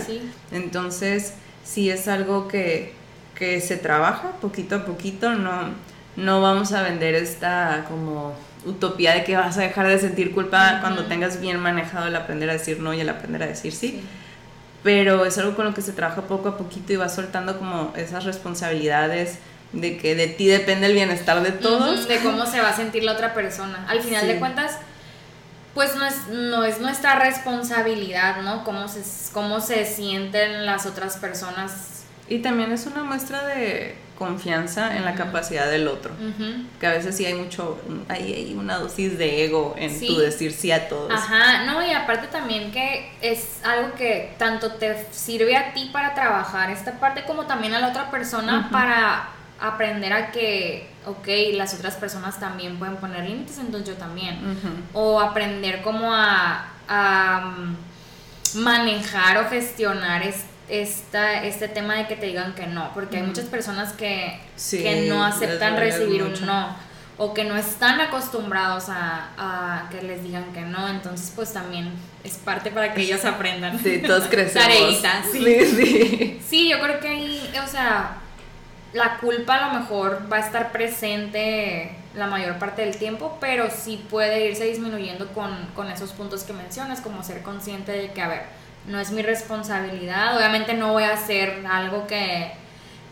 Entonces, 0.51 1.33
si 1.63 1.89
es 1.89 2.07
algo 2.07 2.47
que, 2.47 2.93
que, 3.35 3.61
se 3.61 3.77
trabaja 3.77 4.31
poquito 4.41 4.75
a 4.75 4.85
poquito, 4.85 5.33
no, 5.33 5.69
no 6.15 6.41
vamos 6.41 6.73
a 6.73 6.81
vender 6.81 7.15
esta 7.15 7.85
como 7.87 8.33
utopía 8.65 9.13
de 9.13 9.23
que 9.23 9.35
vas 9.35 9.57
a 9.57 9.61
dejar 9.61 9.87
de 9.87 9.99
sentir 9.99 10.33
culpa 10.33 10.79
cuando 10.81 11.05
tengas 11.05 11.41
bien 11.41 11.59
manejado 11.59 12.07
el 12.07 12.15
aprender 12.15 12.49
a 12.49 12.53
decir 12.53 12.79
no 12.79 12.93
y 12.93 13.01
el 13.01 13.09
aprender 13.09 13.43
a 13.43 13.47
decir 13.47 13.73
sí. 13.73 14.01
Pero 14.83 15.25
es 15.25 15.37
algo 15.37 15.55
con 15.55 15.65
lo 15.65 15.73
que 15.73 15.81
se 15.81 15.93
trabaja 15.93 16.23
poco 16.23 16.49
a 16.49 16.57
poquito 16.57 16.91
y 16.93 16.97
vas 16.97 17.15
soltando 17.15 17.57
como 17.57 17.93
esas 17.95 18.25
responsabilidades 18.25 19.39
de 19.71 19.97
que 19.97 20.15
de 20.15 20.27
ti 20.27 20.47
depende 20.47 20.87
el 20.87 20.93
bienestar 20.93 21.41
de 21.41 21.51
todos. 21.51 22.07
de 22.07 22.19
cómo 22.19 22.45
se 22.45 22.61
va 22.61 22.69
a 22.69 22.75
sentir 22.75 23.03
la 23.03 23.13
otra 23.13 23.33
persona. 23.33 23.85
Al 23.87 24.01
final 24.01 24.27
de 24.27 24.39
cuentas, 24.39 24.77
pues 25.73 25.95
no 25.95 26.05
es, 26.05 26.27
no 26.27 26.63
es 26.63 26.79
nuestra 26.79 27.19
responsabilidad, 27.19 28.41
¿no? 28.41 28.63
Cómo 28.63 28.87
se, 28.87 29.03
cómo 29.31 29.59
se 29.59 29.85
sienten 29.85 30.65
las 30.65 30.85
otras 30.85 31.17
personas. 31.17 32.03
Y 32.29 32.39
también 32.39 32.71
es 32.71 32.85
una 32.85 33.03
muestra 33.03 33.45
de 33.47 33.95
confianza 34.17 34.95
en 34.95 35.03
la 35.03 35.15
capacidad 35.15 35.69
del 35.69 35.87
otro. 35.87 36.13
Que 36.79 36.87
a 36.87 36.91
veces 36.91 37.17
sí 37.17 37.25
hay 37.25 37.33
mucho, 37.33 37.81
hay, 38.07 38.33
hay 38.33 38.53
una 38.53 38.77
dosis 38.77 39.17
de 39.17 39.43
ego 39.43 39.75
en 39.77 39.99
tu 39.99 40.17
decir 40.17 40.53
sí 40.53 40.71
a 40.71 40.87
todos. 40.87 41.11
Ajá, 41.11 41.65
no, 41.65 41.85
y 41.85 41.91
aparte 41.91 42.27
también 42.27 42.71
que 42.71 43.11
es 43.21 43.59
algo 43.63 43.93
que 43.95 44.35
tanto 44.37 44.73
te 44.73 45.07
sirve 45.11 45.57
a 45.57 45.73
ti 45.73 45.89
para 45.91 46.13
trabajar 46.13 46.69
esta 46.69 46.99
parte 46.99 47.23
como 47.25 47.45
también 47.45 47.73
a 47.73 47.79
la 47.79 47.89
otra 47.89 48.11
persona 48.11 48.69
para 48.71 49.29
aprender 49.59 50.13
a 50.13 50.31
que, 50.31 50.89
ok, 51.05 51.27
las 51.53 51.73
otras 51.73 51.95
personas 51.95 52.39
también 52.39 52.77
pueden 52.77 52.97
poner 52.97 53.23
límites, 53.25 53.57
entonces 53.59 53.89
yo 53.89 53.95
también. 53.95 54.39
O 54.93 55.19
aprender 55.19 55.81
como 55.81 56.13
a, 56.13 56.65
mm, 56.89 58.59
manejar 58.59 59.37
o 59.37 59.49
gestionar 59.49 60.21
esta, 60.69 61.43
este 61.43 61.67
tema 61.67 61.95
de 61.95 62.07
que 62.07 62.15
te 62.15 62.27
digan 62.27 62.53
que 62.55 62.67
no, 62.67 62.91
porque 62.93 63.17
hay 63.17 63.23
muchas 63.23 63.45
personas 63.45 63.93
que, 63.93 64.39
que 64.71 65.07
no 65.09 65.23
aceptan 65.23 65.77
recibir 65.77 66.23
un 66.23 66.45
no 66.45 66.93
o 67.17 67.33
que 67.33 67.43
no 67.43 67.55
están 67.55 68.01
acostumbrados 68.01 68.89
a, 68.89 69.29
a, 69.37 69.89
que 69.89 70.01
les 70.01 70.23
digan 70.23 70.51
que 70.51 70.61
no, 70.61 70.87
entonces 70.87 71.31
pues 71.35 71.53
también 71.53 71.91
es 72.23 72.37
parte 72.37 72.71
para 72.71 72.93
que 72.93 73.01
ellos 73.01 73.23
aprendan. 73.23 73.79
Sí, 73.79 74.01
todos 74.05 74.23
crecemos. 74.29 74.99
sí. 75.31 75.43
Sí, 75.43 75.65
sí. 75.65 76.41
sí, 76.47 76.69
yo 76.69 76.79
creo 76.79 76.99
que 76.99 77.07
ahí, 77.07 77.53
o 77.63 77.67
sea, 77.67 78.22
la 78.93 79.17
culpa 79.17 79.55
a 79.55 79.67
lo 79.67 79.79
mejor 79.79 80.27
va 80.31 80.37
a 80.37 80.39
estar 80.39 80.71
presente 80.71 81.95
la 82.15 82.27
mayor 82.27 82.59
parte 82.59 82.83
del 82.83 82.95
tiempo, 82.95 83.37
pero 83.39 83.69
sí 83.71 84.05
puede 84.09 84.47
irse 84.47 84.65
disminuyendo 84.65 85.27
con, 85.33 85.91
esos 85.91 86.11
puntos 86.11 86.43
que 86.43 86.53
mencionas, 86.53 87.01
como 87.01 87.23
ser 87.23 87.41
consciente 87.41 87.91
de 87.91 88.11
que, 88.11 88.21
a 88.21 88.27
ver, 88.27 88.43
no 88.87 88.99
es 88.99 89.11
mi 89.11 89.21
responsabilidad, 89.21 90.37
obviamente 90.37 90.73
no 90.73 90.93
voy 90.93 91.03
a 91.03 91.13
hacer 91.13 91.65
algo 91.65 92.05
que, 92.05 92.51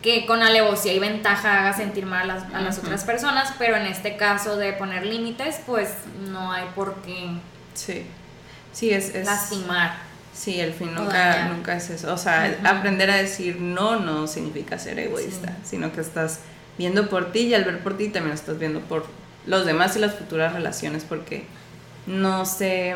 que 0.02 0.24
con 0.26 0.42
alevosía 0.42 0.92
y 0.92 0.98
ventaja 1.00 1.60
haga 1.60 1.72
sentir 1.72 2.06
mal 2.06 2.30
a 2.30 2.34
las, 2.34 2.54
a 2.54 2.60
las 2.60 2.78
otras 2.78 3.04
personas, 3.04 3.52
pero 3.58 3.76
en 3.76 3.86
este 3.86 4.16
caso 4.16 4.56
de 4.56 4.72
poner 4.74 5.04
límites, 5.04 5.60
pues 5.66 5.90
no 6.28 6.52
hay 6.52 6.66
por 6.74 7.02
qué 7.02 7.30
sí. 7.74 8.06
Sí, 8.72 8.90
es, 8.90 9.14
es... 9.14 9.26
lastimar. 9.26 10.11
Sí, 10.32 10.60
el 10.60 10.72
fin 10.72 10.94
nunca, 10.94 11.48
nunca 11.48 11.76
es 11.76 11.90
eso. 11.90 12.12
O 12.12 12.16
sea, 12.16 12.58
aprender 12.64 13.10
a 13.10 13.16
decir 13.16 13.60
no 13.60 14.00
no 14.00 14.26
significa 14.26 14.78
ser 14.78 14.98
egoísta, 14.98 15.56
sino 15.62 15.92
que 15.92 16.00
estás 16.00 16.40
viendo 16.78 17.08
por 17.08 17.32
ti 17.32 17.40
y 17.40 17.54
al 17.54 17.64
ver 17.64 17.80
por 17.80 17.96
ti 17.96 18.08
también 18.08 18.34
estás 18.34 18.58
viendo 18.58 18.80
por 18.80 19.06
los 19.46 19.66
demás 19.66 19.96
y 19.96 19.98
las 19.98 20.14
futuras 20.14 20.52
relaciones 20.54 21.04
porque 21.06 21.44
no 22.06 22.46
se, 22.46 22.94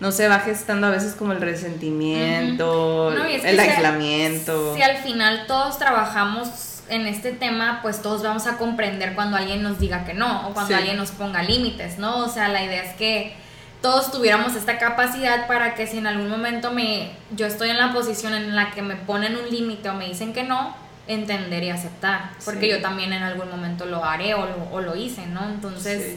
no 0.00 0.12
se 0.12 0.28
va 0.28 0.40
gestando 0.40 0.88
a 0.88 0.90
veces 0.90 1.14
como 1.14 1.32
el 1.32 1.40
resentimiento, 1.40 3.12
el 3.12 3.60
aislamiento. 3.60 4.74
si 4.74 4.82
al 4.82 4.96
final 4.96 5.46
todos 5.46 5.78
trabajamos 5.78 6.82
en 6.88 7.06
este 7.06 7.32
tema, 7.32 7.78
pues 7.82 8.02
todos 8.02 8.22
vamos 8.22 8.46
a 8.46 8.58
comprender 8.58 9.14
cuando 9.14 9.36
alguien 9.36 9.62
nos 9.62 9.78
diga 9.78 10.04
que 10.04 10.14
no 10.14 10.48
o 10.48 10.52
cuando 10.52 10.76
alguien 10.76 10.96
nos 10.96 11.12
ponga 11.12 11.42
límites, 11.42 11.98
¿no? 11.98 12.18
O 12.18 12.28
sea, 12.28 12.48
la 12.48 12.64
idea 12.64 12.82
es 12.82 12.96
que 12.96 13.34
todos 13.82 14.12
tuviéramos 14.12 14.54
esta 14.54 14.78
capacidad 14.78 15.46
para 15.46 15.74
que 15.74 15.86
si 15.86 15.98
en 15.98 16.06
algún 16.06 16.30
momento 16.30 16.72
me 16.72 17.10
yo 17.36 17.46
estoy 17.46 17.70
en 17.70 17.78
la 17.78 17.92
posición 17.92 18.32
en 18.32 18.54
la 18.54 18.70
que 18.70 18.80
me 18.80 18.96
ponen 18.96 19.36
un 19.36 19.50
límite 19.50 19.90
o 19.90 19.94
me 19.94 20.08
dicen 20.08 20.32
que 20.32 20.44
no, 20.44 20.74
entender 21.08 21.64
y 21.64 21.70
aceptar, 21.70 22.30
porque 22.44 22.68
yo 22.68 22.80
también 22.80 23.12
en 23.12 23.22
algún 23.22 23.50
momento 23.50 23.84
lo 23.86 24.04
haré 24.04 24.34
o 24.34 24.46
lo, 24.46 24.68
o 24.70 24.80
lo 24.80 24.94
hice, 24.94 25.26
¿no? 25.26 25.44
Entonces, 25.48 26.14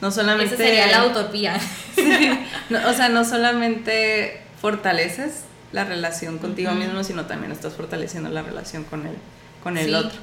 no 0.00 0.10
solamente... 0.10 0.54
Esa 0.54 0.64
sería 0.64 0.86
la 0.88 1.06
utopía. 1.06 1.58
o 2.88 2.92
sea, 2.92 3.08
no 3.08 3.24
solamente 3.24 4.42
fortaleces 4.60 5.44
la 5.72 5.84
relación 5.84 6.38
contigo 6.38 6.72
mismo, 6.72 7.04
sino 7.04 7.26
también 7.26 7.52
estás 7.52 7.74
fortaleciendo 7.74 8.28
la 8.30 8.42
relación 8.42 8.84
con 8.84 9.06
el, 9.06 9.14
con 9.62 9.78
el 9.78 9.94
otro. 9.94 10.18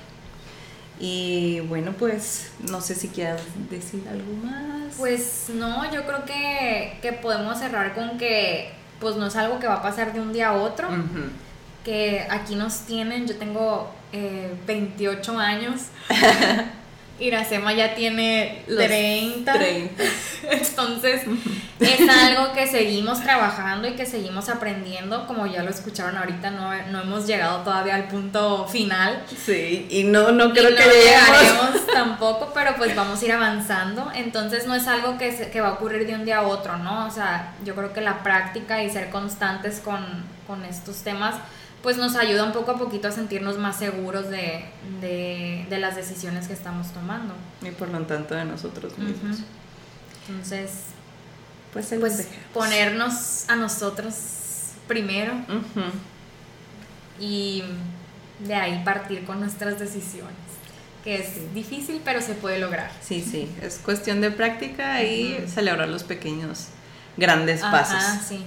Y 1.06 1.60
bueno, 1.68 1.92
pues 2.00 2.50
no 2.72 2.80
sé 2.80 2.96
si 2.96 3.10
quieras 3.10 3.42
decir 3.70 4.08
algo 4.10 4.32
más. 4.42 4.94
Pues 4.98 5.48
no, 5.54 5.92
yo 5.92 6.06
creo 6.06 6.24
que, 6.24 6.98
que 7.02 7.12
podemos 7.12 7.60
cerrar 7.60 7.94
con 7.94 8.18
que 8.18 8.72
pues 9.02 9.18
no 9.18 9.28
es 9.28 9.36
algo 9.36 9.60
que 9.60 9.68
va 9.68 9.76
a 9.76 9.82
pasar 9.82 10.14
de 10.14 10.22
un 10.22 10.32
día 10.32 10.52
a 10.52 10.54
otro. 10.54 10.88
Que 11.84 12.26
aquí 12.30 12.56
nos 12.56 12.86
tienen, 12.86 13.28
yo 13.28 13.36
tengo 13.36 13.94
eh, 14.14 14.56
28 14.66 15.38
años. 15.38 15.82
Iracema 17.24 17.74
ya 17.74 17.96
tiene 17.96 18.64
30. 18.68 19.54
30. 19.54 20.04
Entonces, 20.52 21.22
es 21.80 22.10
algo 22.10 22.54
que 22.54 22.68
seguimos 22.68 23.22
trabajando 23.22 23.88
y 23.88 23.94
que 23.94 24.06
seguimos 24.06 24.50
aprendiendo. 24.50 25.26
Como 25.26 25.46
ya 25.48 25.64
lo 25.64 25.70
escucharon 25.70 26.18
ahorita, 26.18 26.52
no, 26.52 26.72
no 26.92 27.02
hemos 27.02 27.26
llegado 27.26 27.60
todavía 27.64 27.96
al 27.96 28.08
punto 28.08 28.68
final. 28.68 29.24
Sí, 29.46 29.88
y 29.90 30.04
no, 30.04 30.32
no 30.32 30.52
creo 30.52 30.76
que 30.76 30.84
lleguemos 30.84 31.88
tampoco, 31.94 32.52
pero 32.54 32.76
pues 32.76 32.96
vamos 32.96 33.22
a 33.22 33.26
ir 33.26 33.32
avanzando. 33.32 34.12
Entonces, 34.14 34.68
no 34.68 34.76
es 34.76 34.88
algo 34.88 35.18
que, 35.18 35.50
que 35.52 35.62
va 35.62 35.70
a 35.70 35.74
ocurrir 35.74 36.06
de 36.06 36.16
un 36.16 36.26
día 36.26 36.40
a 36.40 36.48
otro, 36.48 36.78
¿no? 36.78 37.08
O 37.08 37.12
sea, 37.12 37.54
yo 37.64 37.76
creo 37.76 37.94
que 37.94 38.02
la 38.02 38.22
práctica 38.22 38.84
y 38.84 38.90
ser 38.90 39.10
constantes 39.10 39.80
con, 39.80 40.04
con 40.46 40.66
estos 40.66 41.04
temas 41.04 41.36
pues 41.84 41.98
nos 41.98 42.16
ayuda 42.16 42.46
un 42.46 42.54
poco 42.54 42.72
a 42.72 42.78
poquito 42.78 43.10
a 43.10 43.12
sentirnos 43.12 43.58
más 43.58 43.78
seguros 43.78 44.30
de, 44.30 44.66
las 45.70 45.96
decisiones 45.98 46.48
que 46.48 46.54
estamos 46.54 46.92
tomando. 46.94 47.34
Y 47.62 47.72
por 47.72 47.90
lo 47.90 48.00
tanto 48.04 48.34
de 48.34 48.46
nosotros 48.46 48.98
mismos. 48.98 49.40
Entonces, 50.30 50.72
pues, 51.74 51.94
pues 52.00 52.30
ponernos 52.54 53.50
a 53.50 53.58
nosotros 53.58 54.16
primero 54.88 55.34
y 57.20 57.64
de 58.40 58.56
ahí 58.56 58.82
partir 58.86 59.26
con 59.26 59.42
nuestras 59.42 59.78
decisiones, 59.78 60.34
que 61.04 61.16
es 61.16 61.54
difícil 61.54 62.02
pero 62.06 62.22
se 62.22 62.34
puede 62.34 62.60
lograr. 62.60 62.92
Sí, 63.02 63.22
sí, 63.22 63.52
es 63.62 63.78
cuestión 63.80 64.22
de 64.22 64.32
práctica 64.32 65.04
y 65.04 65.46
celebrar 65.54 65.90
los 65.90 66.04
pequeños, 66.04 66.68
grandes 67.18 67.60
pasos. 67.60 68.02
sí. 68.26 68.46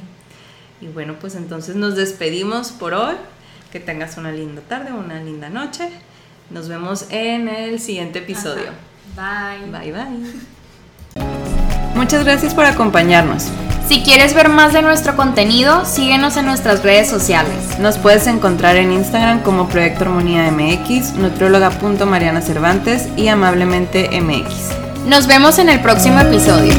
Y 0.81 0.89
bueno, 0.89 1.15
pues 1.21 1.35
entonces 1.35 1.77
nos 1.77 1.97
despedimos 1.97 2.73
por 2.73 2.95
hoy. 2.95 3.15
Que 3.73 3.81
tengas 3.81 4.17
una 4.17 4.33
linda 4.33 4.63
tarde, 4.63 4.93
una 4.93 5.23
linda 5.23 5.49
noche. 5.51 5.89
Nos 6.51 6.69
vemos 6.69 7.07
en 7.11 7.49
el 7.49 7.81
siguiente 7.81 8.21
episodio. 8.21 8.71
Bye. 9.17 9.71
Bye, 9.71 9.93
bye. 9.93 11.25
Muchas 11.95 12.25
gracias 12.25 12.55
por 12.55 12.67
acompañarnos. 12.67 13.47
Si 13.89 14.03
quieres 14.03 14.35
ver 14.35 14.49
más 14.49 14.73
de 14.73 14.83
nuestro 14.83 15.17
contenido, 15.17 15.85
síguenos 15.85 16.37
en 16.37 16.47
nuestras 16.47 16.83
redes 16.83 17.09
sociales. 17.09 17.79
Nos 17.79 17.99
puedes 17.99 18.27
encontrar 18.27 18.77
en 18.77 18.93
Instagram 18.93 19.43
como 19.43 19.69
Proyecto 19.69 20.05
Armonía 20.05 20.51
MX, 20.51 21.15
nutrióloga.mariana 21.15 22.43
Cervantes 22.43 23.09
y 23.17 23.29
amablemente 23.29 24.09
MX. 24.21 25.07
Nos 25.07 25.29
vemos 25.29 25.59
en 25.59 25.69
el 25.69 25.81
próximo 25.81 26.19
episodio. 26.19 26.75